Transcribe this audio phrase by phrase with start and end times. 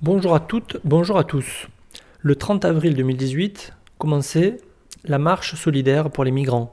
[0.00, 1.66] Bonjour à toutes, bonjour à tous.
[2.20, 4.58] Le 30 avril 2018 commençait
[5.02, 6.72] la marche solidaire pour les migrants.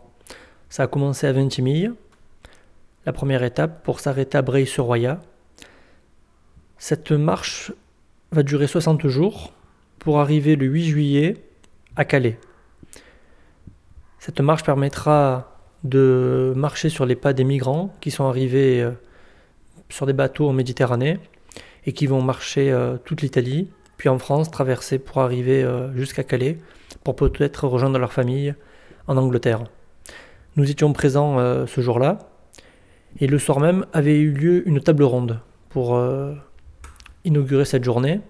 [0.70, 1.92] Ça a commencé à Ventimille,
[3.08, 5.22] la première étape pour s'arrêter à Breil-sur-Roya.
[6.78, 7.74] Cette marche
[8.32, 9.54] va durer 60 jours
[9.98, 11.38] pour arriver le 8 juillet
[11.96, 12.38] à Calais.
[14.20, 18.92] Cette marche permettra de marcher sur les pas des migrants qui sont arrivés euh,
[19.90, 21.20] sur des bateaux en Méditerranée
[21.86, 26.24] et qui vont marcher euh, toute l'Italie, puis en France, traverser pour arriver euh, jusqu'à
[26.24, 26.58] Calais,
[27.04, 28.56] pour peut-être rejoindre leur famille
[29.08, 29.64] en Angleterre.
[30.56, 32.18] Nous étions présents ce jour-là,
[33.20, 36.02] et le soir même avait eu lieu une table ronde pour
[37.26, 38.22] inaugurer cette journée.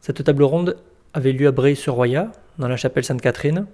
[0.00, 0.76] Cette table ronde
[1.12, 3.66] avait lieu à Breil-sur-Roya, dans la chapelle Sainte-Catherine,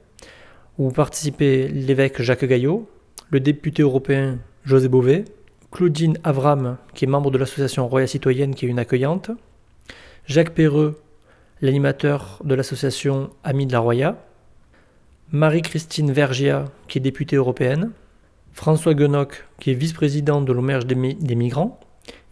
[0.79, 2.89] où participaient l'évêque Jacques Gaillot,
[3.31, 5.25] le député européen José Bové,
[5.71, 9.31] Claudine Avram, qui est membre de l'association Roya Citoyenne, qui est une accueillante,
[10.27, 11.01] Jacques Perreux,
[11.61, 14.17] l'animateur de l'association Amis de la Roya,
[15.31, 17.93] Marie-Christine Vergia, qui est députée européenne,
[18.53, 21.79] François Guenoc, qui est vice-président de l'Auberge des, des Migrants,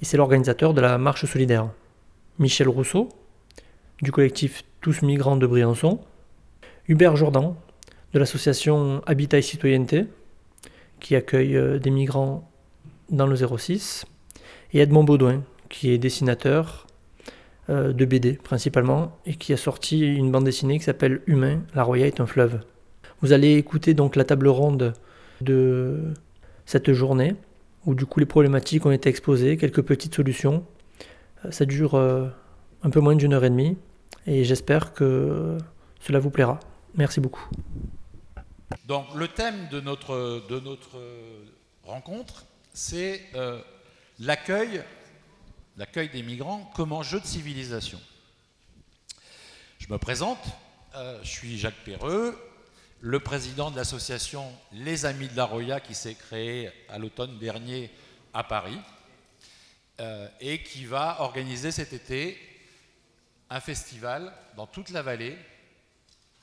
[0.02, 1.68] et c'est l'organisateur de la marche solidaire.
[2.40, 3.08] Michel Rousseau,
[4.02, 6.00] du collectif Tous Migrants de Briançon,
[6.88, 7.56] Hubert Jourdan,
[8.14, 10.06] de l'association Habitat et Citoyenneté,
[10.98, 12.47] qui accueille euh, des migrants
[13.10, 14.04] dans le 06,
[14.72, 16.86] et Edmond Baudouin, qui est dessinateur
[17.70, 21.82] euh, de BD principalement, et qui a sorti une bande dessinée qui s'appelle Humain, la
[21.82, 22.60] Roya est un fleuve.
[23.20, 24.92] Vous allez écouter donc la table ronde
[25.40, 26.12] de
[26.66, 27.34] cette journée,
[27.86, 30.64] où du coup les problématiques ont été exposées, quelques petites solutions.
[31.44, 33.76] Euh, ça dure un peu moins d'une heure et demie,
[34.26, 35.56] et j'espère que
[36.00, 36.60] cela vous plaira.
[36.94, 37.46] Merci beaucoup.
[38.86, 40.98] Donc le thème de notre, de notre
[41.84, 42.44] rencontre,
[42.78, 43.60] c'est euh,
[44.20, 44.84] l'accueil,
[45.76, 48.00] des migrants comme enjeu de civilisation.
[49.80, 50.38] Je me présente,
[50.94, 52.38] euh, je suis Jacques Perreux,
[53.00, 57.90] le président de l'association Les Amis de la Roya qui s'est créée à l'automne dernier
[58.32, 58.78] à Paris
[59.98, 62.38] euh, et qui va organiser cet été
[63.50, 65.36] un festival dans toute la vallée,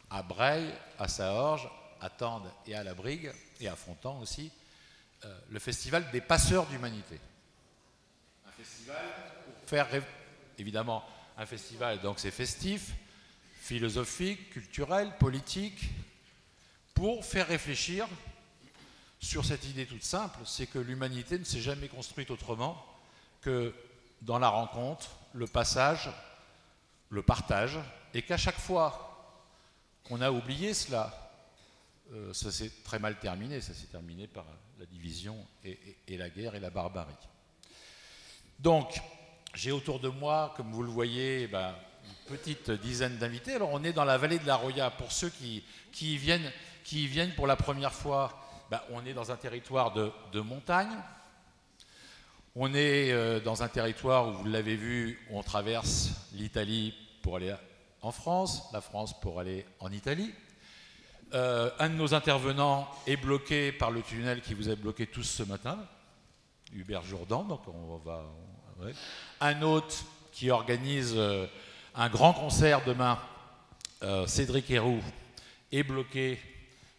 [0.09, 0.66] à Breil,
[1.00, 1.69] à Saorge,
[2.01, 3.31] à Tende et à la Brigue,
[3.62, 4.51] et à Fontan aussi,
[5.25, 7.19] euh, le festival des passeurs d'humanité.
[8.47, 9.03] Un festival
[9.44, 9.88] pour faire,
[10.59, 11.03] évidemment,
[11.36, 12.94] un festival, donc c'est festif,
[13.59, 15.90] philosophique, culturel, politique,
[16.94, 18.08] pour faire réfléchir
[19.19, 22.86] sur cette idée toute simple, c'est que l'humanité ne s'est jamais construite autrement
[23.42, 23.74] que
[24.22, 26.12] dans la rencontre, le passage,
[27.09, 27.80] le partage,
[28.13, 29.42] et qu'à chaque fois
[30.03, 31.25] qu'on a oublié cela,
[32.14, 33.62] euh, ça s'est très mal terminé.
[33.62, 34.46] Ça s'est terminé par
[34.80, 37.14] la division et, la guerre et la barbarie.
[38.60, 39.02] Donc,
[39.54, 43.54] j'ai autour de moi, comme vous le voyez, eh ben, une petite dizaine d'invités.
[43.54, 44.92] Alors, on est dans la vallée de la Roya.
[44.92, 45.64] Pour ceux qui,
[46.02, 48.40] y, viennent, pour la première fois,
[48.70, 50.96] ben, on est dans un territoire de, montagne.
[52.56, 57.54] On est euh, dans un territoire où, vous l'avez vu, on traverse l'Italie pour aller
[58.02, 60.32] en France, la France pour aller en Italie.
[61.34, 65.24] Euh, un de nos intervenants est bloqué par le tunnel qui vous a bloqué tous
[65.24, 65.78] ce matin,
[66.74, 67.44] Hubert Jourdan.
[67.44, 68.24] Donc on va,
[69.41, 69.96] Un autre
[70.31, 71.47] qui organise euh,
[71.96, 73.19] un grand concert demain,
[74.03, 75.02] euh, Cédric Héroux,
[75.72, 76.40] est bloqué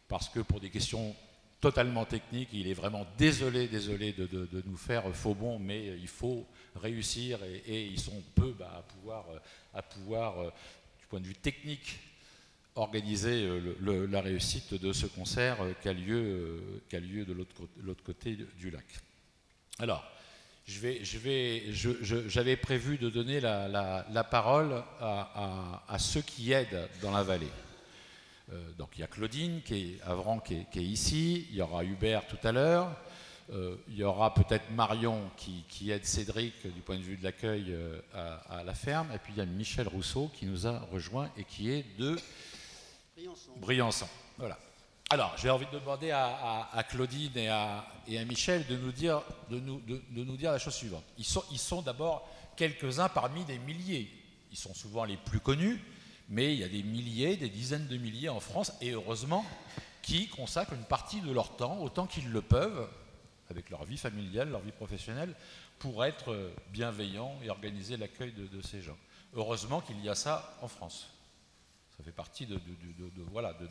[0.08, 1.14] parce que pour des questions
[1.60, 6.46] totalement techniques, il est vraiment désolé, désolé de, nous faire faux bon, mais il faut
[6.74, 9.24] réussir et, ils sont peu bah, à pouvoir,
[9.72, 10.34] à pouvoir
[11.00, 11.98] du point de vue technique,
[12.76, 16.60] organiser euh, la réussite de ce concert euh, qui a lieu,
[16.92, 18.84] euh, lieu de l'autre côté du lac.
[19.78, 20.04] Alors,
[20.66, 27.52] j'avais prévu de donner la, parole à, ceux qui aident dans la vallée.
[28.76, 32.26] donc il y a Claudine qui est, Avran qui est, ici, il y aura Hubert
[32.26, 32.96] tout à l'heure,
[33.52, 37.72] il y aura peut-être Marion qui, aide Cédric du point de vue de l'accueil
[38.12, 41.30] à, à, la ferme, et puis il y a Michel Rousseau qui nous a rejoint
[41.36, 42.16] et qui est de
[43.56, 44.06] Briançon.
[45.08, 47.84] Alors, j'ai envie de demander à, Claudine et à,
[48.28, 51.04] Michel de nous, dire, la chose suivante.
[51.16, 54.10] Ils sont, ils sont d'abord quelques-uns parmi des milliers.
[54.50, 55.80] Ils sont souvent les plus connus,
[56.28, 59.46] mais il y a des milliers, des dizaines de milliers en France, et heureusement,
[60.02, 62.88] qui consacrent une partie de leur temps, autant qu'ils le peuvent,
[63.48, 65.34] avec leur vie familiale, leur vie professionnelle,
[65.78, 68.96] pour être bienveillants et organiser l'accueil de ces gens.
[69.34, 71.15] Heureusement qu'il y a ça en France.
[71.96, 72.60] Ça fait partie de,
[73.30, 73.68] voilà, de,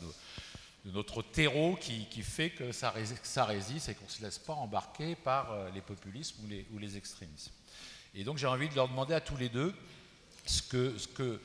[0.86, 5.52] notre terreau qui, fait que ça, résiste et qu'on ne se laisse pas embarquer par
[5.52, 7.52] euh, les populismes ou les, ou extrémismes.
[8.14, 9.74] Et donc j'ai envie de leur demander à tous les deux
[10.46, 11.40] ce que,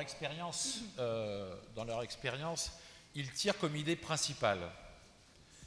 [0.00, 2.72] expérience, dans leur expérience,
[3.14, 4.60] ils tirent comme idée principale.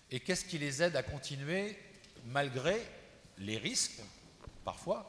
[0.10, 1.78] Et qu'est-ce qui les aide à continuer
[2.26, 2.82] malgré
[3.38, 4.02] les risques,
[4.64, 5.06] parfois,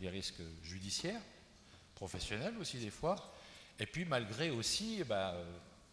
[0.00, 1.20] les risques judiciaires,
[1.94, 3.16] professionnels aussi des fois,
[3.80, 5.44] et puis malgré aussi, euh,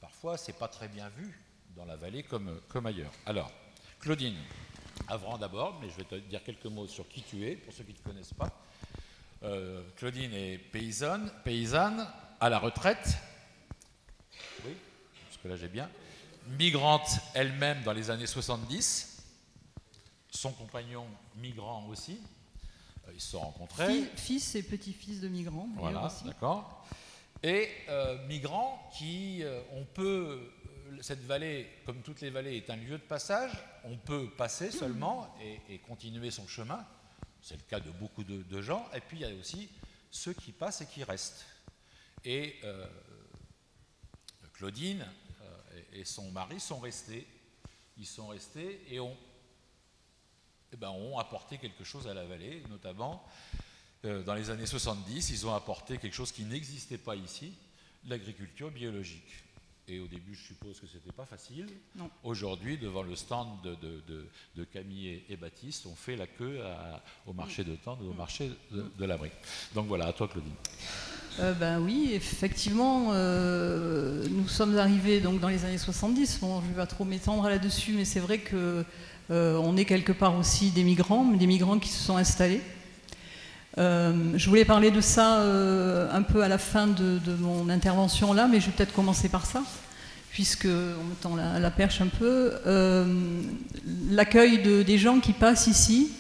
[0.02, 1.40] parfois c'est pas très bien vu
[1.76, 3.12] dans la vallée comme, comme ailleurs.
[3.26, 3.52] Alors,
[4.00, 4.36] Claudine,
[5.08, 7.84] avant d'abord, mais je vais te dire quelques mots sur qui tu es, pour ceux
[7.84, 8.52] qui ne te connaissent pas.
[9.44, 12.06] Euh, Claudine est paysanne, paysanne,
[12.40, 13.18] à la retraite.
[14.66, 14.76] Oui,
[15.26, 15.90] parce que là j'ai bien.
[16.60, 19.18] Migrante elle-même dans les années 70
[20.30, 21.06] son compagnon
[21.38, 22.20] migrant aussi.
[23.08, 24.04] Euh, ils se sont rencontrés.
[24.16, 25.70] Fils et petit-fils de migrants.
[25.76, 26.86] Voilà, d'accord.
[27.44, 30.52] Et euh, migrants qui, euh, on peut,
[31.02, 33.52] cette vallée, comme toutes les vallées, est un lieu de passage.
[33.84, 35.36] On peut passer seulement
[35.70, 36.86] et, continuer son chemin.
[37.42, 38.88] C'est le cas de beaucoup de, gens.
[38.94, 39.70] Et puis il y a aussi
[40.10, 41.46] ceux qui passent et qui restent.
[42.26, 42.56] Et
[44.54, 45.06] Claudine
[45.94, 47.28] et son mari sont restés.
[47.98, 49.16] Ils sont restés et ont
[50.74, 53.24] eh ben, ont apporté quelque chose à la vallée, notamment
[54.08, 57.54] euh, dans les années 70, ils ont apporté quelque chose qui n'existait pas ici,
[58.08, 59.44] l'agriculture biologique.
[59.90, 61.68] Et au début, je suppose que ce n'était pas facile.
[62.24, 66.60] Aujourd'hui, devant le stand de, Camille et, Baptiste, on fait la queue
[67.26, 69.30] au marché de Tende, au marché de, de l'abri.
[69.74, 70.52] Donc voilà, à toi Claudine.
[71.40, 76.40] Euh, ben oui, effectivement, euh, nous sommes arrivés donc dans les années 70.
[76.42, 78.84] Bon, je ne vais pas trop m'étendre là-dessus, mais c'est vrai que
[79.30, 82.62] euh, on est quelque part aussi des migrants, des migrants qui se sont installés.
[83.78, 88.34] Euh, je voulais parler de ça euh, un peu à la fin de, mon intervention
[88.34, 89.62] là, mais je vais peut-être commencer par ça,
[90.32, 92.54] puisque on me tend la, perche un peu.
[94.10, 96.12] L'accueil des gens qui passent ici,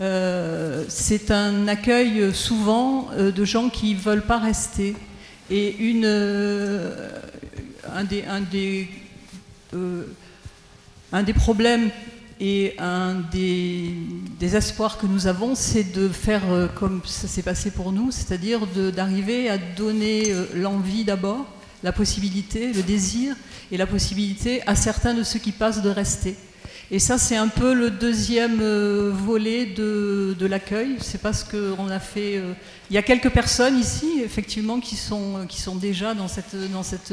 [0.00, 4.96] c'est un accueil souvent de gens qui ne veulent pas rester.
[5.48, 6.06] Et une,
[7.94, 8.88] un des, un des,
[11.12, 11.90] un des problèmes
[12.40, 17.70] et un des, espoirs que nous avons, c'est de faire euh, comme ça s'est passé
[17.70, 21.46] pour nous, c'est-à-dire d'arriver à donner euh, l'envie d'abord,
[21.82, 23.36] la possibilité, le désir
[23.70, 26.34] et la possibilité à certains de ceux qui passent de rester.
[26.90, 30.96] Et ça, c'est un peu le deuxième euh, volet de, l'accueil.
[31.00, 32.42] C'est parce qu'on a fait.
[32.90, 36.82] il y a quelques personnes ici, effectivement, qui sont, qui sont déjà dans cette, dans
[36.82, 37.12] cette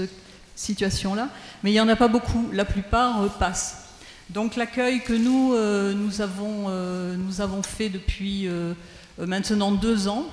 [0.56, 1.30] situation-là,
[1.62, 2.50] mais il n'y en a pas beaucoup.
[2.54, 3.87] La plupart passent.
[4.30, 8.74] Donc l'accueil que nous, euh, euh, avons fait depuis euh,
[9.18, 10.26] maintenant deux ans,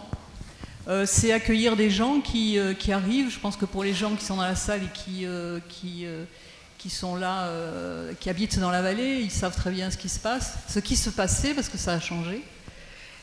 [1.06, 2.58] c'est accueillir des gens qui,
[2.91, 3.31] arrivent.
[3.31, 5.26] Je pense que pour les gens qui sont dans la salle et qui,
[6.76, 7.49] qui, sont là,
[8.20, 10.97] qui habitent dans la vallée, ils savent très bien ce qui se passe, ce qui
[10.97, 12.43] se passait parce que ça a changé.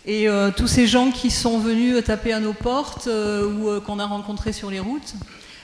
[0.07, 0.25] Et
[0.57, 4.71] tous ces gens qui sont venus taper à nos portes ou qu'on a rencontrés sur
[4.71, 5.13] les routes,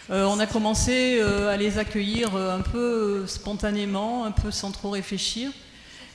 [0.10, 4.92] on a commencé euh, à les accueillir euh, un peu spontanément, un peu sans trop
[4.92, 5.52] réfléchir.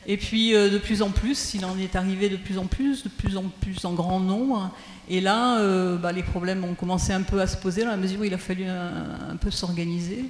[0.06, 3.08] Et puis de plus en plus, il en est arrivé de plus en plus, de
[3.08, 4.72] plus en plus en grand nombre.
[5.08, 5.60] Et là,
[5.96, 8.34] bah, les problèmes ont commencé un peu à se poser dans la mesure où il
[8.34, 10.24] a fallu un, peu s'organiser.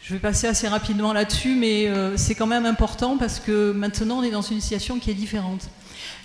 [0.00, 4.22] Je vais passer assez rapidement là-dessus, mais c'est quand même important parce que maintenant on
[4.22, 5.68] est dans une situation qui est différente.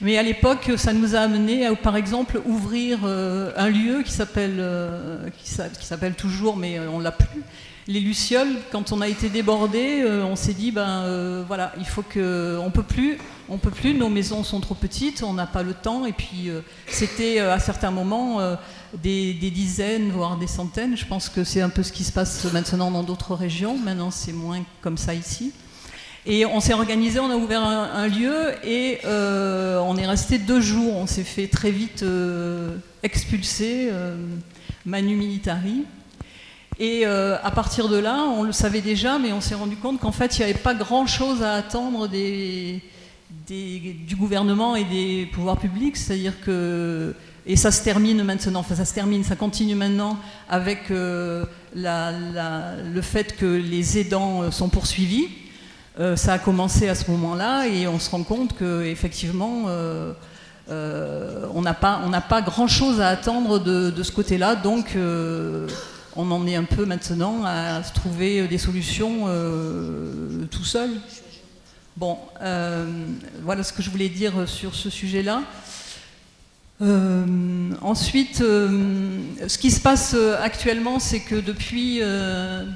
[0.01, 4.11] Mais à l'époque, ça nous a amené à, par exemple, ouvrir euh, un lieu qui
[4.11, 7.43] s'appelle, euh, qui s'appelle toujours, mais euh, on l'a plus,
[7.87, 8.55] les Lucioles.
[8.71, 12.83] Quand on a été débordé, on s'est dit, ben voilà, il faut que, on peut
[12.83, 13.17] plus,
[13.49, 13.95] on peut plus.
[13.95, 16.05] Nos maisons sont trop petites, on n'a pas le temps.
[16.05, 16.51] Et puis,
[16.85, 18.39] c'était à certains moments
[18.93, 20.95] des, des, dizaines, voire des centaines.
[20.95, 23.75] Je pense que c'est un peu ce qui se passe maintenant dans d'autres régions.
[23.79, 25.51] Maintenant, c'est moins comme ça ici.
[26.25, 30.59] Et on s'est organisé, on a ouvert un, lieu et euh, on est resté deux
[30.59, 30.97] jours.
[30.97, 34.15] On s'est fait très vite euh, expulser, euh,
[34.85, 35.85] manu militari.
[36.81, 40.13] Et à partir de là, on le savait déjà, mais on s'est rendu compte qu'en
[40.13, 42.81] fait, il n'y avait pas grand-chose à attendre des,
[43.49, 45.97] du gouvernement et des pouvoirs publics.
[45.97, 47.13] C'est-à-dire que
[47.45, 51.45] et ça se termine maintenant, enfin ça se termine, ça continue maintenant avec le
[53.01, 55.27] fait que les aidants sont poursuivis.
[55.99, 60.13] Euh, ça a commencé à ce moment-là et on se rend compte qu'effectivement, euh,
[60.69, 64.55] euh, on n'a pas, pas grand-chose à attendre de, ce côté-là.
[64.55, 64.95] Donc,
[66.15, 69.25] on en est un peu maintenant à trouver des solutions
[70.49, 70.89] tout seul.
[71.97, 72.17] Bon,
[73.43, 75.41] voilà ce que je voulais dire sur ce sujet-là.
[76.81, 81.99] Euh, ensuite, euh, ce qui se passe euh, actuellement, c'est que depuis,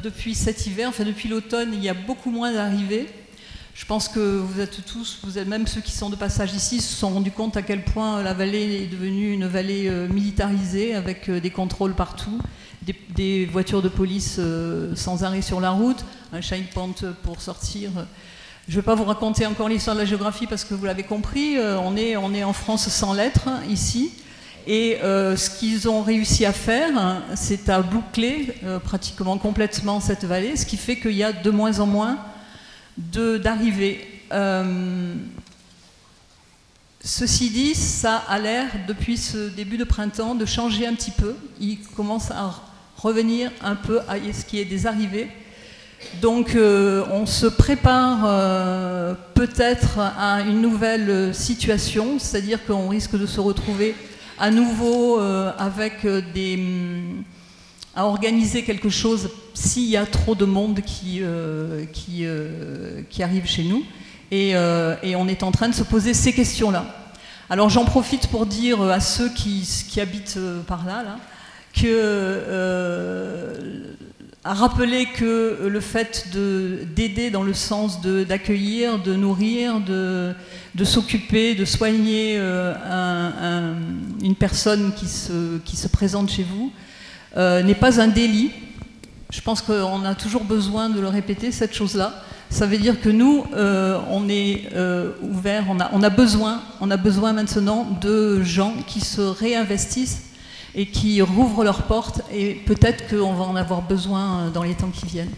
[0.04, 3.08] depuis cet hiver, enfin depuis l'automne, il y a beaucoup moins d'arrivées
[3.74, 6.82] Je pense que vous êtes tous, vous êtes même ceux qui sont de passage ici,
[6.82, 11.32] se sont rendus compte à quel point la vallée est devenue une vallée militarisée avec
[11.32, 12.40] des contrôles partout,
[13.16, 14.40] des, voitures de police
[14.96, 16.94] sans arrêt sur la route, un checkpoint
[17.24, 17.90] pour sortir.
[18.68, 21.04] Je ne vais pas vous raconter encore l'histoire de la géographie parce que vous l'avez
[21.04, 24.14] compris, on est, on est en France sans lettres ici.
[24.66, 28.56] Et ce qu'ils ont réussi à faire, hein, c'est à boucler
[28.86, 32.20] pratiquement complètement cette vallée, ce qui fait qu'il y a de moins en moins
[32.98, 34.08] d'arriver.
[34.32, 35.14] Euh,
[37.04, 41.36] ceci dit, ça a l'air, depuis ce début de printemps, de changer un petit peu.
[41.60, 42.62] Il commence à
[42.98, 45.28] revenir un peu à ce qui est des arrivées.
[46.22, 53.26] Donc euh, on se prépare euh, peut-être à une nouvelle situation, c'est-à-dire qu'on risque de
[53.26, 53.96] se retrouver
[54.40, 55.20] à nouveau
[56.34, 56.58] des
[57.96, 63.46] à organiser quelque chose s'il y a trop de monde qui, euh, qui, euh, arrive
[63.46, 63.84] chez nous.
[64.32, 66.86] Et, euh, on est en train de se poser ces questions-là.
[67.50, 71.18] Alors j'en profite pour dire à ceux qui, qui habitent par là
[71.74, 72.44] que,
[74.46, 76.28] à rappeler que le fait
[76.96, 80.36] d'aider dans le sens d'accueillir, de, nourrir, de,
[80.84, 83.76] s'occuper, de soigner un,
[84.22, 86.72] une personne qui se, présente chez vous,
[87.38, 88.52] euh, n'est pas un délit.
[89.32, 92.24] Je pense qu'on a toujours besoin de le répéter, cette chose-là.
[92.50, 98.44] Ça veut dire que nous, euh, on est euh, ouvert, on a besoin maintenant de
[98.44, 100.33] gens qui se réinvestissent
[100.76, 104.90] et qui rouvrent leurs portes, et peut-être qu'on va en avoir besoin dans les temps
[104.90, 105.34] qui viennent.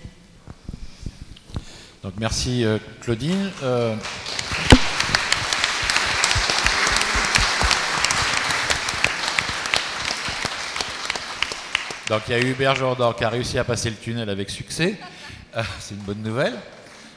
[2.04, 2.64] Donc merci
[3.02, 3.52] Claudine.
[12.08, 14.96] Donc il y a Hubert Jordan qui a réussi à passer le tunnel avec succès.
[15.58, 16.54] Euh, c'est une bonne nouvelle.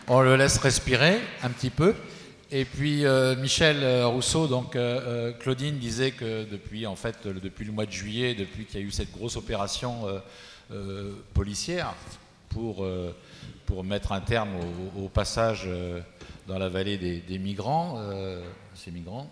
[0.06, 1.94] On le laisse respirer un petit peu.
[2.50, 4.76] Et puis euh, Michel euh, Rousseau, donc
[5.40, 8.86] Claudine disait que depuis en fait depuis le mois de juillet, depuis qu'il y a
[8.86, 10.06] eu cette grosse opération
[11.34, 11.94] policière
[12.48, 12.86] pour
[13.66, 14.50] pour mettre un terme
[14.96, 15.68] au, passage
[16.46, 18.02] dans la vallée des, des migrants,
[18.74, 19.30] ces migrants,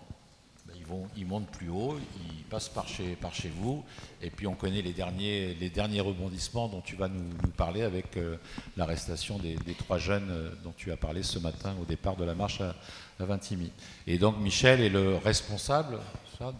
[1.15, 1.97] ils montent plus haut,
[2.29, 3.83] ils passent par chez, par chez vous,
[4.21, 8.17] et puis on connaît les derniers, les derniers rebondissements dont tu vas nous, parler avec
[8.17, 8.37] euh,
[8.75, 12.35] l'arrestation des, trois jeunes euh, dont tu as parlé ce matin au départ de la
[12.35, 12.75] marche à,
[13.19, 13.71] à Vintimille.
[14.05, 15.99] Et donc Michel est le responsable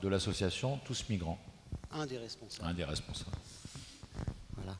[0.01, 1.37] de l'association Tous Migrants.
[1.91, 2.69] Un des responsables.
[2.69, 3.37] Un des responsables.
[4.55, 4.75] Voilà.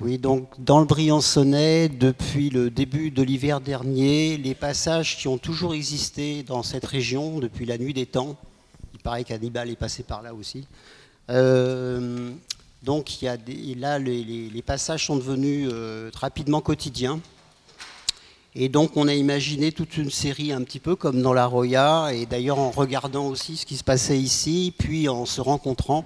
[0.00, 5.36] Oui, donc dans le Briançonnais, depuis le début de l'hiver dernier, les passages qui ont
[5.36, 8.36] toujours existé dans cette région depuis la nuit des temps,
[8.94, 10.66] il paraît qu'Hannibal est passé par là aussi.
[11.28, 12.32] Euh,
[12.82, 13.36] donc il y a
[13.76, 17.20] là, les, passages sont devenus euh, rapidement quotidiens.
[18.54, 22.10] Et donc on a imaginé toute une série un petit peu comme dans la Roya,
[22.12, 26.04] et d'ailleurs en regardant aussi ce qui se passait ici, puis en se rencontrant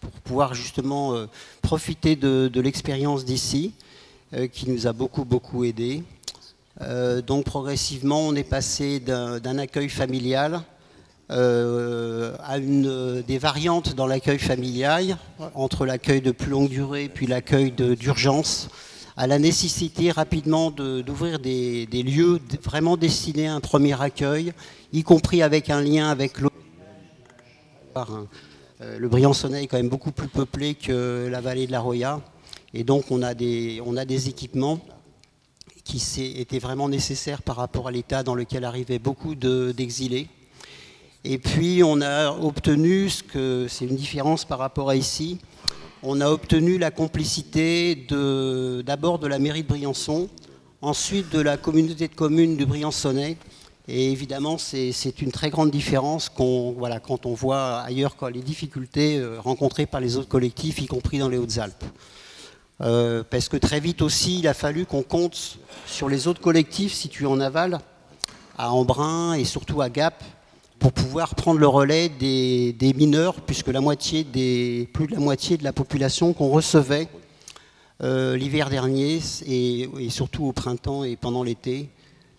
[0.00, 1.26] pour pouvoir justement euh,
[1.62, 3.72] profiter de, l'expérience d'ici,
[4.52, 6.02] qui nous a beaucoup beaucoup aidé.
[7.26, 10.62] donc progressivement on est passé d'un accueil familial
[11.32, 15.18] euh, à des variantes dans l'accueil familial,
[15.56, 18.68] entre l'accueil de plus longue durée puis l'accueil d'urgence,
[19.16, 24.52] à la nécessité rapidement d'ouvrir des, lieux vraiment destinés à un premier accueil,
[24.92, 26.54] y compris avec un lien avec l'autre.
[28.82, 32.20] Euh, le Briançonnais est quand même beaucoup plus peuplé que la vallée de la Roya,
[32.74, 34.80] et donc on a des, on a des équipements
[35.82, 36.02] qui
[36.36, 40.28] étaient vraiment nécessaires par rapport à l'état dans lequel arrivaient beaucoup d'exilés.
[41.24, 45.38] Et puis on a obtenu, ce que c'est une différence par rapport à ici,
[46.08, 48.06] on a obtenu la complicité
[48.84, 50.28] d'abord de, la mairie de Briançon,
[50.80, 53.36] ensuite de la communauté de communes du Briançonnais.
[53.88, 59.86] Et évidemment, c'est une très grande différence quand on voit ailleurs les difficultés euh, rencontrées
[59.86, 61.84] par les autres collectifs, y compris dans les Hautes-Alpes.
[62.82, 66.92] Euh, parce que très vite aussi, il a fallu qu'on compte sur les autres collectifs
[66.92, 67.80] situés en aval,
[68.58, 70.22] à Embrun et surtout à Gap,
[70.78, 76.32] pour pouvoir prendre le relais des, mineurs, puisque plus de la moitié de la population
[76.32, 77.08] qu'on recevait
[78.02, 81.88] euh, l'hiver dernier et, surtout au printemps et pendant l'été,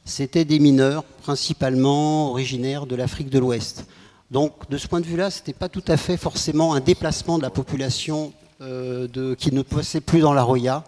[0.06, 3.86] c'était des mineurs principalement originaires de l'Afrique de l'Ouest.
[4.30, 7.38] Donc de ce point de vue-là, ce n'était pas tout à fait forcément un déplacement
[7.38, 10.84] de la population euh, qui ne passait plus dans la Roya.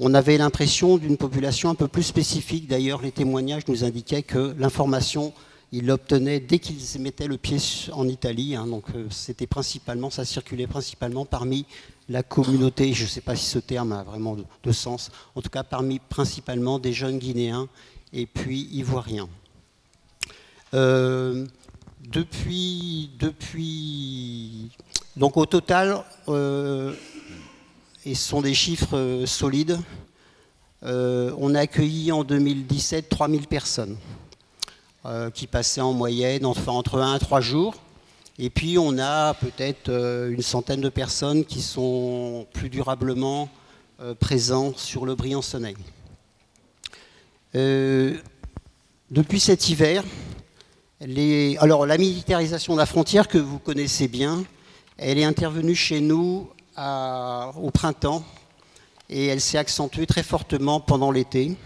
[0.00, 2.68] On avait l'impression d'une population un peu plus spécifique.
[2.68, 5.32] D'ailleurs, les témoignages nous indiquaient que l'information
[5.74, 7.58] il l'obtenait dès qu'ils mettaient le pied
[7.92, 8.54] en Italie.
[8.54, 11.66] Hein, donc euh, c'était principalement, ça circulait principalement parmi
[12.08, 12.92] la communauté.
[12.92, 15.10] Je ne sais pas si ce terme a vraiment de, sens.
[15.34, 17.68] En tout cas, parmi principalement des jeunes Guinéens
[18.12, 19.28] et puis ivoiriens.
[20.74, 21.44] Euh,
[22.08, 24.70] depuis, depuis,
[25.16, 26.94] donc au total, euh,
[28.04, 29.78] et ce sont des chiffres solides,
[30.82, 33.96] on a accueilli en 2017 3000 personnes
[35.34, 37.74] qui passaient en moyenne entre 1 et 3 jours.
[38.38, 43.48] Et puis on a peut-être une centaine de personnes qui sont plus durablement
[44.18, 45.74] présents sur le Briançonnais.
[47.54, 50.02] depuis cet hiver,
[51.00, 54.44] la militarisation de la frontière que vous connaissez bien,
[54.96, 58.24] elle est intervenue chez nous au printemps
[59.08, 61.56] et elle s'est accentuée très fortement pendant l'été,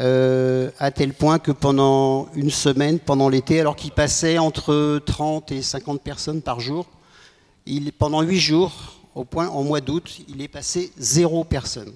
[0.00, 5.52] euh, à tel point que pendant une semaine, pendant l'été, alors qu'il passait entre 30
[5.52, 6.86] et 50 personnes par jour,
[7.98, 8.72] pendant huit jours,
[9.14, 11.92] au point, en mois d'août, il est passé zéro personne.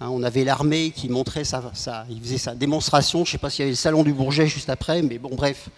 [0.00, 1.72] Hein, on avait l'armée qui montrait sa,
[2.08, 3.24] il faisait sa démonstration.
[3.24, 5.34] Je ne sais pas s'il y avait le salon du Bourget juste après, mais bon,
[5.34, 5.68] bref,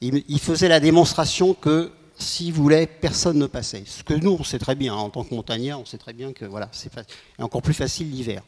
[0.00, 3.82] il, faisait la démonstration que s'il voulait, personne ne passait.
[3.86, 6.12] Ce que nous, on sait très bien, hein, en tant que montagnard, on sait très
[6.12, 6.90] bien que voilà, c'est
[7.38, 8.42] encore plus facile l'hiver.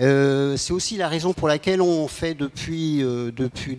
[0.00, 3.30] Euh, c'est aussi la raison pour laquelle on fait depuis, euh,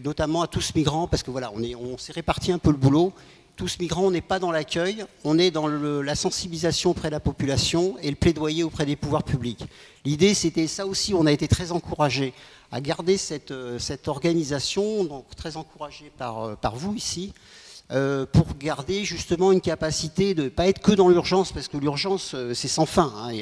[0.03, 3.13] notamment à tous migrants, parce que voilà, on, s'est réparti un peu le boulot
[3.55, 7.19] tous migrants, on n'est pas dans l'accueil, on est dans la sensibilisation auprès de la
[7.19, 9.63] population et le plaidoyer auprès des pouvoirs publics.
[10.05, 12.33] L'idée, c'était ça aussi, on a été très encouragé
[12.71, 13.77] à garder cette, euh,
[14.07, 17.33] organisation, donc très encouragé par, euh, par vous ici,
[17.91, 21.75] euh, pour garder justement une capacité de ne pas être que dans l'urgence, parce que
[21.75, 23.11] l'urgence, euh, c'est sans fin.
[23.17, 23.33] Hein,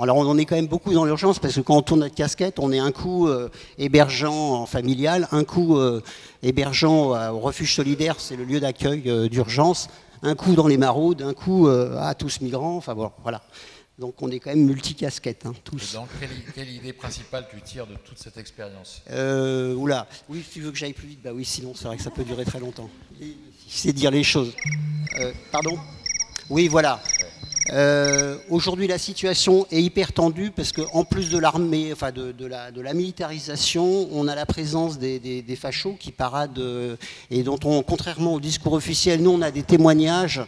[0.00, 2.16] alors on en est quand même beaucoup dans l'urgence, parce que quand on tourne notre
[2.16, 3.48] casquette, on est un coup euh,
[3.78, 5.78] hébergeant en familial, un coup
[6.42, 9.88] hébergeant au refuge solidaire, c'est le lieu d'accueil d'urgence,
[10.22, 13.42] un coup dans les maraudes, un coup à tous migrants, enfin voilà.
[13.98, 15.94] Donc on est quand même multicasquette, hein, tous.
[15.94, 16.08] donc
[16.54, 19.00] quelle, idée principale tu tires de toute cette expérience?
[19.10, 21.96] Euh, Oula, oui, si tu veux que j'aille plus vite, bah oui, sinon c'est vrai
[21.96, 22.90] que ça peut durer très longtemps.
[23.66, 24.52] C'est dire les choses.
[25.18, 25.78] Euh, pardon?
[26.50, 27.00] Oui, voilà.
[27.72, 32.94] Euh, aujourd'hui, la situation est hyper tendue parce qu'en plus de l'armée, enfin de, la,
[32.94, 36.98] militarisation, on a la présence des, fachos qui paradent
[37.30, 40.42] et dont on, contrairement au discours officiel, nous on a des témoignages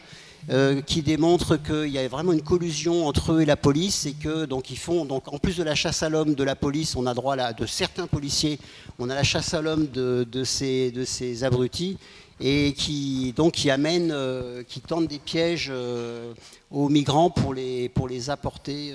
[0.50, 4.14] euh, qui démontrent qu'il y a vraiment une collusion entre eux et la police et
[4.14, 6.96] que donc ils font donc en plus de la chasse à l'homme de la police,
[6.96, 8.58] on a droit là de certains policiers,
[8.98, 11.98] on a la chasse à l'homme de, ces, de ces abrutis
[12.40, 16.32] et qui donc qui amènent, euh, qui tendent des pièges euh,
[16.70, 18.94] aux migrants pour les pour les apporter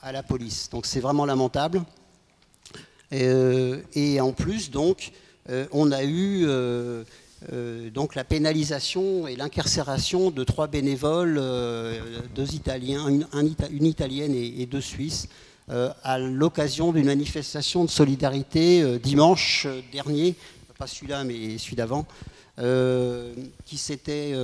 [0.00, 0.70] à, la police.
[0.70, 1.82] Donc c'est vraiment lamentable.
[3.10, 5.12] et en plus donc
[5.72, 6.46] on a eu
[7.92, 14.80] donc la pénalisation et l'incarcération de trois bénévoles, euh, deux Italiens, une, Italienne et, deux
[14.80, 15.28] Suisses,
[15.70, 20.34] euh, à l'occasion d'une manifestation de solidarité dimanche dernier,
[20.78, 22.06] pas celui-là mais celui d'avant,
[23.66, 24.34] qui s'était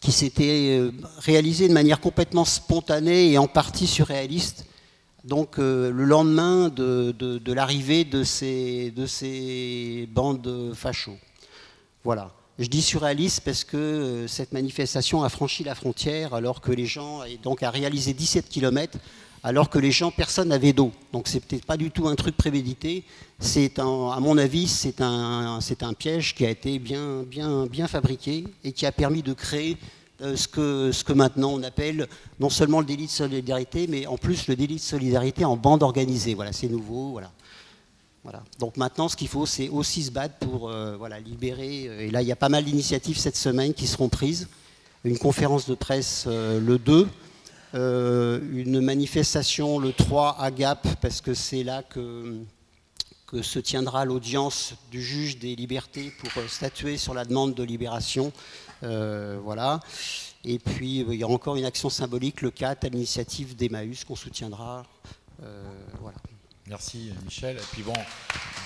[0.00, 0.80] qui s'était
[1.18, 4.66] réalisé de manière complètement spontanée et en partie surréaliste.
[5.24, 11.18] Donc le lendemain de, de l'arrivée de ces, de ces bandes fachos.
[12.04, 12.32] Voilà.
[12.58, 16.86] Je dis surréaliste parce que euh, cette manifestation a franchi la frontière alors que les
[16.86, 18.98] gens, et donc a réalisé 17 km,
[19.42, 20.92] alors que les gens, personne n'avait d'eau.
[21.12, 23.04] Donc c'est peut-être pas du tout un truc prémédité.
[23.38, 25.58] C'est à mon avis, c'est un,
[25.98, 29.76] piège qui a été bien, bien, bien fabriqué et qui a permis de créer
[30.20, 32.06] euh, ce que, ce que maintenant on appelle
[32.38, 35.82] non seulement le délit de solidarité, mais en plus le délit de solidarité en bande
[35.82, 36.34] organisée.
[36.34, 37.12] Voilà, c'est nouveau.
[37.12, 37.32] Voilà.
[38.58, 41.88] Donc maintenant, ce qu'il faut, c'est aussi se battre pour euh, voilà, libérer.
[41.88, 44.48] Euh, et là, il y a pas mal d'initiatives cette semaine qui seront prises.
[45.04, 47.08] Une conférence de presse euh, le 2,
[47.74, 52.38] une manifestation le 3 à Gap, parce que c'est là que,
[53.40, 58.30] se tiendra l'audience du juge des libertés pour statuer sur la demande de libération.
[58.82, 59.80] voilà.
[60.44, 64.16] Et puis, il y aura encore une action symbolique le 4 à l'initiative d'Emmaüs qu'on
[64.16, 64.84] soutiendra.
[65.98, 66.18] voilà.
[66.68, 67.56] Merci Michel.
[67.56, 67.92] Et puis bon,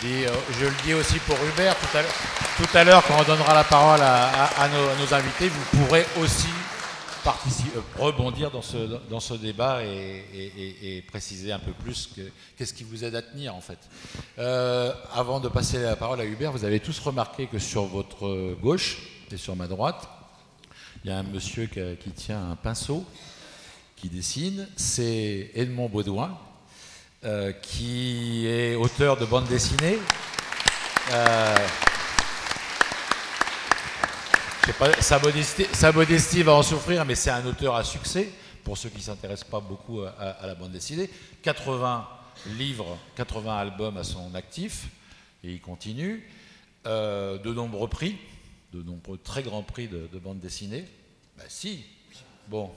[0.04, 0.28] euh,
[0.60, 4.68] je le dis aussi pour Hubert, tout à l'heure, quand on donnera la parole à,
[4.68, 6.48] nos, invités, vous pourrez aussi
[7.26, 8.76] euh, rebondir dans ce,
[9.08, 12.10] dans ce débat et, préciser un peu plus
[12.58, 13.78] qu'est-ce qui vous aide à tenir en fait.
[14.38, 18.54] Euh, avant de passer la parole à Hubert, vous avez tous remarqué que sur votre
[18.60, 18.98] gauche
[19.32, 20.06] et sur ma droite,
[21.02, 23.04] il y a un monsieur qui, qui tient un pinceau
[23.96, 26.38] qui dessine, c'est Edmond Baudouin,
[27.24, 29.98] euh, qui est auteur de bande dessinée.
[31.12, 31.56] Euh,
[35.00, 38.30] sa, modestie, va en souffrir, mais c'est un auteur à succès,
[38.64, 41.08] pour ceux qui ne s'intéressent pas beaucoup à, la bande dessinée.
[41.42, 42.06] 80
[42.58, 44.86] livres, 80 albums à son actif,
[45.42, 46.28] et il continue.
[46.86, 48.16] Euh, de nombreux prix,
[48.72, 50.84] de nombreux très grands prix de, bande dessinée.
[51.36, 51.84] Ben si,
[52.46, 52.70] bon.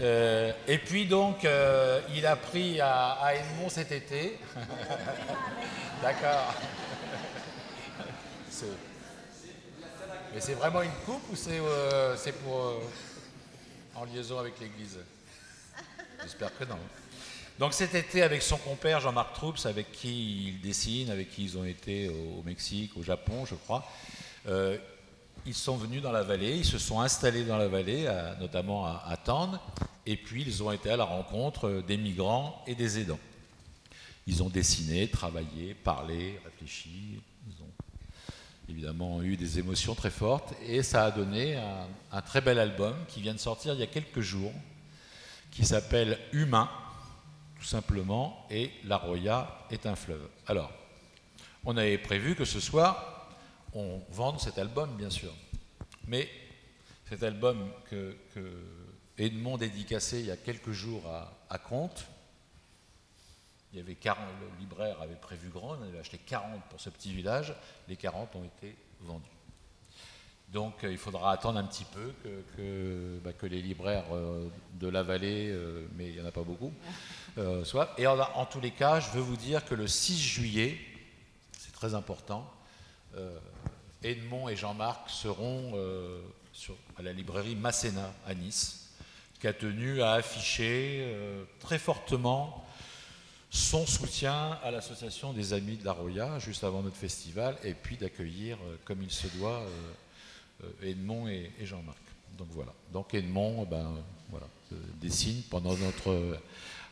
[0.00, 4.38] Euh, et puis donc, euh, il a pris à, à Edmond cet été.
[6.02, 6.54] D'accord.
[10.34, 12.80] Mais c'est vraiment une coupe ou c'est pour
[13.94, 14.98] en liaison avec l'Église?
[16.22, 16.78] J'espère que non.
[17.58, 21.58] Donc cet été, avec son compère Jean-Marc Troups, avec qui il dessine, avec qui ils
[21.58, 23.86] ont été au Mexique, au Japon, je crois,
[24.48, 24.78] euh,
[25.46, 28.08] ils sont venus dans la vallée, ils se sont installés dans la vallée,
[28.40, 29.58] notamment à, à Tende,
[30.06, 33.18] et puis ils ont été à la rencontre des migrants et des aidants.
[34.26, 37.70] Ils ont dessiné, travaillé, parlé, réfléchi, ils ont
[38.68, 42.94] évidemment eu des émotions très fortes, et ça a donné un, un très bel album
[43.08, 44.52] qui vient de sortir il y a quelques jours,
[45.50, 46.70] qui s'appelle Humain,
[47.58, 50.26] tout simplement, et la Roya est un fleuve.
[50.46, 50.70] Alors,
[51.64, 53.11] on avait prévu que ce soir,
[53.74, 55.32] on vende cet album, bien sûr.
[56.06, 56.28] Mais
[57.08, 58.16] cet album que,
[59.18, 62.06] Edmond dédicacé il y a quelques jours à, à Comte,
[63.72, 66.90] il y avait 40, le libraire avait prévu grand, on avait acheté 40 pour ce
[66.90, 67.54] petit village,
[67.88, 69.30] les 40 ont été vendus.
[70.52, 72.12] Donc euh, il faudra attendre un petit peu
[72.56, 76.42] que, bah, les libraires euh, de la vallée, euh, mais il n'y en a pas
[76.42, 76.72] beaucoup,
[77.64, 77.94] soient.
[77.96, 80.78] Et en, tous les cas, je veux vous dire que le 6 juillet,
[81.58, 82.48] c'est très important,
[84.02, 85.74] Edmond et Jean-Marc seront
[86.96, 88.90] à la librairie Masséna à Nice,
[89.40, 91.06] qui a tenu à afficher
[91.60, 92.64] très fortement
[93.50, 97.96] son soutien à l'association des Amis de la Roya juste avant notre festival, et puis
[97.96, 99.62] d'accueillir comme il se doit
[100.64, 101.98] euh, Edmond et, Jean-Marc.
[102.38, 102.72] Donc voilà.
[102.92, 103.90] Donc Edmond, ben,
[104.30, 106.38] voilà, euh, dessine pendant notre,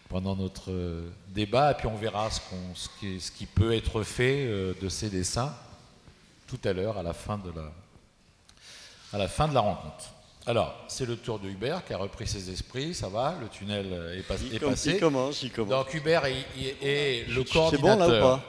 [0.09, 2.41] pendant notre euh, débat, et puis on verra ce,
[2.75, 4.47] ce, qui, ce qui, peut être fait
[4.81, 5.55] de ces dessins
[6.51, 7.73] tout à l'heure à la fin de la,
[9.13, 10.13] à la fin de la rencontre.
[10.47, 13.87] Alors, c'est le tour de Hubert qui a repris ses esprits, ça va, le tunnel
[14.17, 14.47] est, passé.
[14.51, 14.59] Il
[15.01, 15.71] commence, il commence.
[15.71, 18.43] Donc Hubert est, le coordinateur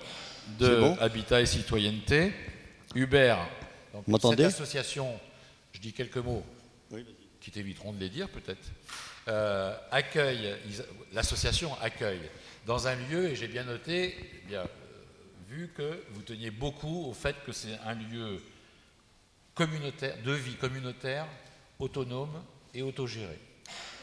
[0.57, 2.33] de Habitat et Citoyenneté.
[2.95, 3.47] Hubert,
[4.07, 5.07] donc, cette association,
[5.73, 6.43] je dis quelques mots
[7.39, 8.71] qui t'éviteront de les dire peut-être,
[9.27, 10.55] euh, accueille,
[11.13, 12.21] l'association accueille
[12.65, 14.63] dans un lieu, et j'ai bien noté, eh bien,
[15.51, 18.41] vu que vous teniez beaucoup au fait que c'est un lieu
[19.53, 21.27] communautaire, de vie communautaire,
[21.77, 22.41] autonome
[22.73, 23.37] et autogéré.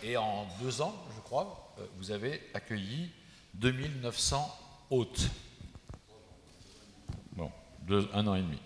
[0.02, 3.10] Et en deux ans, je crois, euh, vous avez accueilli
[3.54, 4.58] 2900
[4.90, 5.30] hôtes.
[7.32, 7.50] Bon,
[8.12, 8.58] un an et demi.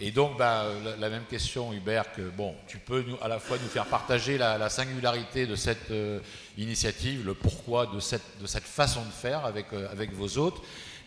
[0.00, 0.68] Et donc, bah,
[0.98, 4.38] la, même question, Hubert, que bon, tu peux nous, à la fois nous faire partager
[4.38, 6.18] la, singularité de cette euh,
[6.56, 10.62] initiative, le pourquoi de cette, de cette façon de faire avec, euh, avec vos hôtes,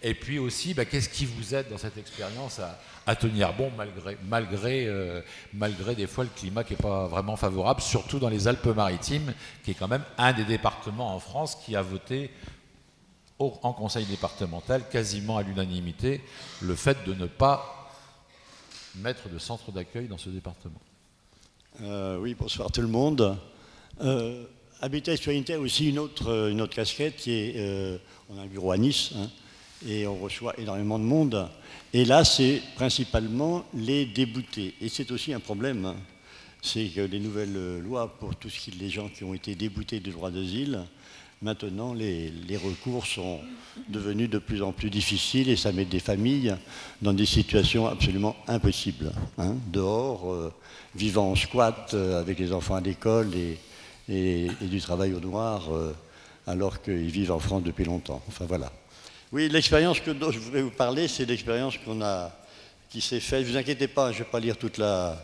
[0.07, 2.61] et puis aussi, bah, qu'est-ce qui vous aide dans cette expérience
[3.07, 7.35] à, tenir bon malgré, malgré, euh, malgré des fois le climat qui n'est pas vraiment
[7.35, 11.75] favorable, surtout dans les Alpes-Maritimes, qui est quand même un des départements en France qui
[11.75, 12.29] a voté
[13.39, 16.21] en conseil départemental quasiment à l'unanimité
[16.61, 17.91] le fait de ne pas
[18.97, 20.81] maître de centre d'accueil dans ce département.
[21.81, 23.39] Euh, oui, bonsoir tout le monde.
[24.01, 24.45] Euh,
[24.81, 28.71] Habitat et a aussi une autre, une autre casquette qui est, on a un bureau
[28.71, 29.29] à Nice hein,
[29.87, 31.49] et on reçoit énormément de monde.
[31.93, 34.73] Et là, c'est principalement les déboutés.
[34.81, 35.85] Et c'est aussi un problème.
[35.85, 35.95] Hein.
[36.61, 40.31] C'est que les nouvelles lois pour tous les gens qui ont été déboutés du droit
[40.31, 40.85] d'asile
[41.41, 43.39] Maintenant, les, recours sont
[43.89, 46.55] devenus de plus en plus difficiles et ça met des familles
[47.01, 49.11] dans des situations absolument impossibles.
[49.37, 49.55] Hein.
[49.71, 50.53] dehors, euh,
[50.95, 55.93] vivant en squat euh, avec les enfants à l'école et, du travail au noir, euh,
[56.47, 58.21] alors qu'ils vivent en France depuis longtemps.
[58.27, 58.71] Enfin voilà.
[59.35, 62.31] Oui, l'expérience dont je voulais vous parler, c'est l'expérience qu'on a,
[62.89, 63.45] qui s'est faite.
[63.45, 65.17] Ne vous inquiétez pas, je ne vais pas lire toute la,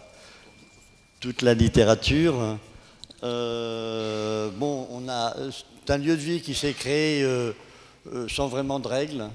[1.54, 2.58] littérature.
[3.22, 7.54] bon, on a c'est un lieu de vie qui s'est créé euh,
[8.08, 9.30] euh, sans vraiment de règles,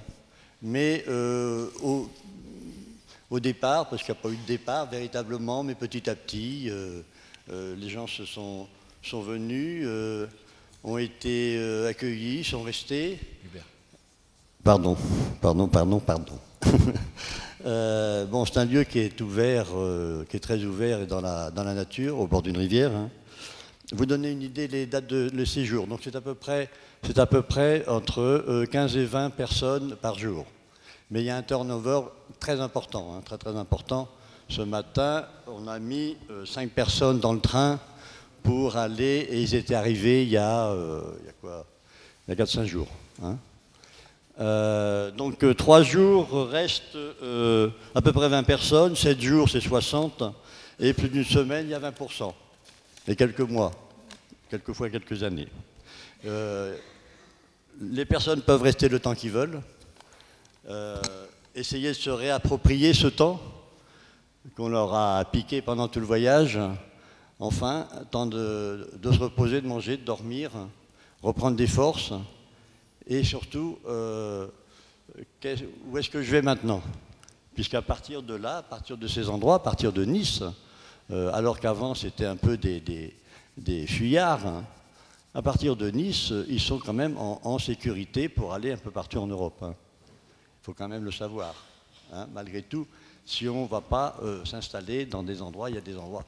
[0.60, 1.68] mais euh,
[3.30, 6.70] au, départ, parce qu'il n'y a pas eu de départ véritablement, mais petit à petit,
[7.48, 8.68] les gens se sont,
[9.02, 9.88] sont venus,
[10.84, 11.58] ont été
[11.88, 13.18] accueillis, sont restés.
[14.66, 14.96] Pardon,
[15.40, 16.38] pardon, pardon, pardon.
[18.30, 19.66] bon, c'est un lieu qui est ouvert,
[20.28, 22.90] qui est très ouvert et dans la, nature, au bord d'une rivière.
[22.90, 23.08] Hein
[23.92, 25.86] vous donnez une idée des dates de, séjour.
[25.86, 26.68] Donc c'est à peu près,
[27.16, 30.46] à peu près entre 15 euh, et 20 personnes par jour.
[31.12, 32.00] Mais il y a un turnover
[32.40, 34.08] très important, hein, très très important.
[34.48, 37.78] Ce matin, on a mis 5 euh, personnes dans le train
[38.42, 41.64] pour aller, et ils étaient arrivés il y a, euh, il y a quoi?
[42.26, 42.88] Il y a 4-5 jours.
[43.22, 43.36] Hein.
[44.38, 49.62] Euh, donc euh, trois jours restent euh, à peu près 20 personnes, sept jours c'est
[49.62, 50.24] 60,
[50.78, 52.34] et plus d'une semaine il y a 20%,
[53.08, 53.72] et quelques mois,
[54.50, 55.48] quelquefois quelques années.
[57.80, 59.62] les personnes peuvent rester le temps qu'ils veulent,
[61.54, 63.40] essayer de se réapproprier ce temps
[64.54, 66.58] qu'on leur a piqué pendant tout le voyage,
[67.38, 70.50] enfin, temps de se reposer, de manger, de dormir,
[71.22, 72.12] reprendre des forces
[73.06, 74.48] et surtout, euh,
[75.86, 76.82] où est-ce que je vais maintenant?
[77.54, 80.42] Puisqu'à partir de là, à partir de ces endroits, à partir de Nice,
[81.10, 84.64] euh, alors qu'avant c'était un peu des, fuyards, hein,
[85.34, 89.18] à partir de Nice, ils sont quand même en, sécurité pour aller un peu partout
[89.18, 89.58] en Europe.
[89.60, 89.74] Il hein.
[90.62, 91.54] faut quand même le savoir.
[92.12, 92.86] Hein, malgré tout,
[93.24, 96.24] si on ne va pas euh, s'installer dans des endroits, il y a des endroits,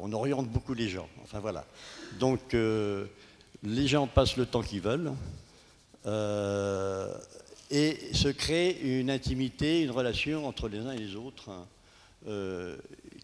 [0.00, 1.06] on oriente beaucoup les gens.
[1.22, 1.66] Enfin voilà.
[2.18, 5.12] Donc les gens passent le temps qu'ils veulent.
[6.06, 7.12] Euh,
[7.70, 11.66] et se crée une intimité, une relation entre les uns et les autres, hein,
[12.28, 12.76] euh,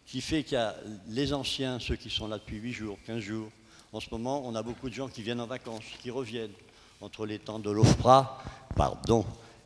[0.04, 0.74] qui fait qu'il y a
[1.08, 3.48] les anciens, ceux qui sont là depuis 8 jours, 15 jours.
[3.92, 6.50] En ce moment, on a beaucoup de gens qui viennent en vacances, qui reviennent
[7.00, 8.42] entre les temps de l'OFPRA,
[8.74, 9.24] pardon,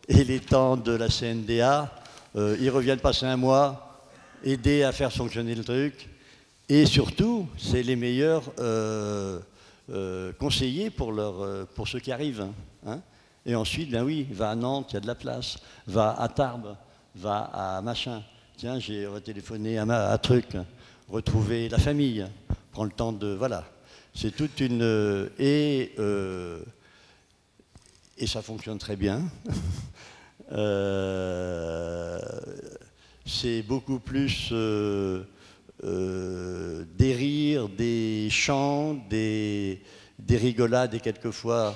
[0.08, 1.90] et les temps de la CNDA.
[2.36, 4.02] Euh, ils reviennent passer un mois,
[4.44, 6.10] aider à faire fonctionner le truc.
[6.68, 8.42] Et surtout, c'est les meilleurs
[10.38, 11.14] conseillers pour,
[11.86, 12.42] ceux qui arrivent.
[12.42, 12.52] Hein.
[13.44, 15.58] Et ensuite, ben oui, va à Nantes, il y a de la place.
[15.86, 16.76] Va à Tarbes,
[17.14, 18.22] va à machin.
[18.56, 20.56] Tiens, j'ai retéléphoné à, ma, truc,
[21.08, 22.26] retrouver la famille,
[22.72, 23.28] prends le temps de.
[23.28, 23.64] Voilà.
[24.14, 24.82] C'est toute une.
[24.82, 26.60] Euh, et, euh,
[28.18, 29.22] et ça fonctionne très bien.
[30.52, 32.20] Euh,
[33.26, 34.52] c'est beaucoup plus
[35.82, 39.82] des rires, des chants, des,
[40.20, 41.74] des rigolades et quelquefois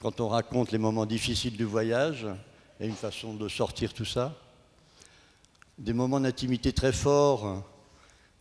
[0.00, 2.26] quand on raconte les moments difficiles du voyage,
[2.78, 4.34] il y a une façon de sortir tout ça.
[5.78, 7.62] Des moments d'intimité très forts,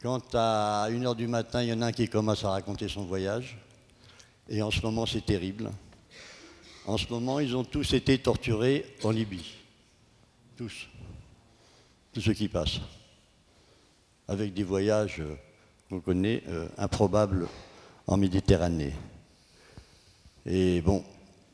[0.02, 3.04] quand à 1h du matin, il y en a un qui commence à raconter son
[3.04, 3.58] voyage.
[4.48, 5.70] Et en ce moment, c'est terrible.
[6.86, 9.58] En ce moment, ils ont tous été torturés en Libye.
[10.56, 10.88] Tous.
[12.14, 12.80] Tous ceux qui passent.
[14.30, 15.22] Avec des voyages,
[15.90, 17.48] qu'on connaît, euh, improbables
[18.08, 18.94] en Méditerranée.
[20.46, 21.04] Et bon,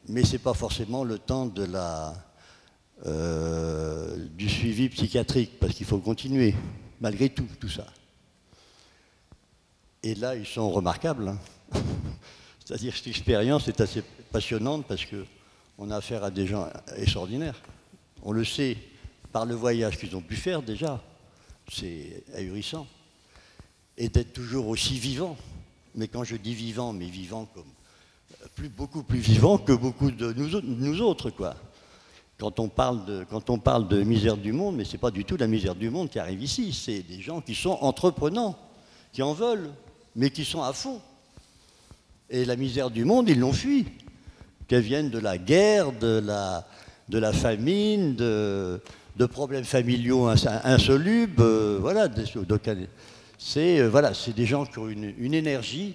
[0.08, 1.52] mais ce n'est pas forcément le temps
[3.06, 6.56] euh, du suivi psychiatrique, parce qu'il faut continuer,
[7.02, 7.86] malgré tout, tout ça.
[10.04, 11.30] Et là, ils sont remarquables.
[11.30, 11.39] Hein.
[12.65, 17.60] C'est-à-dire que cette expérience est assez passionnante parce qu'on a affaire à des gens extraordinaires.
[18.24, 18.78] On le sait
[19.32, 21.02] par le voyage qu'ils ont pu faire déjà.
[21.72, 22.88] C'est ahurissant.
[23.98, 25.38] Et d'être toujours aussi vivant.
[25.96, 27.72] Mais quand je dis vivant, mais vivant comme
[28.76, 31.32] beaucoup plus vivant que beaucoup de nous, autres.
[32.38, 35.12] Quand on, parle de, quand on parle de misère du monde, mais ce n'est pas
[35.12, 38.58] du tout la misère du monde qui arrive ici, c'est des gens qui sont entreprenants,
[39.14, 39.72] qui en veulent,
[40.16, 41.00] mais qui sont à fond.
[42.30, 43.86] Et la misère du monde, ils l'ont fui.
[44.68, 46.68] Qu'elle vienne de la guerre, de la,
[47.08, 48.82] de la famine, de,
[49.16, 52.10] de problèmes familiaux insolubles, euh, voilà.
[53.38, 55.94] C'est euh, voilà, des gens qui ont une, une énergie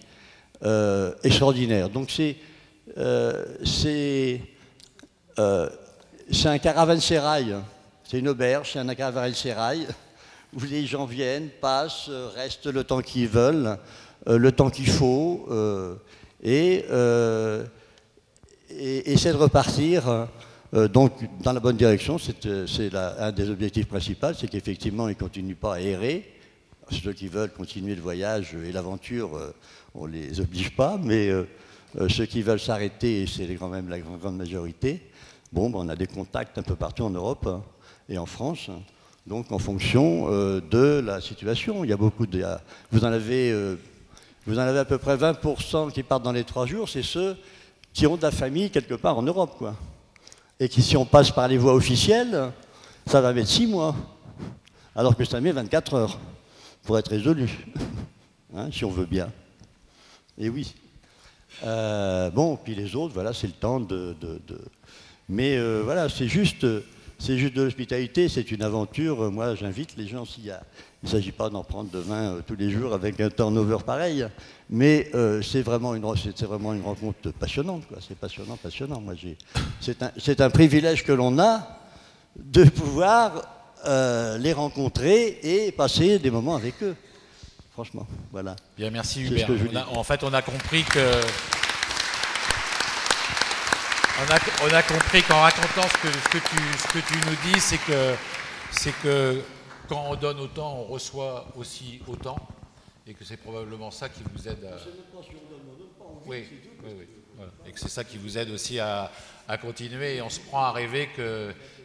[0.63, 1.89] euh, extraordinaire.
[1.89, 2.37] Donc c'est
[2.99, 3.47] euh,
[5.39, 5.71] euh,
[6.45, 7.57] un caravansérail,
[8.05, 9.87] c'est une auberge, c'est un caravansérail
[10.53, 13.79] où les gens viennent, passent, restent le temps qu'ils veulent,
[14.27, 15.49] le temps qu'il faut,
[16.43, 16.85] et,
[18.69, 20.29] et, essaient de repartir
[20.93, 22.19] donc dans la bonne direction.
[22.19, 26.35] C'est un des objectifs principaux, c'est qu'effectivement ils ne continuent pas à errer.
[26.91, 29.39] Ceux qui veulent continuer le voyage et l'aventure
[29.95, 31.49] on ne les oblige pas, mais euh,
[31.99, 35.11] euh, ceux qui veulent s'arrêter, c'est quand même la grande majorité,
[35.53, 37.63] bon, ben, on a des contacts un peu partout en Europe hein,
[38.09, 38.69] et en France.
[38.69, 38.81] Hein.
[39.27, 42.45] donc en fonction euh, de la situation, il y a beaucoup de...
[42.93, 43.53] Vous en avez,
[44.47, 47.37] vous en avez à peu près 20% qui partent dans les trois jours, c'est ceux
[47.93, 49.75] qui ont de la famille quelque part en Europe, quoi.
[50.61, 52.53] Et qui, si on passe par les voies officielles,
[53.07, 53.97] ça va mettre six mois,
[54.95, 56.21] alors que ça met 24 heures
[56.85, 57.67] pour être résolu,
[58.55, 59.31] hein, si on veut bien.
[60.41, 60.75] Et oui.
[61.65, 64.17] Euh, bon, puis les autres, voilà, c'est le temps de.
[65.29, 66.67] Mais euh, voilà, c'est juste,
[67.19, 69.31] c'est juste de l'hospitalité, c'est une aventure.
[69.31, 70.63] Moi, j'invite les gens s'il y a.
[71.03, 74.27] Il ne s'agit pas d'en prendre de euh, tous les jours avec un turnover pareil,
[74.71, 75.11] mais
[75.43, 77.83] c'est vraiment une, c'est vraiment une rencontre passionnante.
[78.09, 79.01] C'est passionnant, passionnant.
[79.01, 79.15] Moi,
[79.81, 81.79] c'est un privilège que l'on a
[82.35, 83.43] de pouvoir
[84.39, 86.97] les rencontrer et passer des moments avec eux
[87.81, 88.07] franchement.
[88.31, 88.57] Voilà.
[88.77, 89.49] Bien, merci Hubert.
[89.97, 91.23] en fait, on a compris que.
[94.21, 98.15] on a, compris qu'en racontant ce que, tu, nous dis, c'est que,
[98.71, 99.41] c'est que
[99.89, 102.37] quand on donne autant, on reçoit aussi autant,
[103.07, 104.77] et que c'est probablement ça qui vous aide à.
[106.27, 106.45] Oui,
[106.85, 107.07] oui, oui.
[107.65, 109.11] Et que c'est ça qui vous aide aussi à,
[109.63, 110.17] continuer.
[110.17, 111.09] Et on se prend à rêver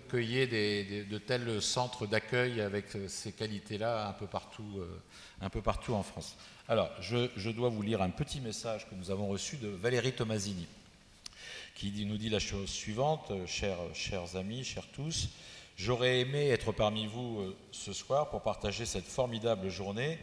[0.09, 5.01] qu'il y ait de tels centres d'accueil avec ces qualités-là un peu partout, euh,
[5.41, 6.35] un peu partout en France.
[6.67, 10.67] Alors, je, dois vous lire un petit message que nous avons reçu de Valérie Tomasini,
[11.75, 15.29] qui nous dit la chose suivante, euh, chers, chers amis, chers tous,
[15.77, 20.19] j'aurais aimé être parmi vous euh, ce soir pour partager cette formidable journée,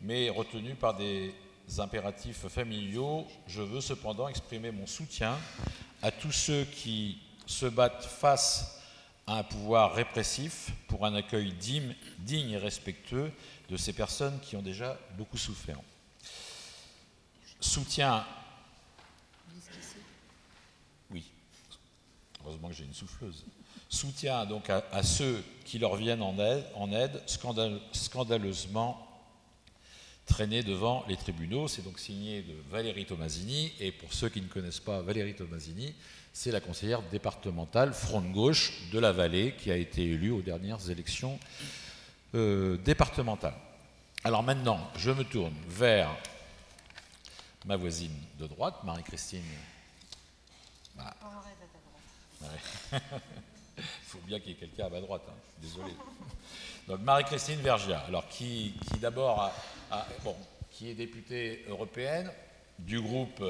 [0.00, 1.34] mais retenu par des
[1.78, 5.36] impératifs familiaux, je veux cependant exprimer mon soutien
[6.02, 8.80] à tous ceux qui se battent face
[9.26, 13.32] à un pouvoir répressif pour un accueil digne et respectueux
[13.68, 15.78] de ces personnes qui ont déjà beaucoup souffert.
[17.60, 18.24] Soutien.
[21.10, 21.24] Oui,
[22.44, 23.44] heureusement que j'ai une souffleuse.
[23.88, 27.22] Soutien donc à, ceux qui leur viennent en aide, en aide
[27.92, 29.02] scandaleusement
[30.26, 31.68] traînés devant les tribunaux.
[31.68, 33.72] C'est donc signé de Valérie Tomasini.
[33.80, 35.94] Et pour ceux qui ne connaissent pas Valérie Tomasini,
[36.32, 40.42] c'est la conseillère départementale front de gauche de la vallée qui a été élue aux
[40.42, 41.38] dernières élections
[42.36, 43.54] euh, départementale.
[44.22, 46.10] Alors maintenant, je me tourne vers
[47.64, 49.42] ma voisine de droite, Marie-Christine.
[50.94, 51.14] Bah.
[52.92, 53.00] Il
[54.06, 55.34] faut bien qu'il y ait quelqu'un à ma droite, hein.
[55.62, 55.92] désolé.
[56.86, 59.50] Donc Marie-Christine Vergia, alors qui, d'abord
[60.22, 60.36] bon,
[60.72, 62.30] qui est députée européenne
[62.78, 63.42] du groupe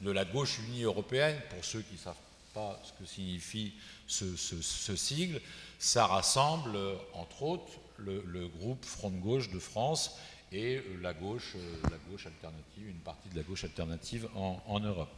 [0.00, 2.14] de la gauche unie européenne, pour ceux qui ne savent
[2.52, 3.72] pas ce que signifie
[4.06, 5.40] ce sigle,
[5.78, 6.78] ça rassemble,
[7.14, 10.18] entre autres, le, groupe Front de gauche de France
[10.52, 15.10] et la gauche, euh, la gauche alternative, une partie de la gauche alternative en, Europe.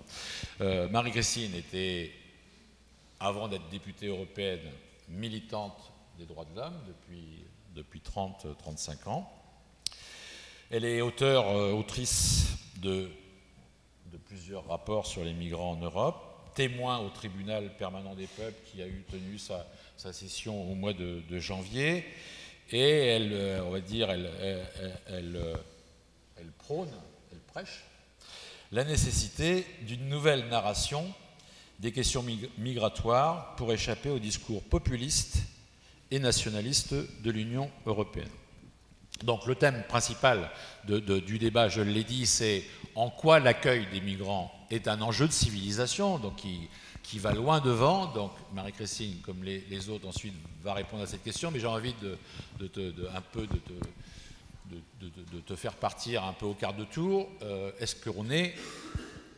[0.60, 2.12] Euh, Marie-Christine était,
[3.20, 4.60] avant d'être députée européenne,
[5.08, 9.30] militante des droits de l'homme depuis, depuis 30-35 ans.
[10.70, 12.46] Elle est auteure, euh, autrice
[12.76, 13.10] de,
[14.10, 16.27] de plusieurs rapports sur les migrants en Europe,
[16.58, 19.64] témoin au tribunal permanent des peuples qui a eu tenu sa,
[20.12, 22.04] session au mois de, janvier,
[22.72, 24.28] et elle, euh, on va dire, elle,
[25.06, 25.38] elle,
[26.36, 26.90] elle, prône,
[27.30, 27.84] elle prêche
[28.72, 31.06] la nécessité d'une nouvelle narration
[31.78, 32.24] des questions
[32.58, 35.36] migratoires pour échapper au discours populiste
[36.10, 36.92] et nationaliste
[37.22, 38.26] de l'Union européenne.
[39.24, 40.50] Donc le thème principal
[40.84, 45.32] du débat, je l'ai dit, c'est en quoi l'accueil des migrants est un enjeu de
[45.32, 48.06] civilisation, donc qui, va loin devant.
[48.06, 52.16] Donc Marie-Christine, comme les, autres ensuite, va répondre à cette question, mais j'ai envie de,
[55.46, 57.28] te faire partir un peu au quart de tour.
[57.42, 58.54] Euh, est-ce qu'on est,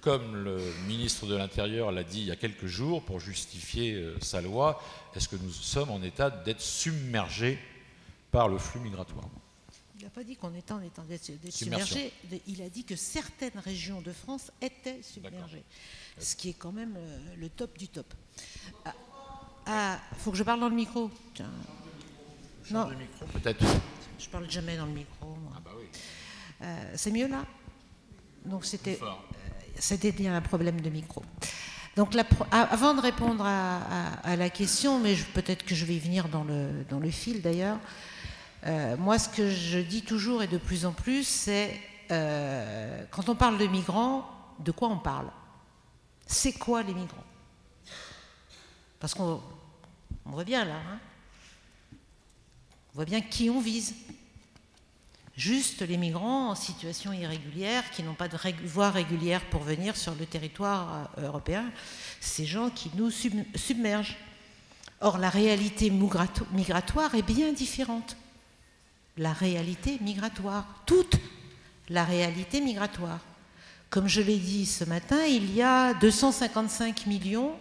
[0.01, 4.19] comme le ministre de l'Intérieur l'a dit il y a quelques jours pour justifier euh,
[4.21, 4.83] sa loi,
[5.15, 7.59] est-ce que nous sommes en état d'être submergés
[8.31, 9.29] par le flux migratoire?
[10.01, 12.13] Il n'a pas dit qu'on était en état d'être submergé.
[12.47, 15.65] Il a dit que certaines régions de France étaient submergées
[16.19, 18.07] ce qui est quand même euh, le, top du top.
[18.85, 18.95] Ah,
[19.67, 21.11] ah, faut que je parle dans le micro.
[22.71, 22.89] Non.
[23.33, 23.65] Peut-être.
[24.19, 25.37] Je parle jamais dans le micro.
[25.55, 25.87] Ah bah oui.
[26.63, 27.45] Euh, c'est mieux là?
[28.45, 29.07] Donc c'était, euh,
[29.79, 31.23] c'était bien un problème de micro.
[31.97, 32.15] Donc
[32.51, 36.85] avant de répondre à, la question, mais peut-être que je vais y venir dans le,
[36.89, 37.79] dans le fil d'ailleurs,
[38.99, 43.59] moi ce que je dis toujours et de plus en plus, c'est quand on parle
[43.59, 45.31] de migrants, de quoi on parle?
[46.27, 47.25] C'est quoi les migrants?
[48.99, 49.41] Parce qu'on
[50.27, 50.99] voit bien là, hein
[52.93, 53.95] on voit bien qui on vise.
[55.37, 60.15] Juste les migrants en situation irrégulière, qui n'ont pas de voie régulière pour venir sur
[60.15, 61.71] le territoire euh, européen,
[62.21, 64.17] ces gens qui nous submergent.
[65.01, 68.17] Or, la réalité migratoire est bien différente.
[69.17, 71.17] La réalité migratoire, toute
[71.89, 73.19] la réalité migratoire.
[73.91, 77.53] Comme je l'ai dit ce matin, il y a 255 millions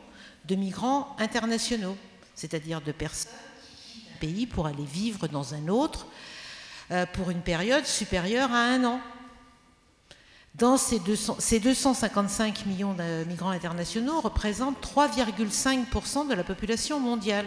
[0.45, 1.97] de migrants internationaux,
[2.35, 3.31] c'est-à-dire de personnes
[3.83, 6.05] qui un pays pour aller vivre dans un autre
[6.91, 9.01] euh, pour une période supérieure à un an.
[10.55, 17.45] Dans ces, 255 millions de migrants internationaux représentent 3,5% de la population mondiale.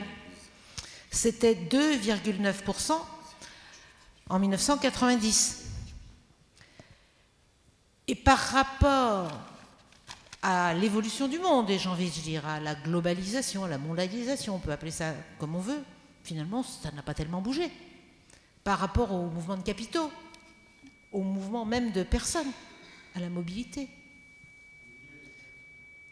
[1.10, 2.94] C'était 2,9%
[4.28, 5.66] en 1990.
[8.08, 9.30] Et par rapport
[10.42, 14.56] à l'évolution du monde, et j'ai envie de dire à la globalisation, à la mondialisation,
[14.56, 15.82] on peut appeler ça comme on veut,
[16.24, 17.70] finalement, ça n'a pas tellement bougé.
[18.64, 20.10] Par rapport au mouvement de capitaux,
[21.12, 22.50] au mouvement même de personnes,
[23.14, 23.88] à la mobilité.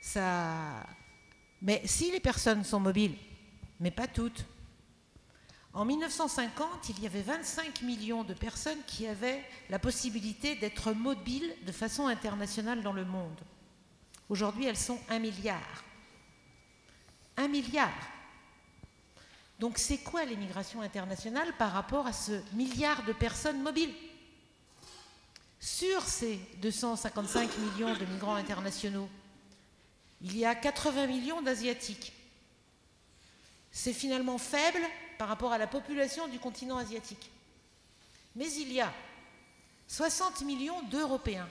[0.00, 0.86] ça...
[1.62, 3.14] Mais si les personnes sont mobiles,
[3.80, 4.44] mais pas toutes.
[5.72, 11.54] En 1950, il y avait 25 millions de personnes qui avaient la possibilité d'être mobiles
[11.64, 13.38] de façon internationale dans le monde.
[14.28, 15.84] Aujourd'hui, elles sont un milliard.
[17.36, 17.92] Un milliard.
[19.60, 23.94] Donc c'est quoi l'immigration internationale par rapport à ce milliard de personnes mobiles?
[25.60, 29.08] Sur ces 255 millions de migrants internationaux,
[30.22, 32.12] il y a 80 millions d'Asiatiques.
[33.70, 34.80] C'est finalement faible
[35.20, 37.30] par rapport à la population du continent asiatique.
[38.36, 38.90] Mais il y a
[39.86, 41.46] 60 millions d'Européens,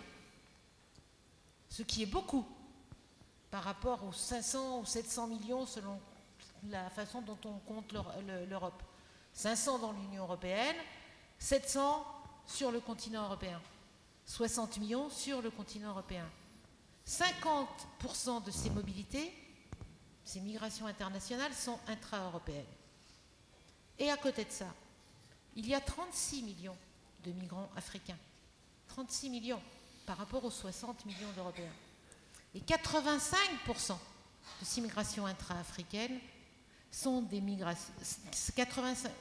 [1.69, 2.47] ce qui est beaucoup
[3.51, 5.99] par rapport aux 500 ou 700 millions selon
[6.67, 7.93] la façon dont on compte
[8.49, 8.81] l'Europe.
[9.33, 10.75] 500 dans l'Union européenne,
[11.37, 12.03] 700
[12.47, 13.61] sur le continent européen,
[14.25, 16.27] 60 millions sur le continent européen.
[17.07, 19.31] 50% de ces mobilités,
[20.25, 22.65] ces migrations internationales, sont intra-européennes.
[23.99, 24.73] Et à côté de ça,
[25.55, 26.77] il y a 36 millions
[27.23, 28.17] de migrants africains.
[28.87, 29.61] 36 millions
[30.05, 31.71] par rapport aux 60 millions d'Européens.
[32.55, 33.97] Et 85%
[34.61, 36.19] de ces migrations intra-africaines
[36.89, 37.93] sont des migrations.
[38.55, 39.11] 85,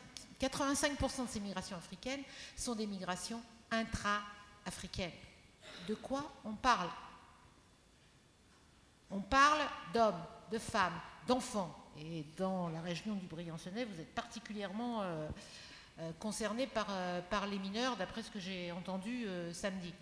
[0.40, 2.22] 85% de ces migrations africaines
[2.56, 5.12] sont des migrations intra-africaines.
[5.86, 6.88] De quoi on parle?
[9.10, 9.60] On parle
[9.92, 11.74] d'hommes, de femmes, d'enfants.
[12.00, 15.28] Et dans la région du Briançonnais, vous êtes particulièrement euh,
[15.98, 19.92] euh, concernés par, euh, par, les mineurs, d'après ce que j'ai entendu samedi,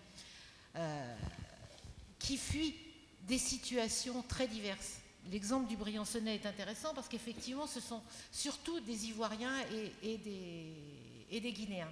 [2.19, 2.75] qui fuient
[3.23, 4.99] des situations très diverses.
[5.31, 9.55] L'exemple du Briançonnais est intéressant parce qu'effectivement, ce sont surtout des Ivoiriens
[10.03, 11.91] et, des, Guinéens.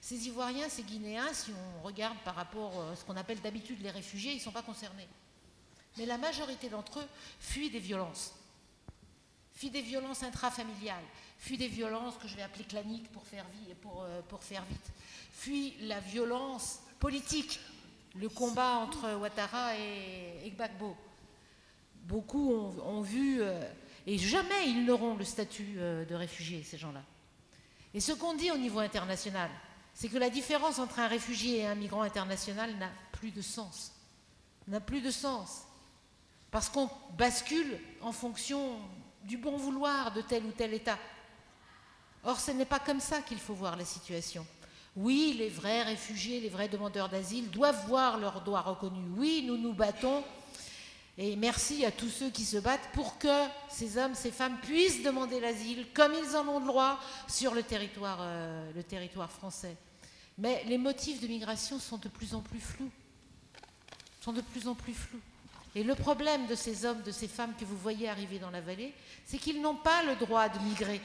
[0.00, 3.90] Ces Ivoiriens, ces Guinéens, si on regarde par rapport à ce qu'on appelle d'habitude les
[3.90, 5.06] réfugiés, ils ne sont pas concernés.
[5.96, 8.34] Mais la majorité d'entre eux fuient des violences.
[9.54, 11.04] Fuient des violences intrafamiliales,
[11.38, 14.22] fuient des violences que je vais appeler claniques pour faire, euh,
[14.68, 14.92] vite,
[15.32, 17.60] fuient la violence politique,
[18.16, 20.96] le combat entre Ouattara et Gbagbo.
[22.04, 23.62] Beaucoup ont, vu, euh,
[24.06, 27.02] et jamais ils n'auront le statut euh, de réfugié, ces gens-là.
[27.94, 29.50] Et ce qu'on dit au niveau international,
[29.94, 33.92] c'est que la différence entre un réfugié et un migrant international n'a plus de sens.
[34.66, 35.62] N'a plus de sens.
[36.50, 38.78] Parce qu'on bascule en fonction
[39.24, 40.98] du bon vouloir de tel ou tel État.
[42.24, 44.46] Or, ce n'est pas comme ça qu'il faut voir la situation.
[44.96, 49.08] Oui, les vrais réfugiés, les vrais demandeurs d'asile doivent voir leurs droits reconnus.
[49.16, 50.22] Oui, nous nous battons
[51.16, 55.02] et merci à tous ceux qui se battent pour que ces hommes, ces femmes puissent
[55.04, 56.98] demander l'asile comme ils en ont le droit
[57.28, 59.76] sur le territoire, euh, français.
[60.38, 62.90] Mais les motifs de migration sont de plus en plus flous.
[64.22, 65.20] Sont de plus en plus flous.
[65.74, 68.60] Et le problème de ces hommes, de ces femmes que vous voyez arriver dans la
[68.60, 68.92] vallée,
[69.24, 71.00] c'est qu'ils n'ont pas le droit de migrer.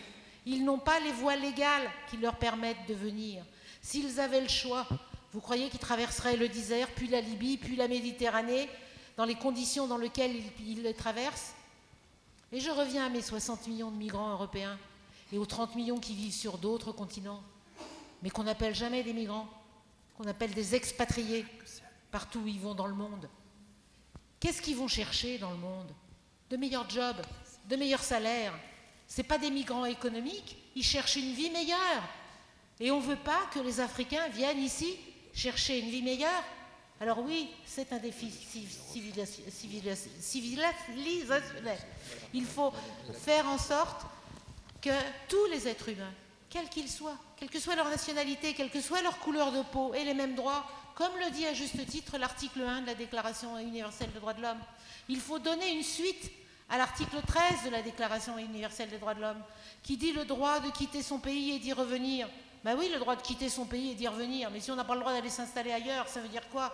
[0.46, 3.44] Ils n'ont pas les voies légales qui leur permettent de venir.
[3.82, 4.88] S'ils avaient le choix,
[5.34, 8.70] vous croyez qu'ils traverseraient le désert, puis la Libye, puis la Méditerranée,
[9.18, 11.54] dans les conditions dans lesquelles ils, les traversent.
[12.52, 14.78] Et je reviens à mes 60 millions de migrants européens
[15.32, 17.44] et aux 30 millions qui vivent sur d'autres continents,
[18.24, 19.48] mais qu'on n'appelle jamais des migrants,
[20.18, 21.46] qu'on appelle des expatriés
[22.12, 23.30] partout où ils vont dans le monde.
[24.40, 25.94] Qu'est-ce qu'ils vont chercher dans le monde?
[26.50, 27.22] De meilleurs jobs,
[27.66, 28.54] de meilleurs salaires.
[29.08, 32.04] Ce pas des migrants économiques, ils cherchent une vie meilleure.
[32.80, 34.98] Et on ne veut pas que les Africains viennent ici
[35.34, 36.44] chercher une vie meilleure
[37.02, 38.30] alors oui, c'est un défi
[40.20, 41.78] civilisationnel.
[42.34, 42.74] Il faut
[43.14, 44.02] faire en sorte
[44.82, 44.90] que
[45.30, 46.12] tous les êtres humains,
[46.50, 49.94] quels qu'ils soient, quelle que soit leur nationalité, quelle que soit leur couleur de peau,
[49.94, 50.66] aient les mêmes droits,
[51.00, 54.42] comme le dit à juste titre l'article 1 de la Déclaration universelle des droits de
[54.42, 54.60] l'homme.
[55.08, 56.30] Il faut donner une suite
[56.70, 59.42] à l'article 13 de la Déclaration universelle des droits de l'homme,
[59.82, 62.28] qui dit le droit de quitter son pays et d'y revenir.
[62.66, 64.84] Ben oui, le droit de quitter son pays et d'y revenir, mais si on n'a
[64.84, 66.74] pas le droit d'aller s'installer ailleurs, ça veut dire quoi?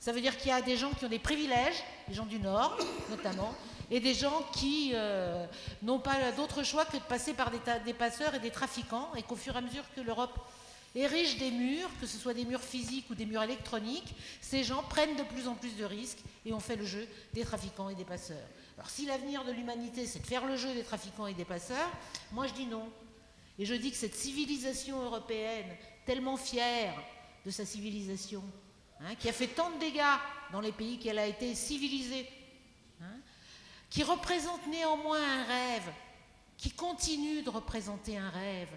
[0.00, 2.40] Ça veut dire qu'il y a des gens qui ont des privilèges, des gens du
[2.40, 2.76] Nord
[3.10, 3.54] notamment,
[3.92, 5.46] et des gens qui euh,
[5.82, 9.36] n'ont pas d'autre choix que de passer par des, passeurs et des trafiquants, et qu'au
[9.36, 10.36] fur et à mesure que l'Europe
[10.94, 14.82] érige des murs, que ce soit des murs physiques ou des murs électroniques, ces gens
[14.82, 17.94] prennent de plus en plus de risques et on fait le jeu des trafiquants et
[17.94, 18.48] des passeurs.
[18.76, 21.90] Alors si l'avenir de l'humanité c'est de faire le jeu des trafiquants et des passeurs,
[22.32, 22.88] moi je dis non.
[23.58, 25.66] Et je dis que cette civilisation européenne,
[26.06, 26.94] tellement fière
[27.44, 28.42] de sa civilisation,
[29.04, 30.18] Hein, qui a fait tant de dégâts
[30.52, 32.28] dans les pays qu'elle a été civilisée,
[33.00, 33.16] hein,
[33.90, 35.92] qui représente néanmoins un rêve,
[36.56, 38.68] qui continue de représenter un rêve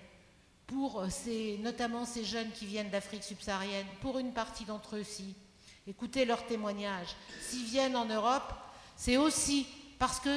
[0.67, 5.35] pour ces, notamment ces jeunes qui viennent d'Afrique subsaharienne, pour une partie d'entre eux aussi.
[5.87, 7.15] Écoutez leurs témoignages.
[7.41, 8.53] S'ils viennent en Europe,
[8.95, 9.67] c'est aussi
[9.99, 10.29] parce que,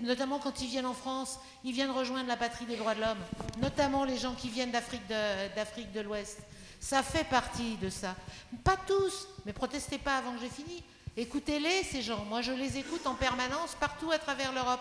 [0.00, 3.18] notamment quand ils viennent en France, ils viennent rejoindre la patrie des droits de l'homme,
[3.60, 6.38] notamment les gens qui viennent d'Afrique de, de l'Ouest.
[6.80, 8.14] Ça fait partie de ça.
[8.62, 10.82] Pas tous, mais protestez pas avant que j'ai fini.
[11.16, 12.24] Écoutez-les, ces gens.
[12.24, 14.80] Moi, je les écoute en permanence partout à travers l'Europe.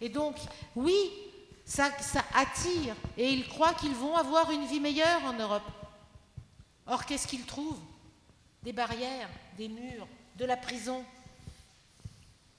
[0.00, 0.36] Et donc,
[0.76, 0.96] oui,
[1.68, 1.90] ça,
[2.34, 2.96] attire.
[3.16, 5.70] Et ils croient qu'ils vont avoir une vie meilleure en Europe.
[6.86, 7.80] Or, qu'est-ce qu'ils trouvent?
[8.62, 11.04] Des barrières, des murs, de la prison.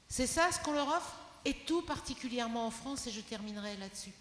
[0.08, 1.16] C'est ça ce qu'on leur offre?
[1.46, 4.12] Et tout particulièrement en France, et je terminerai là-dessus.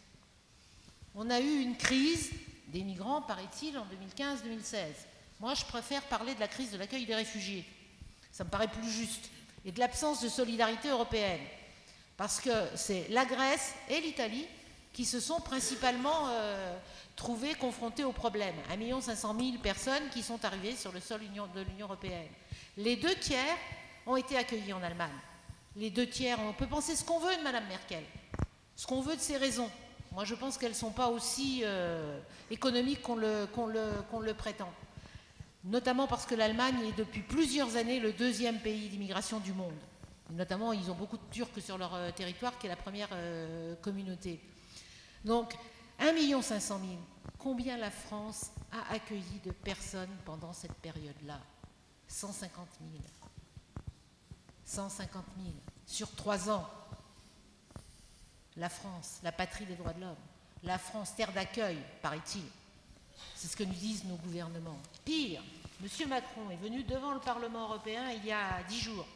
[1.14, 2.30] On a eu une crise
[2.68, 3.86] des migrants, paraît-il, en
[4.16, 4.76] 2015-2016.
[5.40, 7.64] Moi, je préfère parler de la crise de l'accueil des réfugiés.
[8.32, 9.30] Ça me paraît plus juste.
[9.64, 11.40] Et de l'absence de solidarité européenne.
[12.16, 14.46] Parce que c'est la Grèce et l'Italie
[14.92, 16.76] qui se sont principalement euh,
[17.16, 18.54] trouvées confrontées au problème.
[18.70, 22.28] 1 500 000 personnes qui sont arrivées sur le sol de l'Union européenne.
[22.76, 23.56] Les deux tiers
[24.06, 25.10] ont été accueillis en Allemagne.
[25.76, 28.02] Les deux tiers, on peut penser ce qu'on veut de Mme Merkel,
[28.74, 29.70] ce qu'on veut de ses raisons.
[30.12, 32.18] Moi, je pense qu'elles ne sont pas aussi euh,
[32.50, 34.72] économiques qu'on le, prétend
[35.64, 39.74] notamment parce que l'Allemagne est depuis plusieurs années le deuxième pays d'immigration du monde.
[40.30, 43.74] Notamment, ils ont beaucoup de Turcs sur leur euh, territoire, qui est la première euh,
[43.76, 44.40] communauté.
[45.24, 45.54] Donc,
[45.98, 46.92] 1 500 000.
[47.38, 51.40] Combien la France a accueilli de personnes pendant cette période-là?
[52.08, 53.02] 150 000.
[54.64, 55.54] 150 000
[55.86, 56.68] sur trois ans.
[58.56, 60.16] La France, la patrie des droits de l'homme.
[60.64, 62.44] La France, terre d'accueil, paraît-il.
[63.34, 64.78] C'est ce que nous disent nos gouvernements.
[65.04, 65.42] Pire,
[65.80, 66.08] M.
[66.08, 69.06] Macron est venu devant le Parlement européen il y a dix jours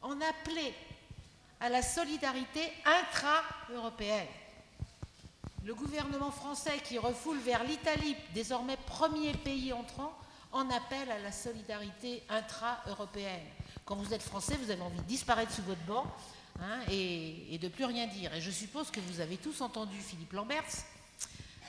[0.00, 0.74] en appeler
[1.60, 4.28] à la solidarité intra-européenne.
[5.64, 10.12] Le gouvernement français qui refoule vers l'Italie, désormais premier pays entrant,
[10.52, 13.44] en appelle à la solidarité intra-européenne.
[13.84, 16.06] Quand vous êtes français, vous avez envie de disparaître sous votre banc
[16.60, 18.32] hein, et, de plus rien dire.
[18.34, 20.84] Et je suppose que vous avez tous entendu Philippe Lamberts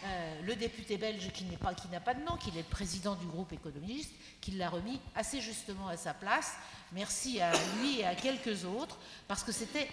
[0.05, 3.25] euh, le député belge qui n'a pas, pas, de nom, qui est le président du
[3.25, 6.53] groupe économiste, qui l'a remis assez justement à sa place.
[6.93, 9.89] Merci à lui et à quelques autres, parce que c'était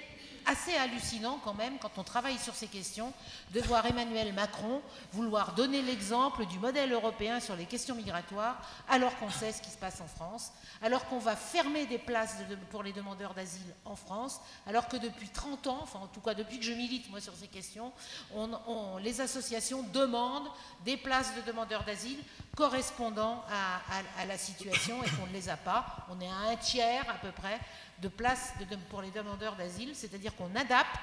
[0.46, 3.12] assez hallucinant quand même, quand on travaille sur ces questions,
[3.52, 4.80] de voir Emmanuel Macron
[5.12, 8.56] vouloir donner l'exemple du modèle européen sur les questions migratoires,
[8.88, 12.36] alors qu'on sait ce qui se passe en France, alors qu'on va fermer des places
[12.70, 16.34] pour les demandeurs d'asile en France, alors que depuis 30 ans, enfin en tout cas
[16.34, 17.92] depuis que je milite moi sur ces questions,
[19.00, 20.48] les associations demandent
[20.84, 22.22] des places de demandeurs d'asile
[22.56, 23.80] correspondant à,
[24.20, 26.06] à la situation et qu'on ne les a pas.
[26.10, 27.60] On est à un tiers à peu près
[28.02, 28.52] de places
[28.90, 30.96] pour les demandeurs d'asile, c'est-à-dire qu'on adapte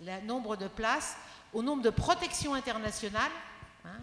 [0.00, 1.16] le nombre de places
[1.52, 3.30] au nombre de protections internationales
[3.84, 3.98] hein,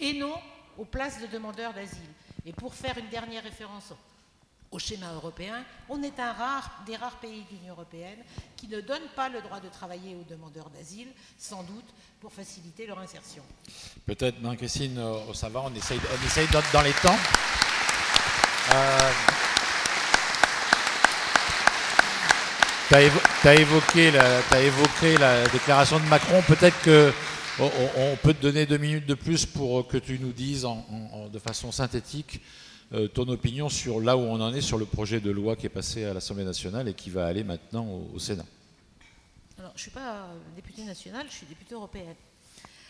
[0.00, 0.34] et, non
[0.78, 2.08] aux places de demandeurs d'asile.
[2.46, 3.92] Et pour faire une dernière référence
[4.70, 6.34] au schéma européen, on est un
[6.84, 8.18] des rares pays de l'Union européenne
[8.56, 11.08] qui ne donne pas le droit de travailler aux demandeurs d'asile,
[11.38, 11.84] sans doute
[12.20, 13.44] pour faciliter leur insertion.
[14.04, 17.18] Peut-être, Marie-Christine, euh, ça va, on essaye, on dans les temps.
[18.72, 19.10] Euh,
[22.88, 26.42] Tu as, évoqué la, déclaration de Macron.
[26.46, 30.66] Peut-être qu'on on peut te donner deux minutes de plus pour que tu nous dises
[31.32, 32.40] de façon synthétique
[32.92, 35.64] euh, ton opinion sur là où on en est sur le projet de loi qui
[35.64, 38.44] est passé à l'Assemblée nationale et qui va aller maintenant au, Sénat.
[39.58, 42.14] Alors, je ne suis pas députée nationale, je suis députée européenne.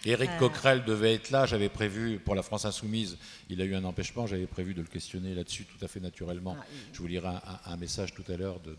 [0.06, 0.38] Éric euh.
[0.38, 3.16] Coquerel devait être là, j'avais prévu, pour la France Insoumise,
[3.48, 6.56] il a eu un empêchement, j'avais prévu de le questionner là-dessus tout à fait naturellement.
[6.58, 7.28] Ah, je vous lirai
[7.66, 8.76] un, message tout à l'heure de,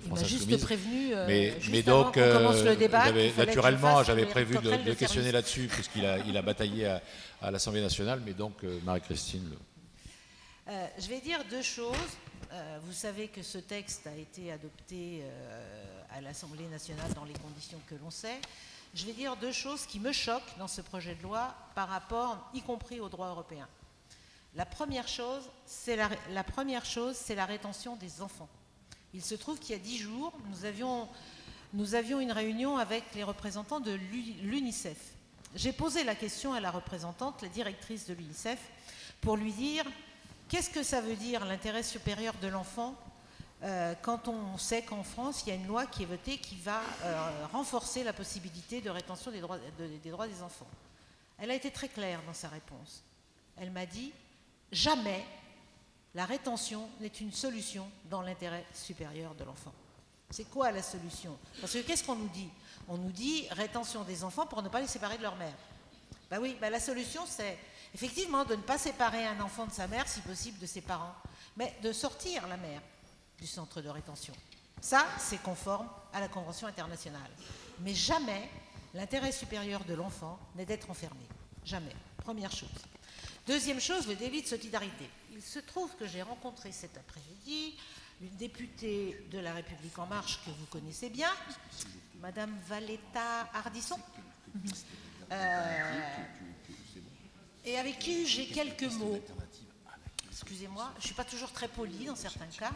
[0.00, 0.48] France Insoumise.
[0.48, 5.68] juste prévenu, euh, mais, mais donc, le débat, naturellement, j'avais prévu de, le questionner là-dessus,
[5.68, 6.86] puisqu'il a, il a bataillé
[7.40, 9.50] à, l'Assemblée nationale, mais donc euh, Marie-Christine.
[10.66, 11.96] je vais dire deux choses.
[12.84, 15.22] vous savez que ce texte a été adopté
[16.10, 18.40] à l'Assemblée nationale dans les conditions que l'on sait
[18.94, 22.50] je vais dire deux choses qui me choquent dans ce projet de loi par rapport,
[22.54, 23.68] y compris au droit européen.
[24.54, 28.48] La première chose, c'est la, rétention des enfants.
[29.14, 30.32] Il se trouve qu'il y a dix jours,
[31.72, 33.92] nous avions une réunion avec les représentants de
[34.42, 34.98] l'UNICEF.
[35.54, 38.58] J'ai posé la question à la représentante, la directrice de l'UNICEF,
[39.22, 39.84] pour lui dire
[40.48, 42.94] qu'est-ce que ça veut dire l'intérêt supérieur de l'enfant
[43.64, 46.56] euh, quand on sait qu'en France, il y a une loi qui est votée qui
[46.56, 49.58] va euh, renforcer la possibilité de rétention des droits,
[50.26, 50.66] des enfants.
[51.38, 53.04] Elle a été très claire dans sa réponse.
[53.56, 54.12] Elle m'a dit,
[54.72, 55.24] jamais
[56.14, 59.72] la rétention n'est une solution dans l'intérêt supérieur de l'enfant.
[60.30, 61.38] C'est quoi la solution?
[61.60, 62.48] Parce que qu'est-ce qu'on nous dit?
[62.88, 65.54] On nous dit rétention des enfants pour ne pas les séparer de leur mère.
[66.30, 67.58] Ben oui, ben la solution c'est
[67.94, 71.14] effectivement de ne pas séparer un enfant de sa mère, si possible de ses parents,
[71.56, 72.80] mais de sortir la mère
[73.42, 74.32] du centre de rétention.
[74.80, 77.30] Ça, c'est conforme à la Convention internationale.
[77.80, 78.48] Mais jamais
[78.94, 81.26] l'intérêt supérieur de l'enfant n'est d'être enfermé.
[81.64, 81.94] Jamais.
[82.18, 82.70] Première chose.
[83.48, 85.10] Deuxième chose, le délit de solidarité.
[85.32, 87.74] Il se trouve que j'ai rencontré cet après-midi
[88.20, 91.30] une députée de La République En Marche que vous connaissez bien,
[92.20, 93.98] Madame Valetta Hardisson,
[95.32, 96.00] euh,
[97.64, 99.18] et avec qui j'ai quelques mots.
[100.30, 102.70] Excusez-moi, je ne suis pas toujours très polie dans certains cas.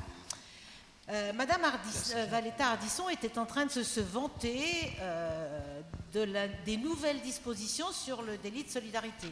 [1.09, 4.93] Euh, Madame euh, Valetta Hardisson était en train de se, vanter
[6.13, 6.27] de
[6.65, 9.29] des nouvelles dispositions sur le délit de solidarité.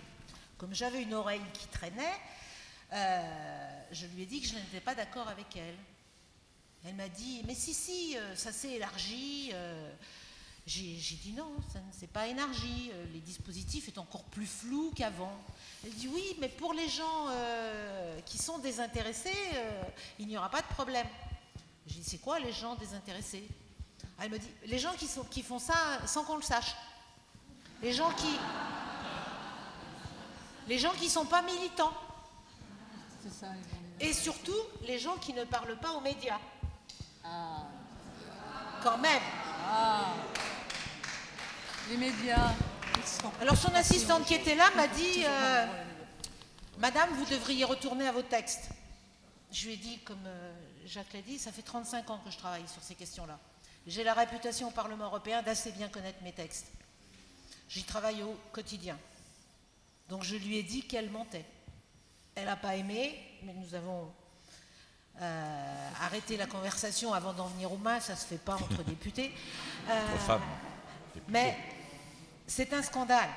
[0.57, 2.15] Comme j'avais une oreille qui traînait,
[3.91, 5.77] je lui ai dit que je n'étais pas d'accord avec elle.
[6.87, 9.51] Elle m'a dit, mais si, si, euh, ça s'est élargi.
[9.55, 9.91] Euh.
[10.67, 12.91] J'ai dit non, ça ne s'est pas élargi.
[12.93, 15.39] Euh, les dispositifs est encore plus flous qu'avant.
[15.85, 17.29] Elle dit oui, mais pour les gens
[18.25, 19.37] qui sont désintéressés,
[20.19, 21.07] il n'y aura pas de problème.
[21.95, 23.47] J'ai dit c'est quoi les gens désintéressés?
[24.21, 25.75] Elle me dit les gens qui, sont, qui font ça
[26.07, 26.75] sans qu'on le sache.
[27.81, 28.37] Les gens qui.
[30.67, 31.93] Les gens qui ne sont pas militants.
[34.01, 36.41] Et surtout, les gens qui ne parlent pas aux médias.
[37.25, 37.63] Ah.
[38.83, 39.23] Quand même.
[39.65, 40.15] Ah.
[41.91, 42.55] Les médias.
[43.41, 45.67] Alors son assistante qui était là m'a dit euh,
[46.79, 48.71] Madame, vous devriez retourner à vos textes.
[49.53, 50.53] Je lui ai dit, comme euh,
[50.85, 53.39] Jacques l'a dit, ça fait 35 ans que je travaille sur ces questions-là.
[53.87, 56.67] J'ai la réputation au Parlement européen d'assez bien connaître mes textes.
[57.69, 58.99] J'y travaille au quotidien.
[60.09, 61.45] Donc je lui ai dit qu'elle mentait.
[62.35, 64.13] Elle n'a pas aimé, mais nous avons
[65.21, 68.83] euh, arrêter la conversation avant d'en venir aux mains, ça ne se fait pas entre
[68.85, 69.33] députés.
[69.89, 70.39] Euh,
[71.29, 71.57] mais
[72.47, 73.31] c'est un scandale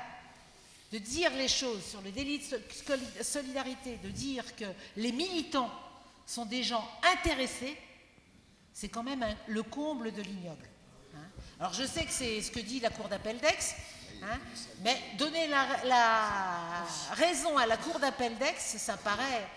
[0.92, 4.64] de dire les choses sur le délit de solidarité, de dire que
[4.96, 5.70] les militants
[6.28, 7.76] sont des gens intéressés,
[8.74, 10.68] c'est quand même le comble de l'ignoble.
[11.16, 11.26] Hein.
[11.58, 13.74] Alors je sais que c'est ce que dit la Cour d'appel d'Aix,
[14.22, 14.38] hein,
[14.82, 19.48] mais donner la, raison à la Cour d'appel d'Aix, ça paraît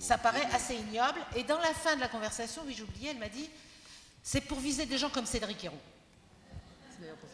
[0.00, 1.20] ça paraît assez ignoble.
[1.36, 3.48] Et dans la fin de la conversation, oui, j'ai oublié, elle m'a dit
[4.22, 5.76] c'est pour viser des gens comme Cédric Hérault.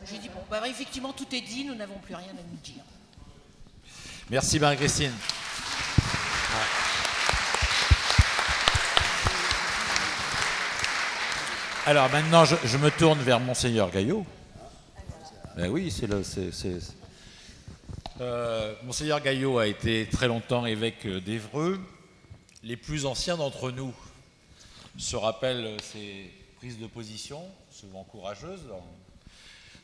[0.04, 2.82] J'ai dit bon, bah, effectivement, tout est dit, nous n'avons plus rien à nous dire.
[4.28, 5.12] Merci Marie-Christine.
[11.84, 14.24] Alors maintenant, je, me tourne vers Monseigneur Gaillot.
[15.56, 16.22] Ben oui, c'est le.
[18.20, 21.80] Euh, Monseigneur Gaillot a été très longtemps évêque d'Evreux
[22.62, 23.92] les plus anciens d'entre nous
[24.96, 28.68] se rappellent ces prises de position, souvent courageuses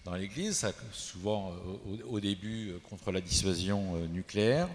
[0.04, 4.68] dans, l'Église, souvent euh, au, début euh, contre la dissuasion nucléaire,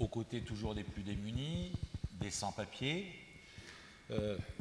[0.00, 1.70] aux côtés toujours des plus démunis,
[2.20, 3.21] des sans-papiers.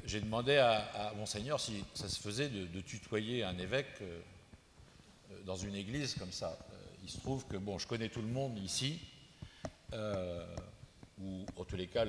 [0.05, 4.01] J'ai demandé à, Monseigneur si ça se faisait de, tutoyer un évêque
[5.45, 6.57] dans une église comme ça.
[7.03, 8.99] il se trouve que, bon, je connais tout le monde ici
[11.21, 12.05] ou en tous les cas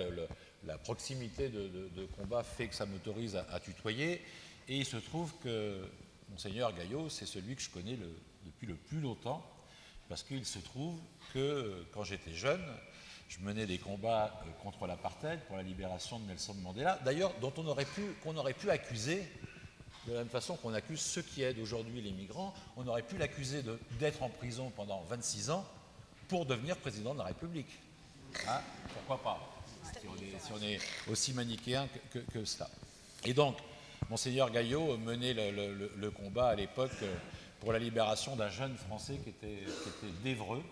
[0.65, 4.23] la proximité de, combat fait que ça m'autorise à, tutoyer.
[4.69, 5.85] Et il se trouve que
[6.31, 7.99] Monseigneur Gaillot, c'est celui que je connais
[8.47, 9.45] depuis le plus longtemps,
[10.09, 10.99] parce qu'il se trouve
[11.35, 12.65] que quand j'étais jeune,
[13.33, 17.53] je menais des combats euh, contre l'apartheid pour la libération de Nelson Mandela, d'ailleurs dont
[17.57, 19.23] on aurait pu, qu'on aurait pu accuser,
[20.07, 23.17] de la même façon qu'on accuse ceux qui aident aujourd'hui les migrants, on aurait pu
[23.17, 23.63] l'accuser
[23.99, 25.65] d'être en prison pendant 26 ans
[26.29, 27.79] pour devenir président de la République.
[28.49, 28.61] Hein,
[28.95, 29.41] pourquoi pas
[29.93, 30.81] si on, est,
[31.11, 31.89] aussi manichéen
[32.33, 32.69] que, cela.
[33.25, 33.57] Et donc,
[34.11, 37.15] Monseigneur Gaillot menait le, combat à l'époque euh,
[37.61, 39.65] pour la libération d'un jeune Français qui était,
[40.25, 40.63] d'Evreux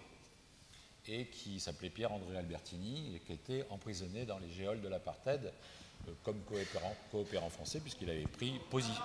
[1.09, 5.53] et qui s'appelait Pierre-André Albertini et qui était emprisonné dans les géoles de l'apartheid
[6.09, 6.41] euh, comme
[7.11, 9.03] coopérant, français puisqu'il avait pris position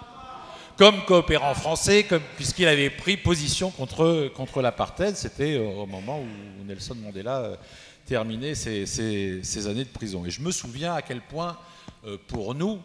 [0.77, 5.15] comme coopérant français puisqu'il avait pris position contre, l'apartheid.
[5.15, 7.57] C'était au moment où Nelson Mandela
[8.05, 10.25] terminer ces, années de prison.
[10.25, 11.57] Et je me souviens à quel point,
[12.05, 12.79] euh, pour nous,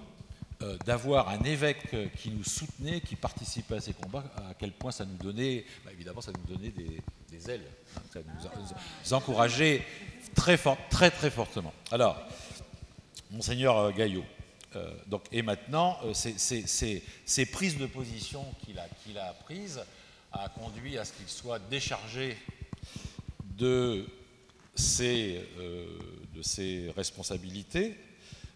[0.62, 4.92] euh, d'avoir un évêque qui nous soutenait, qui participait à ces combats, à quel point
[4.92, 7.00] ça nous donnait, bah, évidemment, ça nous donnait des,
[7.50, 7.64] ailes,
[7.96, 9.84] hein, ça nous,
[10.34, 11.72] très, fort, très, très fortement.
[11.90, 12.20] Alors,
[13.30, 14.24] Monseigneur euh, Gaillot,
[15.08, 18.86] donc, et maintenant, ces, prises de position qu'il a,
[19.20, 19.80] a prises
[20.32, 22.36] a conduit à ce qu'il soit déchargé
[23.58, 24.06] de
[25.00, 25.86] euh,
[26.34, 27.96] de ses responsabilités,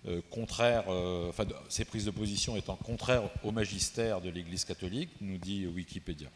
[0.07, 5.11] euh, contraires, euh, enfin, ses prises de position étant contraires au magistère de l'Église catholique,
[5.20, 6.29] nous dit Wikipédia.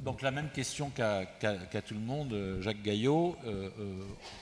[0.00, 1.26] Donc la même question qu'à
[1.86, 3.36] tout le monde, Jacques Gaillot,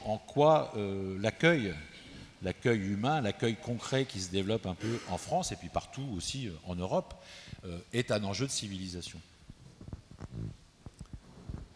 [0.05, 0.73] en quoi
[1.21, 1.75] l'accueil
[2.43, 6.51] l'accueil humain, l'accueil concret qui se développe un peu en France et puis partout aussi
[6.67, 7.15] en Europe,
[7.93, 9.21] est un enjeu de civilisation?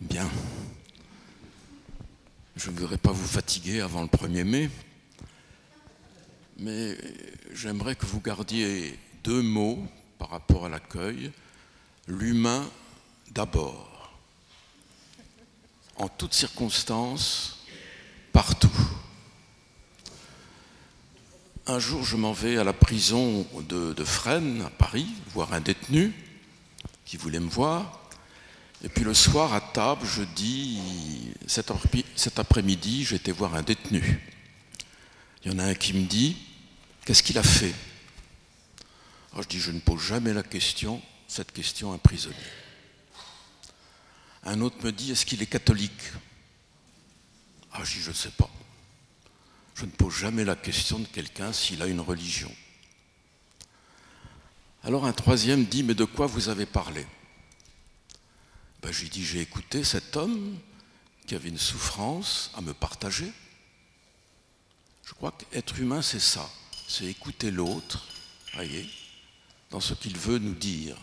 [0.01, 0.29] Bien.
[2.57, 4.71] Je ne voudrais pas vous fatiguer avant le 1er mai,
[6.59, 6.97] mais
[7.53, 9.85] j'aimerais que vous gardiez deux mots
[10.19, 11.33] par rapport à l'accueil.
[12.07, 12.69] L'humain
[13.35, 14.13] d'abord,
[15.97, 17.59] en toutes circonstances,
[18.33, 18.71] partout.
[21.67, 26.13] Un jour, je m'en vais à la prison de, Fresnes, à Paris, voir un détenu
[27.05, 28.01] qui voulait me voir.
[28.85, 30.81] Et puis le soir, à table, je dis,
[31.47, 34.21] cet après-midi, j'étais voir un détenu.
[35.45, 36.37] Il y en a un qui me dit,
[37.05, 37.75] qu'est-ce qu'il a fait?
[39.33, 42.37] Alors je dis, je ne pose jamais la question, cette question à un prisonnier.
[44.45, 46.03] Un autre me dit, est-ce qu'il est catholique?
[47.73, 48.51] Ah, je dis, je ne sais pas.
[49.75, 52.53] Je ne pose jamais la question de quelqu'un s'il a une religion.
[54.85, 57.07] Alors un troisième dit, mais de quoi vous avez parlé?
[58.83, 60.59] Ben, J'ai dit, j'ai écouté cet homme
[61.27, 63.33] qui avait une souffrance à me partager.
[65.05, 66.49] Je crois qu'être humain, c'est ça.
[66.89, 68.07] C'est écouter l'autre,
[68.55, 68.91] voyez,
[69.71, 70.97] dans ce qu'il veut nous dire.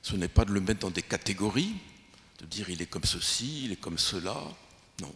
[0.00, 1.74] Ce n'est pas de le mettre dans des catégories,
[2.42, 4.36] de dire il est comme ceci, il est comme cela.
[5.00, 5.14] Non.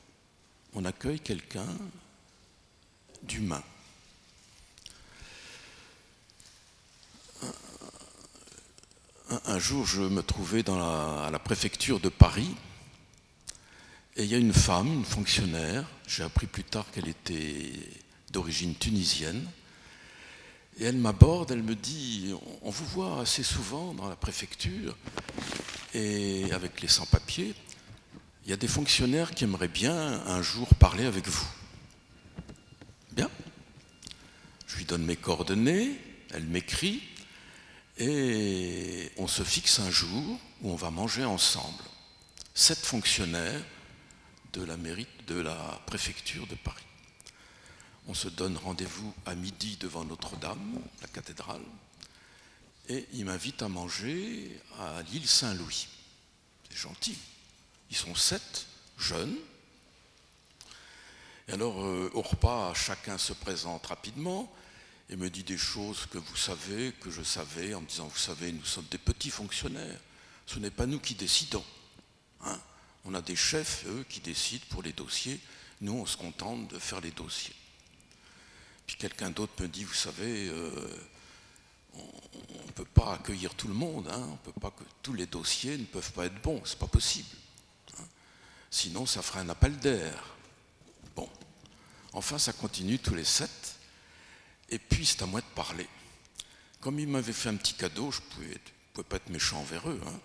[0.75, 1.67] On accueille quelqu'un
[3.23, 3.63] d'humain.
[9.45, 10.79] Un, jour, je me trouvais dans
[11.25, 12.55] à la préfecture de Paris
[14.17, 17.73] et il y a une femme, une fonctionnaire, j'ai appris plus tard qu'elle était
[18.31, 19.47] d'origine tunisienne,
[20.79, 24.97] et elle m'aborde, elle me dit, on vous voit assez souvent dans la préfecture,
[25.97, 27.55] et avec les sans-papiers,
[28.45, 31.49] il y a des fonctionnaires qui aimeraient bien un jour parler avec vous.
[33.13, 33.31] Bien.
[34.67, 35.99] Je lui donne mes coordonnées,
[36.35, 37.03] elle m'écrit,
[37.97, 41.83] et on se fixe un jour où on va manger ensemble.
[42.55, 43.65] Sept fonctionnaires
[44.53, 46.85] de la mairie de la préfecture de Paris.
[48.07, 51.63] On se donne rendez-vous à midi devant Notre-Dame, la cathédrale,
[52.89, 55.89] et il m'invite à manger à l'île Saint-Louis.
[56.69, 57.19] C'est gentil.
[57.91, 58.67] Ils sont sept,
[58.99, 59.37] jeunes.
[61.49, 64.53] Et alors, euh, au repas, chacun se présente rapidement
[65.09, 68.19] et me dit des choses que vous savez, que je savais, en me disant, vous
[68.19, 70.01] savez, nous sommes des petits fonctionnaires.
[70.47, 71.65] Ce n'est pas nous qui décidons.
[72.43, 72.59] Hein.
[73.05, 75.41] On a des chefs, eux, qui décident pour les dossiers.
[75.81, 77.55] Nous, on se contente de faire les dossiers.
[78.87, 80.89] Puis quelqu'un d'autre me dit, vous savez, euh,
[81.95, 84.07] on peut pas accueillir tout le monde.
[84.09, 84.29] Hein.
[84.31, 86.61] on peut pas que tous les dossiers ne peuvent pas être bons.
[86.65, 87.35] C'est pas possible.
[87.99, 88.05] Hein.
[88.71, 90.37] Sinon, ça ferait un appel d'air.
[91.17, 91.29] Bon.
[92.13, 93.77] Enfin, ça continue tous les sept.
[94.69, 95.89] Et puis, c'est à moi de parler.
[96.81, 98.61] Comme il m'avait fait un petit cadeau, je ne pouvais,
[98.93, 100.01] pouvais, pas être méchant envers eux.
[100.07, 100.21] Hein.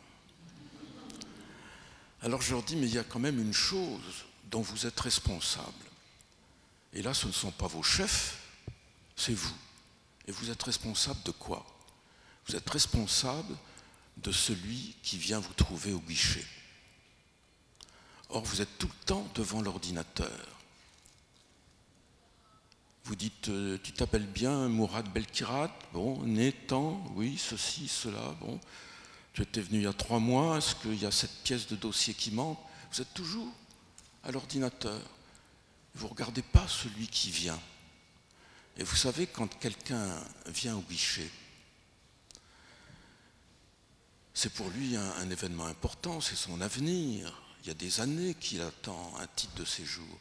[2.24, 5.00] Alors je leur dis, mais il y a quand même une chose dont vous êtes
[5.00, 5.86] responsable.
[6.94, 8.38] Et là, ce ne sont pas vos chefs,
[9.16, 9.56] c'est vous.
[10.28, 11.66] Et vous êtes responsable de quoi?
[12.52, 13.56] Vous êtes responsable
[14.18, 16.46] de celui qui vient vous trouver au guichet.
[18.28, 20.50] Or, vous êtes tout le temps devant l'ordinateur.
[23.06, 28.60] Vous dites, euh, tu t'appelles bien Mourad Belkirat Bon, né, temps, oui, ceci, cela, bon.
[29.32, 31.78] Tu étais venu il y a trois mois, est-ce qu'il y a cette pièce de
[31.78, 32.60] dossier qui manque?
[32.92, 33.54] Vous êtes toujours
[34.26, 35.00] à l'ordinateur.
[35.96, 37.62] Vous ne regardez pas celui qui vient.
[38.76, 41.32] Et vous savez, quand quelqu'un vient au guichet,
[44.42, 47.44] c'est pour lui un, événement important, c'est son avenir.
[47.62, 50.20] Il y a des années qu'il attend un titre de séjour.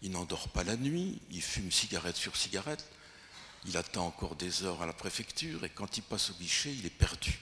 [0.00, 2.82] Il n'endort pas la nuit, il fume cigarette sur cigarette,
[3.66, 6.86] il attend encore des heures à la préfecture et quand il passe au guichet, il
[6.86, 7.38] est perdu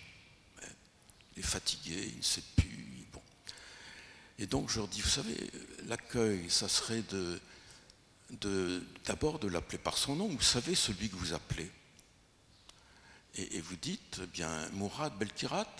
[1.36, 3.06] il est fatigué, il ne sait plus.
[3.12, 3.22] Bon.
[4.40, 5.36] Et donc je leur dis, vous savez,
[5.86, 10.26] l'accueil, ça serait de, d'abord de, l'appeler par son nom.
[10.26, 11.70] Vous savez celui que vous appelez.
[13.36, 15.76] Et, vous dites, eh bien, Mourad Belkirat,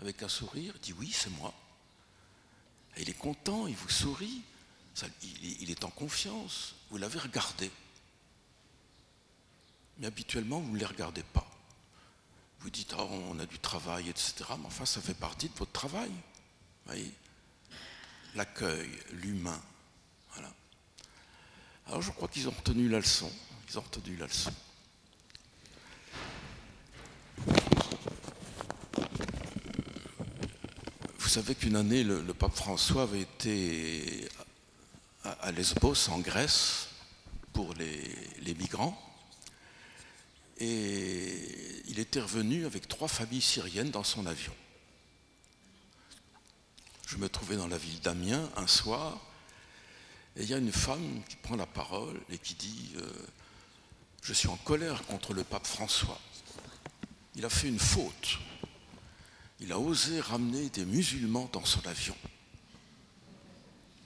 [0.00, 1.52] avec un sourire, dit oui, c'est moi.
[2.98, 4.42] Il est content, il vous sourit,
[5.22, 6.74] il, est en confiance.
[6.90, 7.70] Vous l'avez regardé.
[9.98, 11.48] Mais habituellement, vous ne les regardez pas.
[12.60, 14.34] Vous dites, oh, on a du travail, etc.
[14.58, 16.10] Mais enfin, ça fait partie de votre travail.
[16.86, 17.12] voyez?
[18.34, 19.60] L'accueil, l'humain.
[20.32, 20.52] Voilà.
[21.86, 23.30] Alors je crois qu'ils ont retenu la leçon.
[23.68, 24.52] Ils ont retenu la leçon.
[31.40, 34.28] Savez qu'une année, le, pape François avait été
[35.22, 36.88] à, Lesbos, en Grèce,
[37.52, 39.00] pour les, migrants.
[40.58, 44.52] Et il était revenu avec trois familles syriennes dans son avion.
[47.06, 49.24] Je me trouvais dans la ville d'Amiens un soir,
[50.34, 53.12] et il y a une femme qui prend la parole et qui dit euh,
[54.22, 56.20] Je suis en colère contre le pape François.
[57.36, 58.40] Il a fait une faute.
[59.60, 62.16] Il a osé ramener des musulmans dans son avion.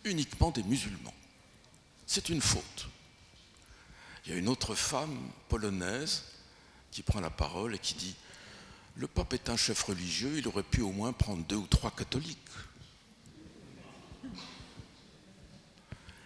[0.05, 1.15] Uniquement des musulmans.
[2.07, 2.89] C'est une faute.
[4.25, 6.25] Il y a une autre femme polonaise
[6.91, 8.15] qui prend la parole et qui dit
[8.97, 11.91] Le pape est un chef religieux, il aurait pu au moins prendre deux ou trois
[11.91, 12.39] catholiques.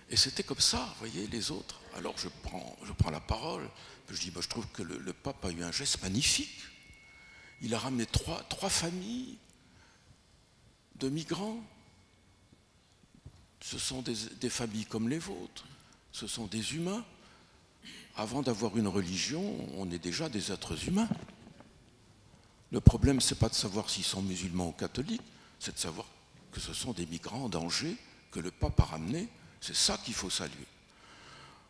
[0.08, 1.80] Et c'était comme ça, vous voyez, les autres.
[1.96, 3.68] Alors je prends, la parole,
[4.10, 6.62] je dis, je trouve que le, pape a eu un geste magnifique.
[7.62, 9.38] Il a ramené trois, familles
[10.96, 11.58] de migrants.
[13.60, 15.66] Ce sont des, des familles comme les vôtres,
[16.12, 17.04] ce sont des humains.
[18.16, 19.42] Avant d'avoir une religion,
[19.76, 21.08] on est déjà des êtres humains.
[22.70, 25.22] Le problème, ce n'est pas de savoir s'ils sont musulmans ou catholiques,
[25.58, 26.06] c'est de savoir
[26.52, 27.96] que ce sont des migrants en danger
[28.30, 29.28] que le pape a ramenés
[29.60, 30.66] c'est ça qu'il faut saluer.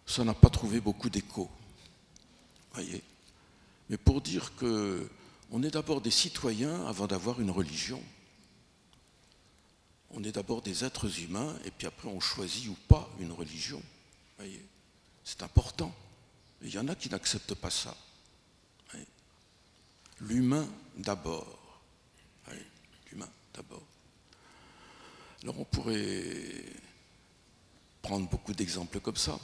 [0.04, 1.50] Ça n'a pas trouvé beaucoup d'écho.
[2.72, 3.02] Voyez
[3.88, 5.08] Mais pour dire que
[5.50, 8.02] on est d'abord des citoyens avant d'avoir une religion.
[10.10, 13.82] On est d'abord des êtres humains et puis après on choisit ou pas une religion.
[15.24, 15.94] C'est important.
[16.62, 17.96] il y en a qui n'acceptent pas ça.
[20.20, 20.66] L'humain
[20.96, 21.80] d'abord.
[23.10, 23.82] L'humain d'abord.
[25.42, 26.64] Alors on pourrait
[28.02, 29.38] prendre beaucoup d'exemples comme ça.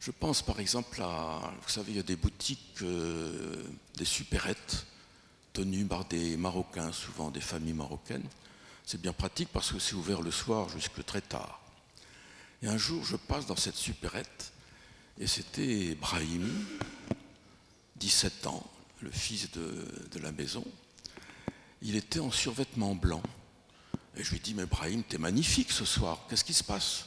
[0.00, 3.64] Je pense par exemple à, vous savez, il y a des boutiques, euh,
[3.96, 4.86] des supérettes
[5.58, 8.28] tenues par des Marocains, souvent des familles marocaines.
[8.86, 11.60] C'est bien pratique parce que c'est ouvert le soir jusque très tard.
[12.62, 14.52] Et un jour, je passe dans cette supérette
[15.18, 16.48] et c'était Brahim,
[17.96, 18.64] 17 ans,
[19.00, 20.64] le fils de, de, la maison.
[21.82, 23.22] Il était en survêtement blanc.
[24.16, 27.06] Et je lui dis, mais Brahim, t'es magnifique ce soir, qu'est-ce qui se passe?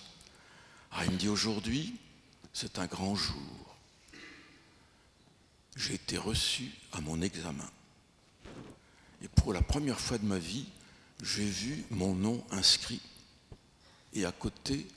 [0.91, 1.95] Ah, il me dit aujourd'hui,
[2.51, 3.77] c'est un grand jour.
[5.77, 7.69] J'ai été reçu à mon examen.
[9.23, 10.65] Et pour la première fois de ma vie,
[11.21, 13.01] j'ai vu mon nom inscrit
[14.13, 14.87] et à côté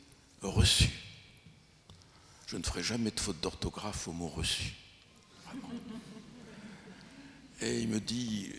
[0.42, 0.90] reçu.
[2.46, 4.74] Je ne ferai jamais de faute d'orthographe au mot reçu.
[7.60, 8.52] Et il me dit,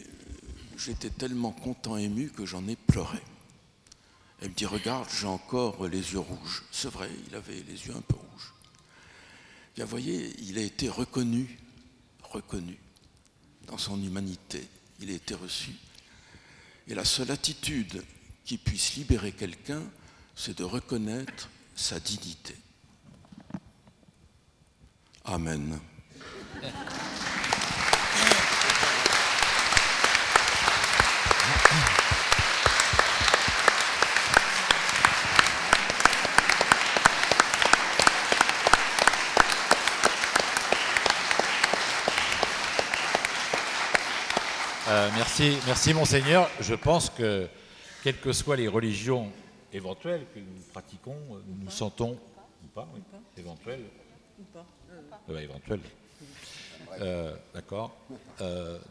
[0.78, 3.20] j'étais tellement content, ému que j'en ai pleuré.
[4.42, 6.64] Elle me dit, regarde, j'ai encore les yeux rouges.
[6.72, 8.54] C'est vrai, il avait les yeux un peu rouges.
[9.76, 11.60] Bien, voyez, il a été reconnu,
[12.24, 12.78] reconnu
[13.68, 14.68] dans son humanité.
[15.00, 15.72] Il a été reçu.
[16.88, 18.04] Et la seule attitude
[18.46, 19.84] qui puisse libérer quelqu'un,
[20.36, 22.56] c'est de reconnaître sa dignité.
[25.26, 25.80] Amen.
[44.96, 46.50] Euh, merci, merci monseigneur.
[46.62, 47.50] Je pense que,
[48.02, 49.30] quelles que soient les religions
[49.74, 52.18] éventuelles que nous pratiquons, nous nous sentons
[52.64, 53.02] ou pas, oui,
[53.36, 53.84] éventuelles.
[54.54, 54.62] Euh,
[57.02, 57.94] euh, D'accord.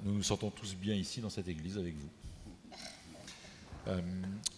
[0.03, 2.11] nous nous sentons tous bien ici dans cette église avec vous.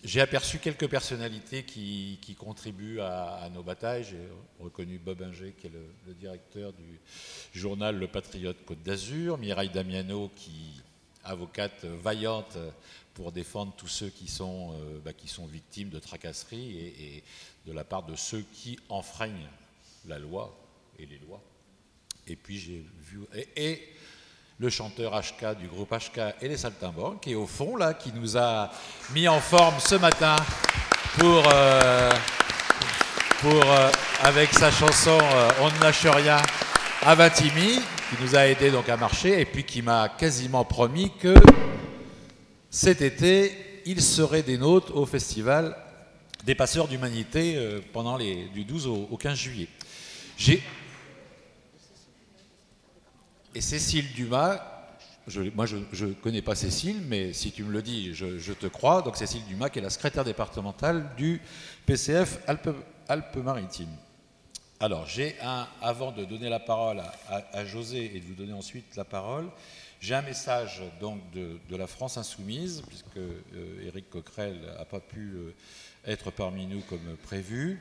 [0.03, 4.03] J'ai aperçu quelques personnalités qui, contribuent à, nos batailles.
[4.03, 4.29] J'ai
[4.59, 6.99] reconnu Bob Inger, qui est le, le, directeur du
[7.53, 10.83] journal Le Patriote Côte d'Azur, Mireille Damiano, qui
[11.27, 12.57] avocate vaillante
[13.15, 17.25] pour défendre tous ceux qui sont, euh, bah, qui sont victimes de tracasseries et,
[17.67, 19.49] de la part de ceux qui enfreignent
[20.07, 20.57] la loi
[20.99, 21.43] et les lois.
[22.29, 23.21] Et puis j'ai vu.
[23.57, 23.83] Et,
[24.59, 28.11] le chanteur HK du groupe HK et les Saltimbanques, qui est au fond, là, qui
[28.13, 28.71] nous a
[29.11, 30.37] mis en forme ce matin
[31.19, 31.43] pour.
[31.53, 32.11] Euh,
[33.43, 33.91] pour euh,
[34.23, 35.19] avec sa chanson
[35.61, 36.39] On ne lâche rien
[37.03, 37.81] à Vintimille
[38.11, 41.35] qui nous a aidé donc à marcher et puis qui m'a quasiment promis que
[42.71, 45.77] cet été, il serait des nôtres au festival
[46.45, 49.69] des passeurs d'humanité euh, pendant les, du 12 au, 15 juillet.
[50.39, 50.63] J'ai
[53.55, 54.61] et Cécile Dumas,
[55.55, 59.01] moi je ne connais pas Cécile, mais si tu me le dis, je, te crois.
[59.01, 61.41] Donc Cécile Dumas, qui est la secrétaire départementale du
[61.87, 62.39] PCF
[63.09, 63.97] Alpes-Maritimes.
[64.79, 68.95] Alors, j'ai un, avant de donner la parole à, José et de vous donner ensuite
[68.95, 69.49] la parole,
[70.01, 75.33] j'ai un message donc de, la France Insoumise, puisque euh, Éric Coquerel n'a pas pu
[75.35, 75.55] euh,
[76.07, 77.81] être parmi nous comme prévu.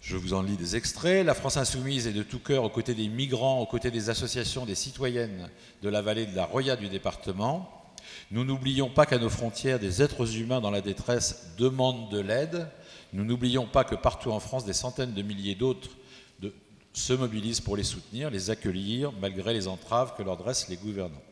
[0.00, 1.26] Je vous en lis des extraits.
[1.26, 4.66] La France insoumise est de tout cœur aux côtés des migrants, aux côtés des associations
[4.66, 5.48] des citoyennes
[5.82, 7.70] de la vallée de la Roya du département.
[8.32, 12.68] Nous n'oublions pas qu'à nos frontières, des êtres humains dans la détresse demandent de l'aide.
[13.12, 15.90] Nous n'oublions pas que partout en France, des centaines de milliers d'autres
[16.92, 21.22] se mobilisent pour les soutenir, les accueillir, malgré les entraves que leur dressent les gouvernants.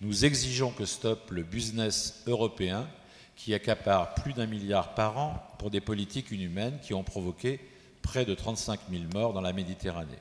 [0.00, 2.88] Nous exigeons que stoppe le business européen
[3.36, 7.60] qui accapare plus d'un milliard par an pour des politiques inhumaines qui ont provoqué
[8.02, 10.18] près de 35 000 morts dans la Méditerranée.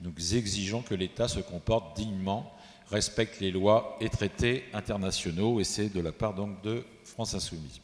[0.00, 2.52] Nous exigeons que l'État se comporte dignement,
[2.90, 7.80] respecte les lois et traités internationaux, et c'est de la part donc de France Insoumise.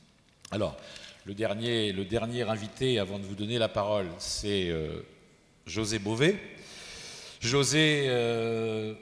[0.51, 0.77] Alors,
[1.27, 5.03] le dernier, invité, avant de vous donner la parole, c'est euh,
[5.66, 6.41] José Beauvais.
[7.41, 8.95] José, euh,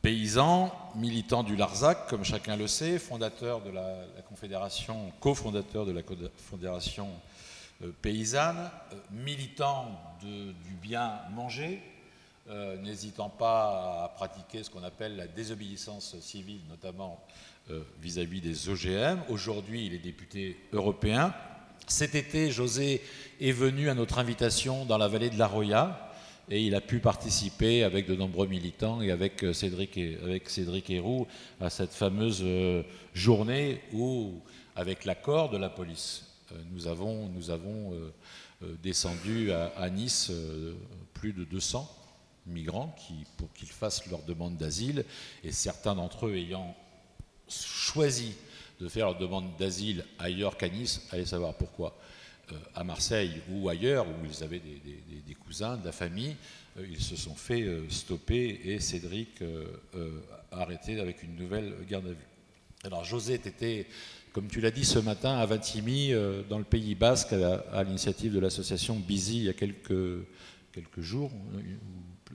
[0.00, 6.02] paysan, militant du Larzac, comme chacun le sait, fondateur de la, confédération, cofondateur de la
[6.02, 7.08] Confédération
[7.82, 8.70] euh, paysanne,
[9.10, 9.90] militant
[10.22, 11.82] du bien manger,
[12.82, 17.18] n'hésitant pas à pratiquer ce qu'on appelle la désobéissance civile, notamment
[18.00, 19.20] vis-à-vis des OGM.
[19.28, 21.32] Aujourd'hui, il est député européen.
[21.86, 23.02] Cet été, José
[23.40, 26.12] est venu à notre invitation dans la vallée de la Roya
[26.50, 30.90] et il a pu participer avec de nombreux militants et avec Cédric, et, avec Cédric
[30.90, 31.26] Héroux
[31.60, 32.44] à cette fameuse
[33.14, 34.40] journée où,
[34.76, 38.12] avec l'accord de la police euh, nous avons, nous avons euh,
[38.62, 40.30] euh, descendu à, Nice
[41.14, 41.88] plus de 200
[42.46, 45.04] migrants qui, pour qu'ils fassent leur demande d'asile,
[45.44, 46.74] et certains d'entre eux ayant
[47.66, 48.34] choisi
[48.80, 51.96] de faire leur demande d'asile ailleurs qu'à Nice, allez savoir pourquoi.
[52.74, 56.36] à Marseille ou ailleurs, où ils avaient des, cousins, de la famille,
[56.78, 59.42] ils se sont fait stopper et Cédric
[60.50, 62.28] arrêté avec une nouvelle garde à vue.
[62.84, 63.86] Alors José était
[64.32, 68.32] comme tu l'as dit ce matin, à Vintimille, euh, dans le Pays Basque, à, l'initiative
[68.32, 70.24] de l'association Bizi, il y a quelques,
[70.72, 71.30] quelques jours,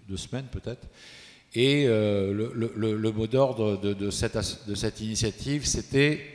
[0.08, 0.88] deux semaines peut-être.
[1.54, 4.38] Et euh, le, mot d'ordre de, cette,
[4.68, 6.26] de, cette, initiative, c'était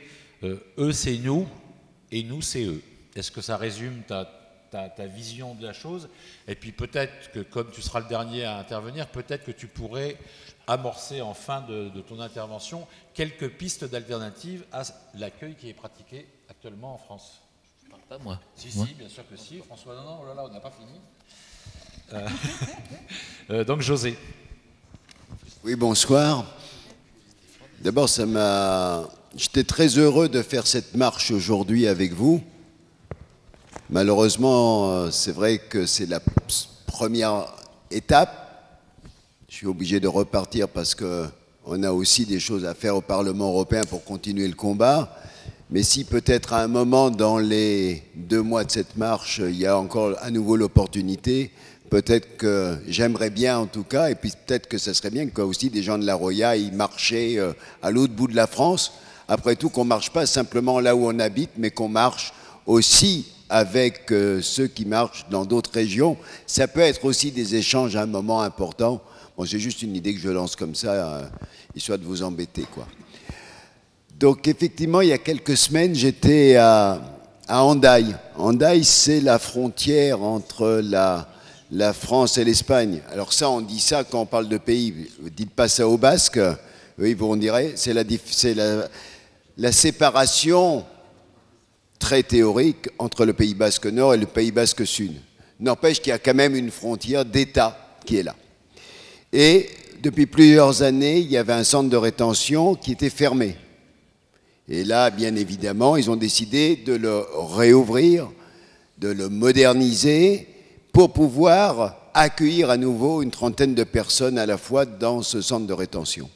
[0.43, 1.47] euh, eux, c'est nous,
[2.11, 2.81] et nous, c'est eux.
[3.15, 4.25] Est-ce que ça résume ta,
[4.71, 6.09] ta, vision de la chose?
[6.47, 10.17] Et puis peut-être que, comme tu seras le dernier à intervenir, peut-être que tu pourrais
[10.65, 14.83] amorcer en fin de, ton intervention quelques pistes d'alternatives à
[15.15, 17.41] l'accueil qui est pratiqué actuellement en France.
[17.85, 18.39] Je parle pas moi.
[18.55, 19.59] Si, si, bien sûr que si.
[19.59, 20.99] François, non, non, oh là là, on n'a pas fini.
[23.51, 24.17] Euh, donc José.
[25.65, 26.45] Oui, bonsoir.
[27.81, 29.07] D'abord, ça m'a.
[29.35, 32.41] J'étais très heureux de faire cette marche aujourd'hui avec vous.
[33.89, 36.19] Malheureusement, euh, c'est vrai que c'est la
[36.85, 37.45] première
[37.91, 38.43] étape
[39.53, 43.49] je suis obligé de repartir parce qu'on a aussi des choses à faire au Parlement
[43.49, 45.15] européen pour continuer le combat.
[45.69, 49.67] Mais si peut-être à un moment dans les deux mois de cette marche, il y
[49.67, 51.51] a encore à nouveau l'opportunité,
[51.93, 55.43] peut-être que j'aimerais bien en tout cas, et puis peut-être que ce serait bien que
[55.43, 58.93] aussi des gens de la Roya y marchaient euh, à l'autre bout de la France.
[59.27, 62.33] Après tout, qu'on ne marche pas simplement là où on habite, mais qu'on marche
[62.65, 66.17] aussi avec euh, ceux qui marchent dans d'autres régions.
[66.47, 68.99] Ça peut être aussi des échanges à un moment important
[69.37, 71.23] Bon, c'est juste une idée que je lance comme ça, euh,
[71.75, 72.87] histoire de vous embêter, quoi.
[74.19, 77.01] Donc, effectivement, il y a quelques semaines, j'étais à,
[77.47, 77.63] à.
[77.63, 81.32] Hendaye, c'est la frontière entre la,
[81.73, 83.01] la France et l'Espagne.
[83.11, 85.09] Alors ça, on dit ça quand on parle de pays.
[85.35, 86.39] Dites pas ça aux Basques.
[86.99, 88.89] Oui, vous on dirait, c'est la,
[89.57, 90.85] la séparation
[91.97, 95.13] très théorique entre le Pays Basque Nord et le Pays Basque Sud.
[95.59, 98.35] N'empêche qu'il y a quand même une frontière d'État qui est là.
[99.31, 99.67] Et
[100.03, 103.55] depuis plusieurs années, il y avait un centre de rétention qui était fermé.
[104.69, 108.29] Et là, bien évidemment, ils ont décidé de le réouvrir,
[108.99, 110.52] de le moderniser
[110.93, 115.65] pour pouvoir accueillir à nouveau une trentaine de personnes à la fois dans ce centre
[115.65, 116.29] de rétention.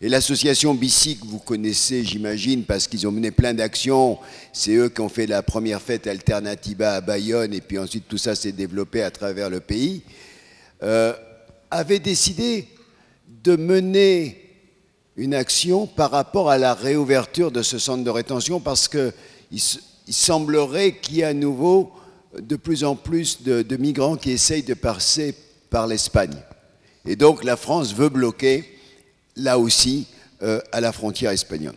[0.00, 4.18] Et l'association BICIC, vous connaissez, j'imagine, parce qu'ils ont mené plein d'actions.
[4.52, 8.18] C'est eux qui ont fait la première fête Alternativa à Bayonne, et puis ensuite tout
[8.18, 10.02] ça s'est développé à travers le pays.
[10.82, 11.14] Euh,
[11.70, 12.68] avait décidé
[13.44, 14.40] de mener
[15.16, 19.12] une action par rapport à la réouverture de ce centre de rétention parce qu'il
[19.52, 21.92] il semblerait qu'il y ait à nouveau
[22.40, 25.34] de plus en plus de, migrants qui essayent de passer
[25.70, 26.36] par l'Espagne.
[27.06, 28.78] Et donc la France veut bloquer,
[29.36, 30.06] là aussi,
[30.42, 31.74] euh, à la frontière espagnole.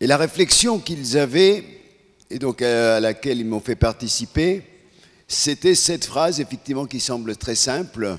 [0.00, 1.64] Et la réflexion qu'ils avaient,
[2.30, 4.62] et donc à laquelle ils m'ont fait participer,
[5.28, 8.18] c'était cette phrase, effectivement, qui semble très simple,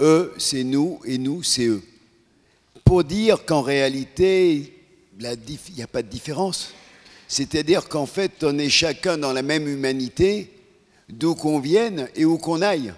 [0.00, 1.82] eux, c'est nous et nous, c'est eux.
[2.84, 4.74] Pour dire qu'en réalité,
[5.18, 6.74] il n'y a pas de différence.
[7.32, 10.52] C'est-à-dire qu'en fait, on est chacun dans la même humanité,
[11.08, 12.92] d'où qu'on vienne et où qu'on aille.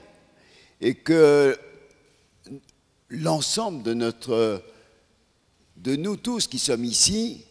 [0.81, 1.57] Et que
[3.11, 4.61] l'ensemble de notre
[5.77, 7.45] de nous tous qui sommes ici,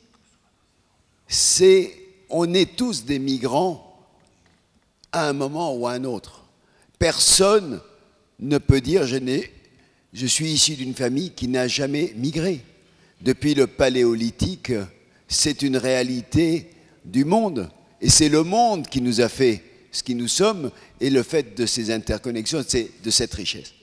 [1.29, 1.89] c'est
[2.29, 4.05] on est tous des migrants
[5.13, 6.43] à un moment ou à un autre.
[6.99, 7.79] Personne
[8.39, 9.19] ne peut dire je,
[10.11, 12.59] je suis issu d'une famille qui n'a jamais migré.
[13.21, 14.73] Depuis le paléolithique,
[15.29, 16.71] c'est une réalité
[17.05, 17.69] du monde.
[18.01, 21.55] Et c'est le monde qui nous a fait ce qui nous sommes et le fait
[21.55, 22.63] de ces interconnexions,
[23.03, 23.73] de cette richesse.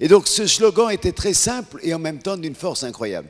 [0.00, 3.28] Et donc ce slogan était très simple et en même temps d'une force incroyable.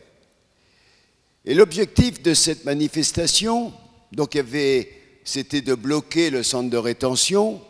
[1.45, 3.73] Et l'objectif de cette manifestation,
[4.13, 4.37] donc
[5.25, 7.61] c'était de bloquer le centre de rétention.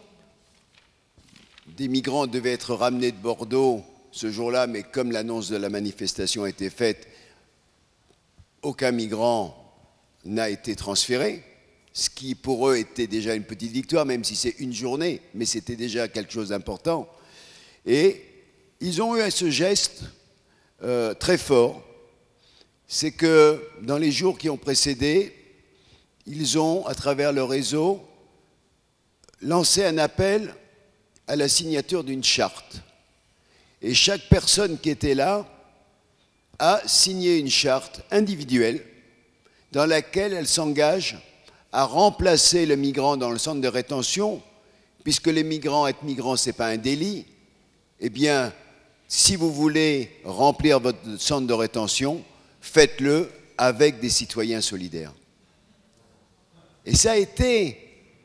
[1.77, 6.45] Des migrants devaient être ramenés de Bordeaux ce jour-là, mais comme l'annonce de la manifestation
[6.45, 7.09] a été faite,
[8.63, 9.61] aucun migrant
[10.25, 11.43] n'a été transféré,
[11.95, 15.47] ce qui pour eux était déjà une petite victoire, même si c'est une journée, mais
[15.47, 17.09] c'était déjà quelque chose d'important.
[17.87, 18.21] Et
[18.81, 20.03] ils ont eu ce geste
[20.83, 21.83] euh, très fort
[22.87, 25.35] c'est que dans les jours qui ont précédé,
[26.27, 28.07] ils ont, à travers le réseau,
[29.41, 30.55] lancé un appel
[31.27, 32.77] à la signature d'une charte.
[33.83, 35.47] Et chaque personne qui était là
[36.59, 38.83] a signé une charte individuelle
[39.73, 41.19] dans laquelle elle s'engage
[41.75, 44.41] à remplacer le migrant dans le centre de rétention,
[45.03, 47.27] puisque les migrants, être migrants, ce n'est pas un délit,
[47.99, 48.53] eh bien,
[49.09, 52.23] si vous voulez remplir votre centre de rétention,
[52.61, 55.13] faites-le avec des citoyens solidaires.
[56.87, 57.77] Et ça a été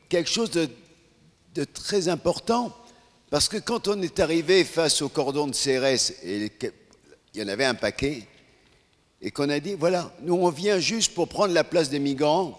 [0.08, 2.72] quelque chose de, très important,
[3.30, 6.52] parce que quand on est arrivé face au cordon de CRS, et
[7.34, 8.22] il y en avait un paquet,
[9.20, 12.56] et qu'on a dit, voilà, nous on vient juste pour prendre la place des migrants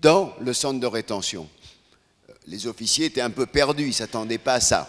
[0.00, 1.48] dans le centre de rétention.
[2.46, 4.88] Les officiers étaient un peu perdus, ils ne s'attendaient pas à ça.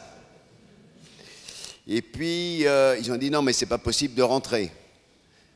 [1.87, 4.71] Et puis, euh, ils ont dit, non, mais ce n'est pas possible de rentrer.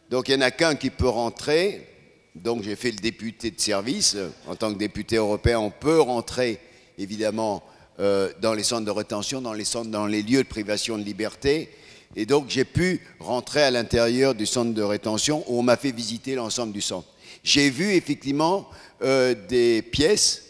[0.10, 1.88] Donc il n'y en a qu'un qui peut rentrer.
[2.36, 4.18] Donc j'ai fait le député de service.
[4.48, 6.60] En tant que député européen, on peut rentrer
[6.98, 7.64] évidemment
[8.00, 11.70] euh, dans les centres de rétention, dans les lieux de privation de liberté.
[12.16, 15.92] Et donc j'ai pu rentrer à l'intérieur du centre de rétention où on m'a fait
[15.92, 17.08] visiter l'ensemble du centre.
[17.44, 18.70] J'ai vu effectivement
[19.02, 20.44] euh, des pièces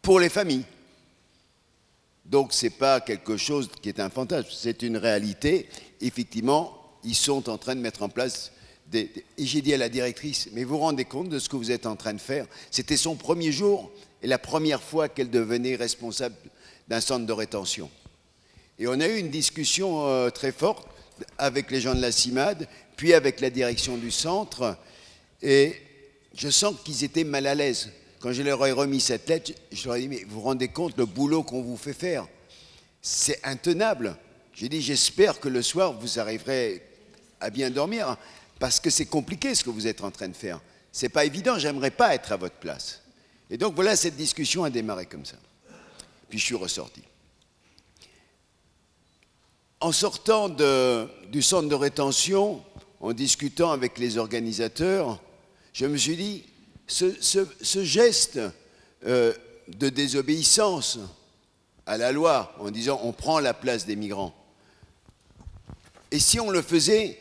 [0.00, 0.64] pour les familles.
[2.24, 5.68] Donc ce n'est pas quelque chose qui est un fantasme, c'est une réalité.
[6.00, 8.52] Effectivement, ils sont en train de mettre en place
[8.86, 11.56] des, et j'ai dit à la directrice, mais vous vous rendez compte de ce que
[11.56, 12.46] vous êtes en train de faire?
[12.70, 13.90] C'était son premier jour
[14.22, 16.36] et la première fois qu'elle devenait responsable
[16.88, 17.90] d'un centre de rétention.
[18.78, 20.88] Et on a eu une discussion euh, très forte
[21.38, 22.66] avec les gens de la CIMAD,
[22.96, 24.76] puis avec la direction du centre,
[25.44, 25.76] et
[26.34, 27.92] je sens qu'ils étaient mal à l'aise.
[28.18, 30.68] Quand je leur ai remis cette lettre, je leur ai dit, mais vous vous rendez
[30.68, 32.26] compte le boulot qu'on vous fait faire?
[33.02, 34.16] C'est intenable.
[34.54, 36.82] J'ai dit, j'espère que le soir, vous arriverez
[37.40, 38.16] à bien dormir,
[38.58, 40.60] parce que c'est compliqué ce que vous êtes en train de faire.
[40.90, 43.02] C'est pas évident, j'aimerais pas être à votre place.
[43.50, 45.36] Et donc voilà, cette discussion a démarré comme ça.
[46.30, 47.02] Puis je suis ressorti.
[49.80, 52.64] En sortant du centre de rétention,
[53.00, 55.20] en discutant avec les organisateurs,
[55.74, 56.44] je me suis dit,
[56.86, 58.40] ce, geste
[59.04, 59.34] euh,
[59.68, 60.98] de désobéissance
[61.84, 64.34] à la loi, en disant on prend la place des migrants,
[66.10, 67.18] et si on le faisait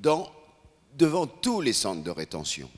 [0.00, 2.70] devant tous les centres de rétention?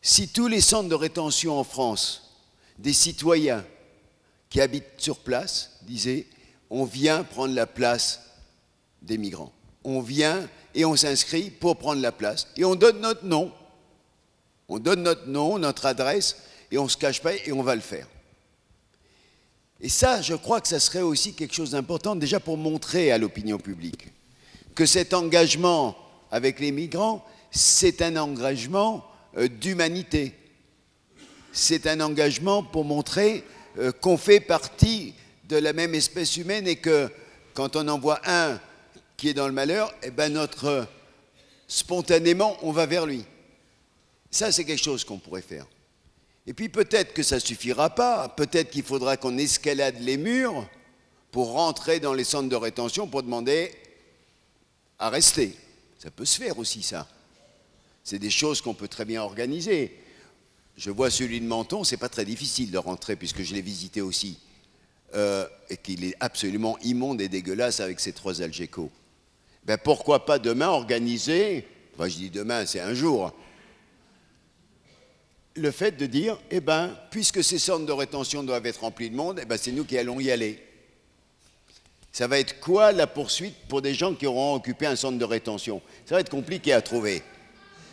[0.00, 2.40] Si tous les centres de rétention en France,
[2.78, 3.64] des citoyens
[4.48, 6.26] qui habitent sur place, disaient
[6.70, 8.22] on vient prendre la place
[9.02, 9.52] des migrants.
[9.84, 12.48] On vient et on s'inscrit pour prendre la place.
[12.56, 13.52] Et on donne notre nom.
[14.68, 16.36] On donne notre nom, notre adresse,
[16.70, 18.06] et on ne se cache pas et on va le faire.
[19.80, 23.18] Et ça, je crois que ça serait aussi quelque chose d'important déjà pour montrer à
[23.18, 24.08] l'opinion publique
[24.74, 25.96] que cet engagement
[26.30, 29.04] avec les migrants, c'est un engagement
[29.36, 30.34] euh, d'humanité.
[31.52, 33.44] C'est un engagement pour montrer
[33.78, 35.14] euh, qu'on fait partie
[35.48, 37.10] de la même espèce humaine et que
[37.52, 38.58] quand on en voit un
[39.18, 40.86] qui est dans le malheur, eh ben notre
[41.68, 43.24] spontanément, on va vers lui.
[44.32, 45.66] Ça, c'est quelque chose qu'on pourrait faire.
[46.46, 50.68] Et puis peut-être que ça ne suffira pas, peut-être qu'il faudra qu'on escalade les murs
[51.30, 53.70] pour rentrer dans les centres de rétention pour demander
[54.98, 55.54] à rester.
[55.98, 57.06] Ça peut se faire aussi, ça.
[58.02, 59.96] C'est des choses qu'on peut très bien organiser.
[60.76, 64.00] Je vois celui de Menton, c'est pas très difficile de rentrer puisque je l'ai visité
[64.00, 64.38] aussi.
[65.14, 68.90] Euh, et qu'il est absolument immonde et dégueulasse avec ses trois algécos.
[69.64, 73.32] Ben pourquoi pas demain organiser, enfin je dis demain, c'est un jour,
[75.54, 79.16] le fait de dire, eh ben, puisque ces centres de rétention doivent être remplis de
[79.16, 80.62] monde, eh ben, c'est nous qui allons y aller.
[82.12, 85.24] Ça va être quoi la poursuite pour des gens qui auront occupé un centre de
[85.24, 85.80] rétention?
[86.04, 87.22] Ça va être compliqué à trouver.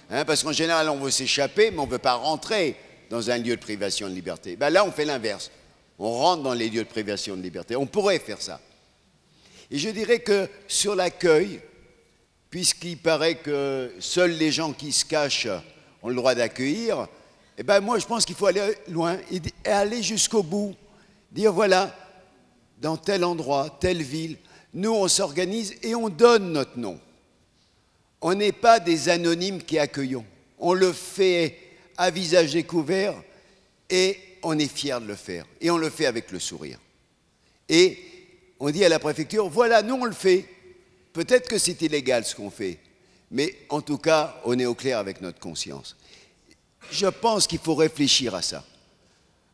[0.09, 2.75] Hein, parce qu'en général, on veut s'échapper, mais on ne veut pas rentrer
[3.09, 4.55] dans un lieu de privation de liberté.
[4.55, 5.51] Ben là, on fait l'inverse.
[5.97, 7.75] On rentre dans les lieux de privation de liberté.
[7.75, 8.59] On pourrait faire ça.
[9.71, 11.61] Et je dirais que sur l'accueil,
[12.49, 15.47] puisqu'il paraît que seuls les gens qui se cachent
[16.01, 17.07] ont le droit d'accueillir,
[17.59, 20.73] eh ben moi je pense qu'il faut aller loin et aller jusqu'au bout.
[21.29, 21.93] Dire voilà,
[22.81, 24.37] dans tel endroit, telle ville,
[24.73, 26.97] nous on s'organise et on donne notre nom.
[28.21, 30.25] On n'est pas des anonymes qui accueillons.
[30.57, 31.57] On le fait
[31.97, 33.13] à visage découvert
[33.89, 35.45] et on est fier de le faire.
[35.59, 36.79] Et on le fait avec le sourire.
[37.67, 37.99] Et
[38.57, 40.45] on dit à la préfecture, voilà, nous on le fait.
[41.11, 42.77] Peut-être que c'est illégal ce qu'on fait,
[43.31, 45.97] mais en tout cas, on est au clair avec notre conscience.
[46.91, 48.63] Je pense qu'il faut réfléchir à ça.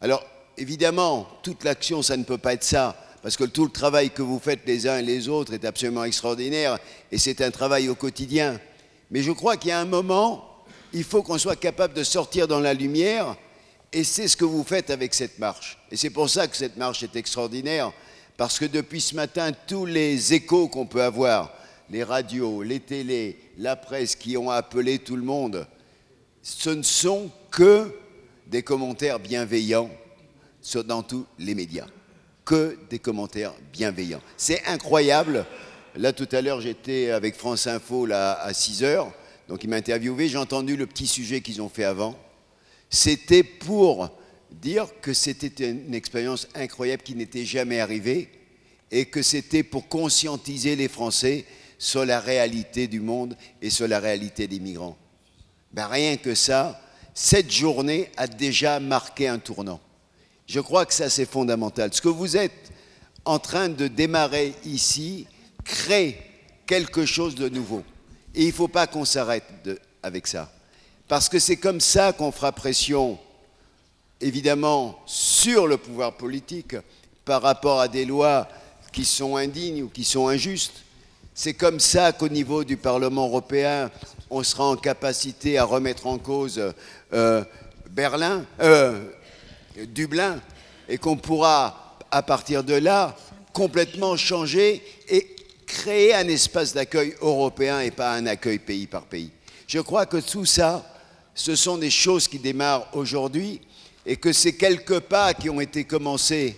[0.01, 0.25] Alors,
[0.57, 4.21] évidemment, toute l'action, ça ne peut pas être ça, parce que tout le travail que
[4.21, 6.77] vous faites les uns et les autres est absolument extraordinaire,
[7.11, 8.59] et c'est un travail au quotidien.
[9.11, 12.47] Mais je crois qu'il y a un moment, il faut qu'on soit capable de sortir
[12.47, 13.35] dans la lumière,
[13.91, 15.77] et c'est ce que vous faites avec cette marche.
[15.91, 17.91] Et c'est pour ça que cette marche est extraordinaire,
[18.37, 21.53] parce que depuis ce matin, tous les échos qu'on peut avoir,
[21.89, 25.67] les radios, les télés, la presse qui ont appelé tout le monde,
[26.45, 27.91] ce ne sont que
[28.45, 29.89] des commentaires bienveillants
[30.85, 31.87] dans tous les médias.
[32.45, 34.21] Que des commentaires bienveillants.
[34.37, 35.47] C'est incroyable.
[35.95, 39.11] Là, tout à l'heure, j'étais avec France Info à 6 heures.
[39.47, 40.27] Donc, il m'a interviewé.
[40.29, 42.15] J'ai entendu le petit sujet qu'ils ont fait avant.
[42.91, 44.11] C'était pour
[44.51, 48.29] dire que c'était une expérience incroyable qui n'était jamais arrivée
[48.91, 51.45] et que c'était pour conscientiser les Français
[51.79, 54.95] sur la réalité du monde et sur la réalité des migrants.
[55.75, 56.79] Ben rien que ça,
[57.13, 59.81] cette journée a déjà marqué un tournant.
[60.47, 61.93] Je crois que ça c'est fondamental.
[61.93, 62.71] Ce que vous êtes
[63.25, 65.27] en train de démarrer ici
[65.65, 66.17] crée
[66.65, 67.83] quelque chose de nouveau.
[68.33, 69.43] Et il ne faut pas qu'on s'arrête
[70.01, 70.49] avec ça.
[71.09, 73.19] Parce que c'est comme ça qu'on fera pression
[74.21, 76.77] évidemment sur le pouvoir politique
[77.25, 78.47] par rapport à des lois
[78.93, 80.84] qui sont indignes ou qui sont injustes.
[81.37, 83.91] C'est comme ça qu'au niveau du Parlement européen,
[84.29, 86.73] on sera en capacité à remettre en cause
[87.11, 87.43] euh,
[87.89, 89.03] Berlin, euh,
[89.87, 90.39] Dublin,
[90.87, 93.17] et qu'on pourra, à partir de là,
[93.51, 95.35] complètement changer et
[95.67, 99.31] créer un espace d'accueil européen et pas un accueil pays par pays.
[99.67, 100.89] Je crois que tout ça,
[101.33, 103.59] ce sont des choses qui démarrent aujourd'hui
[104.05, 106.55] et que ces quelques pas qui ont été commencés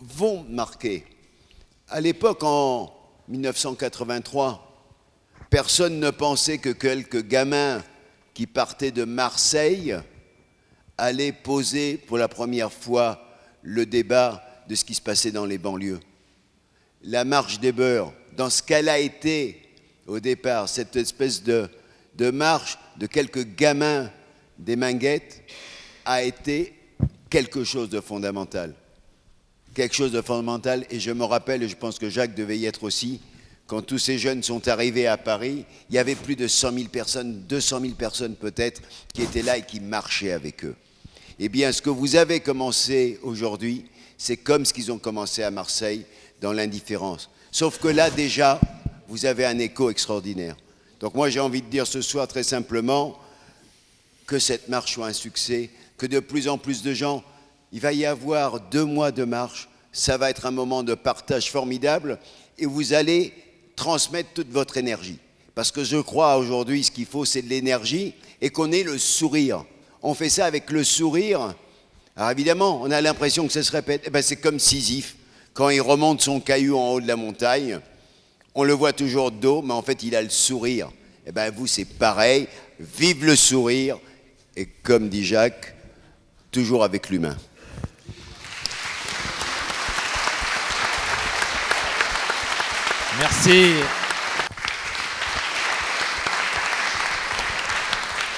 [0.00, 1.04] vont marquer.
[1.88, 2.95] À l'époque, en
[3.28, 4.62] 1983,
[5.50, 7.82] personne ne pensait que quelques gamins
[8.34, 9.96] qui partaient de Marseille
[10.98, 13.22] allaient poser pour la première fois
[13.62, 16.00] le débat de ce qui se passait dans les banlieues.
[17.02, 19.66] La marche des beurs, dans ce qu'elle a été
[20.06, 21.68] au départ, cette espèce de,
[22.32, 24.10] marche de quelques gamins
[24.58, 25.42] des Minguettes,
[26.04, 26.74] a été
[27.28, 28.74] quelque chose de fondamental.
[29.76, 32.64] Quelque chose de fondamental, et je me rappelle, et je pense que Jacques devait y
[32.64, 33.20] être aussi,
[33.66, 36.88] quand tous ces jeunes sont arrivés à Paris, il y avait plus de 100 000
[36.88, 38.80] personnes, 200 000 personnes peut-être,
[39.12, 40.74] qui étaient là et qui marchaient avec eux.
[41.38, 43.84] Eh bien, ce que vous avez commencé aujourd'hui,
[44.16, 46.06] c'est comme ce qu'ils ont commencé à Marseille,
[46.40, 47.28] dans l'indifférence.
[47.52, 48.58] Sauf que là, déjà,
[49.08, 50.56] vous avez un écho extraordinaire.
[51.00, 53.18] Donc moi, j'ai envie de dire ce soir très simplement
[54.26, 57.22] que cette marche soit un succès, que de plus en plus de gens,
[57.76, 61.50] il va y avoir deux mois de marche, ça va être un moment de partage
[61.50, 62.18] formidable
[62.56, 63.34] et vous allez
[63.76, 65.18] transmettre toute votre énergie.
[65.54, 68.96] Parce que je crois aujourd'hui, ce qu'il faut, c'est de l'énergie et qu'on ait le
[68.96, 69.62] sourire.
[70.02, 71.54] On fait ça avec le sourire.
[72.16, 74.04] Alors évidemment, on a l'impression que ça se répète.
[74.06, 75.14] Eh ben, c'est comme Sisyphe,
[75.52, 77.80] quand il remonte son caillou en haut de la montagne,
[78.54, 80.88] on le voit toujours dos, mais en fait, il a le sourire.
[81.26, 82.48] Eh bien, vous, c'est pareil.
[82.80, 83.98] Vive le sourire.
[84.56, 85.74] Et comme dit Jacques,
[86.50, 87.36] toujours avec l'humain.
[93.18, 93.72] Merci.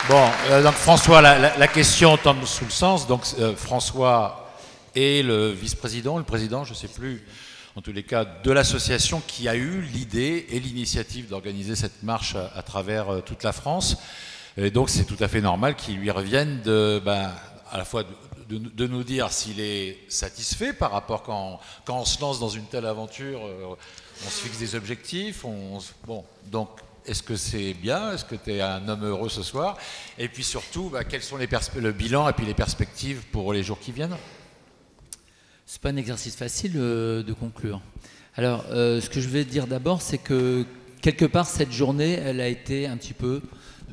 [0.09, 3.09] Bon, euh, donc François, la, question tombe sous le sens.
[3.09, 4.48] Donc euh, François
[4.94, 7.26] est le vice-président, le président, je ne sais plus,
[7.74, 12.36] en tous les cas, de l'association qui a eu l'idée et l'initiative d'organiser cette marche
[12.55, 13.96] à, travers euh, toute la France.
[14.56, 17.32] Et donc c'est tout à fait normal qu'il lui revienne de, ben,
[17.70, 18.05] à la fois
[18.48, 22.86] de, nous dire s'il est satisfait par rapport quand, on se lance dans une telle
[22.86, 23.40] aventure,
[24.26, 25.44] on se fixe des objectifs.
[25.44, 26.68] On, bon, donc
[27.06, 28.12] Est-ce que c'est bien?
[28.12, 29.78] Est-ce que tu es un homme heureux ce soir?
[30.18, 33.62] Et puis surtout, bah, quels sont les le bilan et puis les perspectives pour les
[33.62, 34.16] jours qui viennent?
[35.64, 37.80] C'est pas un exercice facile euh, de conclure.
[38.36, 40.64] Alors, euh, ce que je vais dire d'abord, c'est que
[41.02, 43.42] quelque part, cette journée, elle a été un petit peu,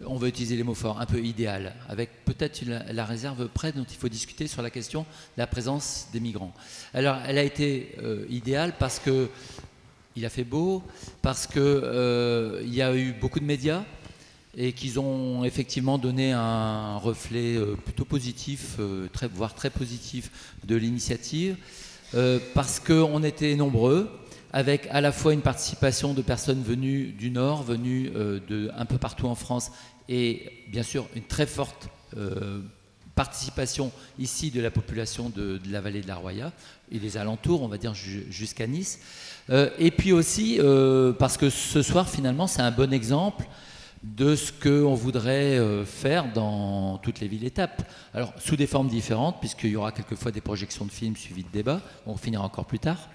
[0.05, 3.85] on va utiliser les mots forts, un peu idéale, avec peut-être la, réserve près dont
[3.89, 5.07] il faut discuter sur la question de
[5.37, 6.53] la présence des migrants.
[6.93, 9.29] Alors, elle a été euh, idéale parce que
[10.15, 10.81] il a fait beau,
[11.21, 13.83] parce qu'il euh, y a eu beaucoup de médias
[14.57, 20.31] et qu'ils ont effectivement donné un reflet euh, plutôt positif, euh, voire très positif
[20.63, 21.57] de l'initiative,
[22.53, 24.09] parce qu'on était nombreux,
[24.53, 28.97] avec à la fois une participation de personnes venues du Nord, venues de un peu
[28.97, 29.71] partout en France,
[30.07, 31.89] et bien sûr une très forte
[33.15, 36.51] participation ici de la population de, la vallée de la Roya
[36.91, 38.99] et des alentours, on va dire jusqu'à Nice.
[39.49, 43.45] Euh, et puis aussi, euh, parce que ce soir, finalement, c'est un bon exemple
[44.03, 47.89] de ce qu'on voudrait euh, faire dans toutes les villes-étapes.
[48.13, 51.51] Alors, sous des formes différentes, puisqu'il y aura quelquefois des projections de films suivies de
[51.51, 53.09] débats, on finira encore plus tard.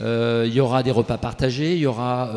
[0.00, 2.32] il y aura des repas partagés, il y aura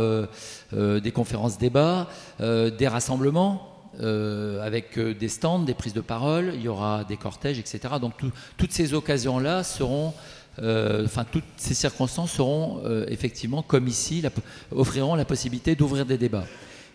[0.72, 2.08] des conférences débats,
[2.40, 7.80] des rassemblements, avec des stands, des prises de parole, il y aura des cortèges, etc.
[8.02, 8.14] Donc
[8.58, 10.14] toutes ces occasions-là seront
[10.62, 14.24] euh, enfin, toutes ces circonstances seront euh, effectivement, comme ici,
[14.72, 16.46] offriront la possibilité d'ouvrir des débats.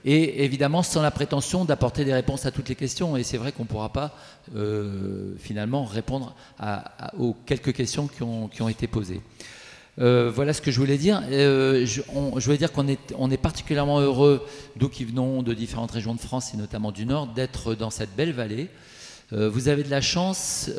[0.04, 3.18] Et évidemment, sans la prétention d'apporter des réponses à toutes les questions.
[3.18, 4.16] Et c'est vrai qu'on ne pourra pas
[4.56, 6.34] euh, finalement répondre
[7.18, 9.20] aux quelques questions qui ont, été posées.
[10.00, 11.22] Voilà ce que je voulais dire.
[11.30, 12.00] Je,
[12.44, 14.44] voulais dire qu'on est, particulièrement heureux,
[14.76, 18.16] d'où qui venons de différentes régions de France et notamment du Nord, d'être dans cette
[18.16, 18.68] belle vallée.
[19.30, 20.70] vous avez de la chance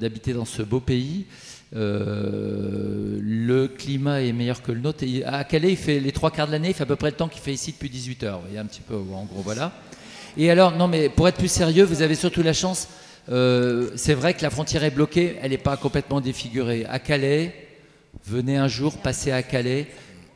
[0.00, 1.26] d'habiter dans ce beau pays.
[1.76, 5.04] Euh, le climat est meilleur que le nôtre.
[5.24, 7.16] à Calais, il fait les trois quarts de l'année, il fait à peu près le
[7.16, 8.36] temps qu'il fait ici depuis 18 heures.
[8.38, 9.72] Vous voyez un petit peu, en gros, voilà.
[10.36, 12.88] Et alors, non, mais pour être plus sérieux, vous avez surtout la chance.
[13.30, 16.86] Euh, c'est vrai que la frontière est bloquée, elle n'est pas complètement défigurée.
[16.88, 17.54] À Calais,
[18.26, 19.88] venez un jour passer à Calais.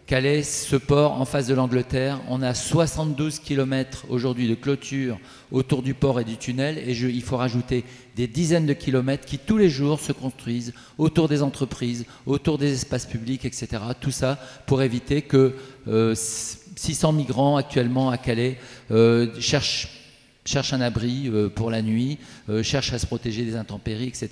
[0.07, 5.19] Calais, ce port en face de l'Angleterre, on a 72 km aujourd'hui de clôture
[5.51, 7.85] autour du port et du tunnel, et il faut rajouter
[8.15, 12.75] des dizaines de kilomètres qui tous les jours se construisent autour des entreprises, autour des
[12.75, 13.83] espaces publics, etc.
[13.99, 15.55] Tout ça pour éviter que
[15.87, 18.59] 600 euh, migrants actuellement à Calais
[18.91, 20.04] euh, cherchent
[20.45, 22.19] cherche un abri euh, pour la nuit,
[22.49, 24.29] euh, cherche à se protéger des intempéries, etc.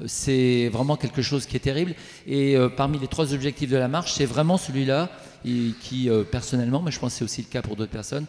[0.00, 1.94] Euh, c'est vraiment quelque chose qui est terrible.
[2.26, 5.10] Et parmi les trois objectifs de la marche, c'est vraiment celui-là
[5.44, 8.26] qui, personnellement, mais je pense que c'est aussi le cas pour d'autres personnes,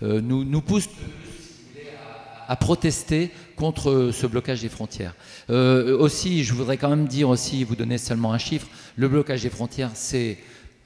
[0.00, 0.88] nous, nous pousse
[2.48, 5.14] à protester contre ce blocage des frontières.
[5.48, 9.50] aussi, je voudrais quand même dire aussi, vous donner seulement un chiffre, le blocage des
[9.50, 10.38] frontières, c'est,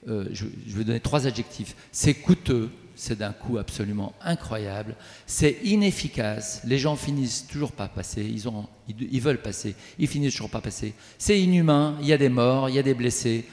[0.07, 2.71] je, je vais donner trois adjectifs, c'est coûteux,
[3.01, 4.95] c'est d'un coût absolument incroyable,
[5.27, 10.35] c'est inefficace, les gens finissent toujours pas passer, ils, ont, ils, veulent passer, ils finissent
[10.35, 13.47] toujours pas passer, c'est inhumain, il y a des morts, il y a des blessés,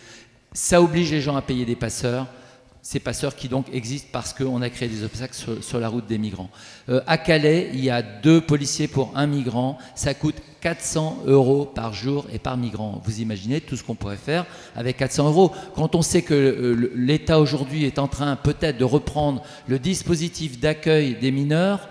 [0.52, 2.28] ça oblige les gens à payer des passeurs,
[2.88, 6.18] ces passeurs qui donc existent parce qu'on a créé des obstacles sur, la route des
[6.18, 6.50] migrants.
[6.88, 11.66] Euh, à Calais, il y a deux policiers pour un migrant, ça coûte 400 euros
[11.66, 13.02] par jour et par migrant.
[13.04, 15.52] Vous imaginez tout ce qu'on pourrait faire avec 400 euros.
[15.76, 20.58] Quand on sait que euh, l'État aujourd'hui est en train peut-être de reprendre le dispositif
[20.58, 21.90] d'accueil des mineurs,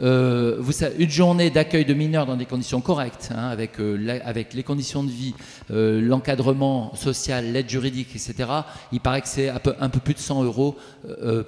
[0.00, 4.18] euh, vous savez, une journée d'accueil de mineurs dans des conditions correctes, hein, avec, euh,
[4.24, 5.34] avec les conditions de vie,
[5.70, 8.48] euh, l'encadrement social, l'aide juridique, etc.,
[8.92, 10.76] il paraît que c'est un peu, plus de 100 euros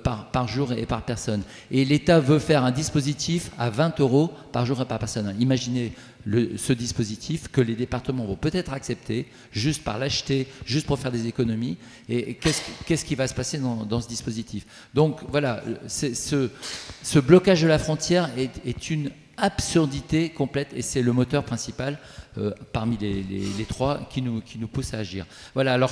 [0.03, 1.43] par jour et par personne.
[1.71, 5.35] Et l'État veut faire un dispositif à 20 euros par jour et par personne.
[5.39, 5.93] Imaginez
[6.27, 11.27] ce dispositif que les départements vont peut-être accepter juste par l'acheter, juste pour faire des
[11.27, 11.77] économies.
[12.09, 14.67] Et, qu'est-ce, qui va se passer dans, ce dispositif?
[14.95, 19.11] Donc voilà, ce, ce, blocage de la frontière est une
[19.41, 21.99] absurdité complète et c'est le moteur principal
[22.39, 25.27] euh, parmi les, trois qui nous, qui nous poussent à agir.
[25.55, 25.91] Voilà, alors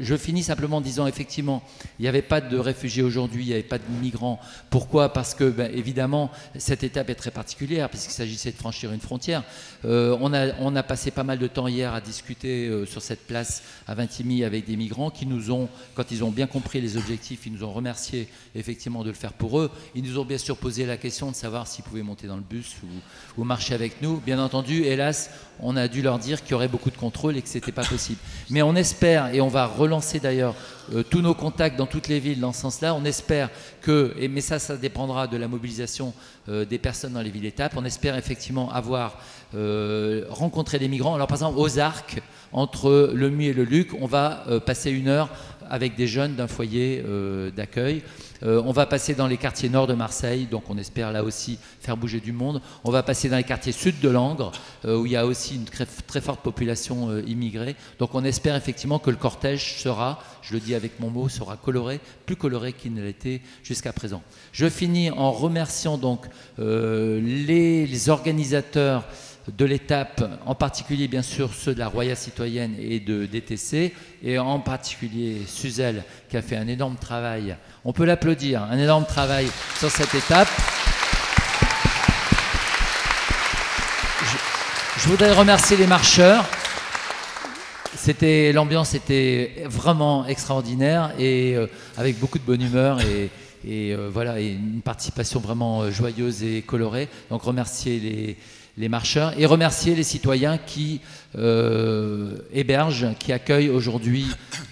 [0.00, 1.62] je finis simplement en disant effectivement,
[1.98, 4.40] il n'y avait pas de réfugiés aujourd'hui, il n'y avait pas de migrants.
[4.70, 5.12] Pourquoi?
[5.12, 9.44] Parce que, ben, évidemment, cette étape est très particulière, puisqu'il s'agissait de franchir une frontière.
[9.84, 13.02] Euh, on, a, on a passé pas mal de temps hier à discuter euh, sur
[13.02, 16.80] cette place à Vintimille avec des migrants qui nous ont, quand ils ont bien compris
[16.80, 19.70] les objectifs, ils nous ont remercié effectivement de le faire pour eux.
[19.94, 22.42] Ils nous ont bien sûr posé la question de savoir s'ils pouvaient monter dans le
[22.42, 24.16] bus ou, ou marcher avec nous.
[24.18, 25.30] Bien entendu, hélas,
[25.60, 27.72] on a dû leur dire qu'il y aurait beaucoup de contrôles et que ce n'était
[27.72, 28.18] pas possible.
[28.50, 30.54] Mais on espère, et on va relancer d'ailleurs
[30.94, 33.50] euh, tous nos contacts dans toutes les villes dans ce sens-là, on espère
[33.82, 36.14] que, mais ça, ça dépendra de la mobilisation
[36.48, 39.18] euh, des personnes dans les villes-étapes, on espère effectivement avoir
[39.54, 41.14] euh, rencontré des migrants.
[41.14, 42.22] Alors par exemple, aux Arcs,
[42.52, 45.28] entre le Mu et le Luc, on va passer une heure
[45.70, 48.02] avec des jeunes d'un foyer euh, d'accueil.
[48.42, 51.58] Euh, on va passer dans les quartiers nord de Marseille, donc on espère là aussi
[51.80, 52.60] faire bouger du monde.
[52.84, 54.52] On va passer dans les quartiers sud de Langres,
[54.84, 57.74] où il y a aussi une très, forte population immigrée.
[57.98, 61.56] Donc on espère effectivement que le cortège sera, je le dis avec mon mot, sera
[61.56, 64.22] coloré, plus coloré qu'il ne l'était jusqu'à présent.
[64.52, 66.26] Je finis en remerciant donc
[66.58, 69.04] les organisateurs
[69.56, 74.38] de l'étape, en particulier bien sûr ceux de la Roya Citoyenne et de DTC, et
[74.38, 79.48] en particulier Suzel qui a fait un énorme travail, on peut l'applaudir, un énorme travail
[79.78, 80.48] sur cette étape.
[84.98, 86.44] Je, voudrais remercier les marcheurs.
[88.54, 91.66] L'ambiance était vraiment extraordinaire et euh,
[91.96, 93.30] avec beaucoup de bonne humeur et,
[93.66, 97.08] euh, voilà et une participation vraiment euh, joyeuse et colorée.
[97.30, 98.36] Donc remercier les
[98.78, 101.00] les marcheurs et remercier les citoyens qui
[101.36, 104.26] euh, hébergent, qui accueillent aujourd'hui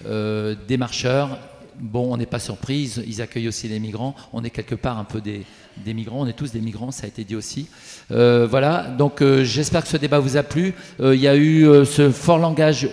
[0.07, 1.37] euh, des marcheurs.
[1.79, 4.15] Bon, on n'est pas surpris, ils accueillent aussi les migrants.
[4.33, 5.45] On est quelque part un peu des,
[5.85, 7.67] migrants, on est tous des migrants, ça a été dit aussi.
[8.09, 10.73] Euh, voilà, donc j'espère que ce débat vous a plu.
[10.99, 12.89] il y a eu ce fort langage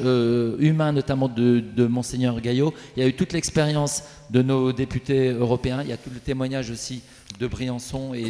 [0.58, 2.74] humain, notamment de, de Monseigneur Gaillot.
[2.94, 5.80] Il y a eu toute l'expérience de nos députés européens.
[5.82, 7.02] Il y a tout le témoignage aussi
[7.38, 8.28] de Briançon et,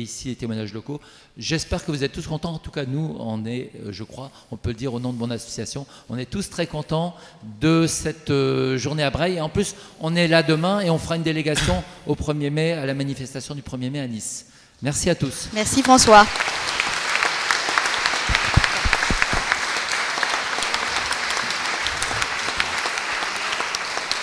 [0.00, 1.00] ici les témoignages locaux.
[1.38, 2.54] J'espère que vous êtes tous contents.
[2.54, 5.12] En tout cas, nous, on est, euh, je crois, on peut le dire au nom
[5.12, 7.14] de mon association, on est tous très contents
[7.60, 9.36] de cette euh, journée à Breil.
[9.36, 12.72] Et en plus, on est là demain et on fera une délégation au 1er mai,
[12.72, 14.46] à la manifestation du 1er mai à Nice.
[14.82, 15.48] Merci à tous.
[15.52, 16.26] Merci François.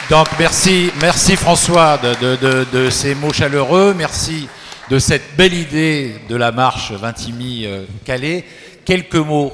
[0.09, 4.49] Donc merci, merci François de, ces mots chaleureux, merci
[4.89, 8.43] de cette belle idée de la marche Vintimille-Calais.
[8.85, 9.53] Quelques mots,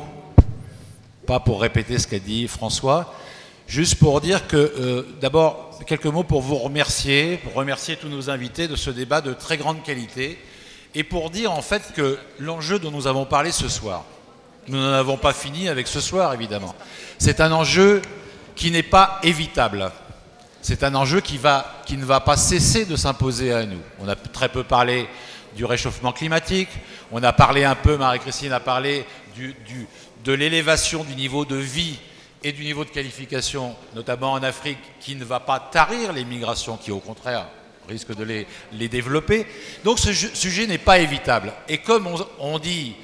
[1.28, 3.14] pas pour répéter ce qu'a dit François,
[3.68, 8.30] juste pour dire que euh, d'abord quelques mots pour vous remercier, pour remercier tous nos
[8.30, 10.40] invités de ce débat de très grande qualité
[10.94, 14.06] et pour dire en fait que l'enjeu dont nous avons parlé ce soir,
[14.70, 16.76] nous n'en avons pas fini avec ce soir évidemment,
[17.18, 18.02] c'est un enjeu
[18.56, 19.92] qui n'est pas évitable
[20.66, 23.78] c'est un enjeu qui, ne va pas cesser de s'imposer à nous.
[24.00, 25.08] On a très peu parlé
[25.56, 26.70] du réchauffement climatique,
[27.12, 29.06] on a parlé un peu, Marie-Christine a parlé
[30.24, 32.00] de l'élévation du niveau de vie
[32.44, 36.78] et du niveau de qualification, notamment en Afrique, qui ne va pas tarir les migrations,
[36.78, 37.46] qui au contraire
[37.88, 39.46] risque de les, développer.
[39.84, 41.54] Donc ce sujet n'est pas évitable.
[41.70, 42.10] Et comme
[42.40, 42.96] on dit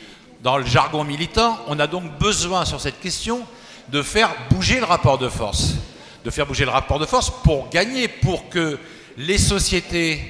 [0.41, 3.45] dans le jargon militant, on a donc besoin sur cette question
[3.89, 5.75] de faire bouger le rapport de force
[6.23, 8.77] de faire bouger le rapport de force pour gagner, pour que
[9.17, 10.21] les sociétés,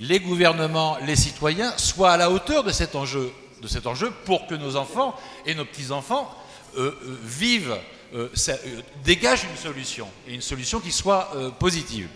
[0.00, 4.46] les gouvernements, les citoyens soient à la hauteur de cet enjeu, de cet enjeu pour
[4.46, 5.14] que nos enfants
[5.46, 6.34] et nos petits-enfants
[6.76, 7.76] euh, euh, vivent,
[8.14, 8.28] euh,
[9.04, 12.08] dégagent une solution, et une solution qui soit positive.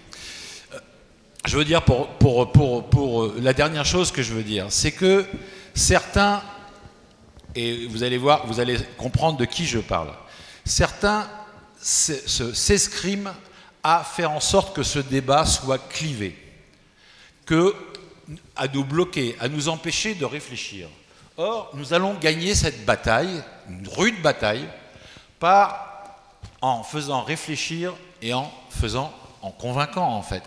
[1.46, 4.92] Je veux dire, pour, pour, pour, pour la dernière chose que je veux dire, c'est
[4.92, 5.26] que
[5.74, 6.42] certains,
[7.54, 10.08] et vous allez voir, vous allez comprendre de qui je parle,
[10.64, 11.28] certains
[11.84, 13.32] s'escrime
[13.82, 16.36] à faire en sorte que ce débat soit clivé,
[17.44, 17.74] que,
[18.56, 20.88] à nous bloquer, à nous empêcher de réfléchir.
[21.36, 24.66] Or, nous allons gagner cette bataille, une rude bataille,
[25.38, 26.20] par,
[26.62, 27.92] en faisant réfléchir
[28.22, 29.12] et en faisant,
[29.42, 30.44] en convainquant en fait.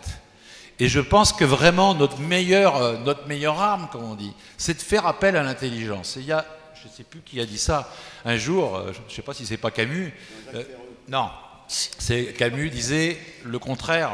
[0.80, 4.76] Et je pense que vraiment notre meilleure, euh, notre meilleure arme, comme on dit, c'est
[4.76, 6.15] de faire appel à l'intelligence.
[6.18, 6.45] il y a,
[6.81, 7.91] je ne sais plus qui a dit ça
[8.26, 10.14] un jour, euh, je ne sais pas si c'est pas Camus.
[10.55, 10.64] Euh,
[11.07, 11.29] non,
[11.67, 14.11] c'est Camus disait le contraire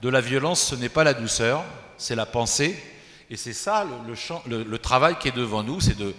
[0.00, 1.64] de la violence, ce n'est pas la douceur,
[1.98, 2.78] c'est la pensée.
[3.30, 3.86] Et c'est ça
[4.48, 6.14] le, travail qui est devant nous, c'est de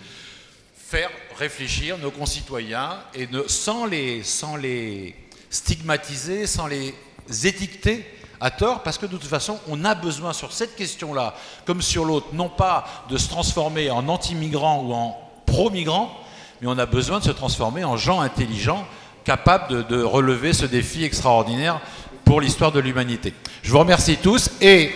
[0.76, 5.15] faire réfléchir nos concitoyens et sans, les, sans les
[5.49, 6.95] stigmatiser, sans les
[7.43, 8.06] étiqueter
[8.39, 11.35] à tort, parce que de toute façon, on a besoin sur cette question-là,
[11.65, 16.18] comme sur l'autre, non pas de se transformer en anti-migrants ou en pro-migrants,
[16.61, 18.88] mais on a besoin de se transformer en gens intelligents
[19.23, 21.80] capable de, relever ce défi extraordinaire
[22.26, 23.34] pour l'histoire de l'humanité.
[23.64, 24.91] Je vous remercie tous et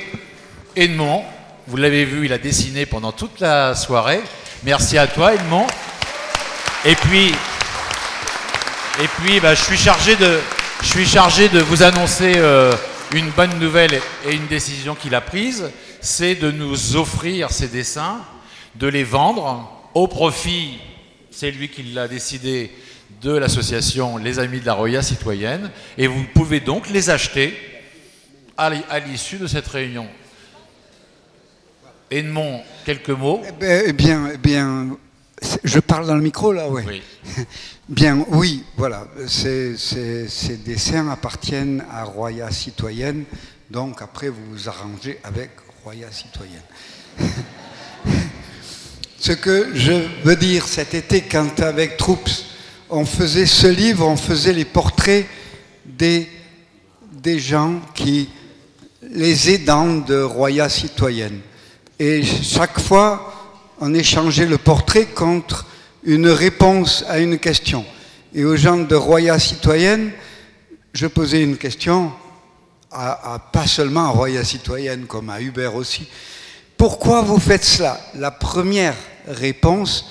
[0.76, 1.24] Edmond,
[1.68, 4.22] vous l'avez vu, il a dessiné pendant toute la soirée.
[4.64, 5.68] Merci à toi Edmond.
[6.86, 7.34] Et puis,
[9.02, 10.40] et puis bah, je, suis chargé de,
[10.82, 12.74] je suis chargé de vous annoncer euh,
[13.14, 15.72] une bonne nouvelle et une décision qu'il a prise,
[16.02, 18.22] c'est de nous offrir ces dessins,
[18.76, 20.78] de les vendre au profit,
[21.32, 22.72] c'est lui qui l'a décidé,
[23.22, 27.56] de l'association Les Amis de la Roya citoyenne et vous pouvez donc les acheter
[28.58, 28.70] à
[29.00, 30.08] l'issue de cette réunion.
[32.12, 33.42] Edmond, quelques mots?
[33.48, 34.98] Eh, ben, eh bien, eh bien,
[35.64, 36.84] Je parle dans le micro là, ouais.
[36.88, 37.02] Oui.
[37.90, 39.06] Bien, oui, voilà.
[39.28, 43.26] Ces, ces- ces dessins appartiennent à Roya Citoyenne,
[43.70, 45.52] donc après vous vous arrangez avec
[45.84, 46.64] Roya Citoyenne.
[49.20, 49.94] Ce que je
[50.24, 52.46] veux dire cet été, quand avec Troops,
[52.90, 55.26] on faisait ce livre, on faisait les portraits
[55.86, 56.28] des,
[57.12, 58.30] des gens qui,
[59.02, 61.40] les aidants de Roya Citoyenne.
[62.00, 63.34] Et chaque fois,
[63.80, 65.66] on échangeait le portrait contre
[66.04, 67.86] une réponse à une question.
[68.34, 70.12] Et aux gens de Roya Citoyenne,
[70.94, 72.12] je posais une question,
[72.92, 76.08] à, pas seulement à Roya Citoyenne, comme à Hubert aussi.
[76.78, 78.00] Pourquoi vous faites cela?
[78.16, 78.96] La première
[79.28, 80.06] réponse,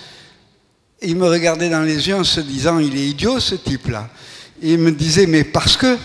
[1.05, 4.09] il me regardait dans les yeux en se disant, il est idiot ce type-là.
[4.63, 5.99] Et il me disait, mais parce que,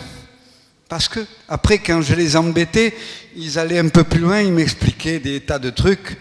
[0.88, 2.94] parce que, après quand je les embêtais,
[3.36, 6.18] ils allaient un peu plus loin, ils m'expliquaient des tas de trucs.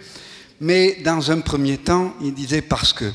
[0.61, 3.11] Mais dans un premier temps, ils disaient parce que.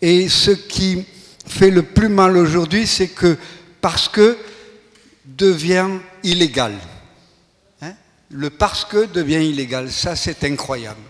[0.00, 1.04] Et ce qui
[1.46, 3.36] fait le plus mal aujourd'hui, c'est que
[3.80, 4.38] parce que
[5.24, 5.88] devient
[6.22, 6.74] illégal.
[7.82, 7.92] Hein?
[8.30, 9.90] Le parce que devient illégal.
[9.90, 11.00] Ça, c'est incroyable.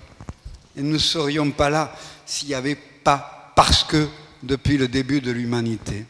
[0.76, 1.94] Et nous ne serions pas là
[2.26, 4.08] s'il n'y avait pas parce que
[4.42, 6.06] depuis le début de l'humanité.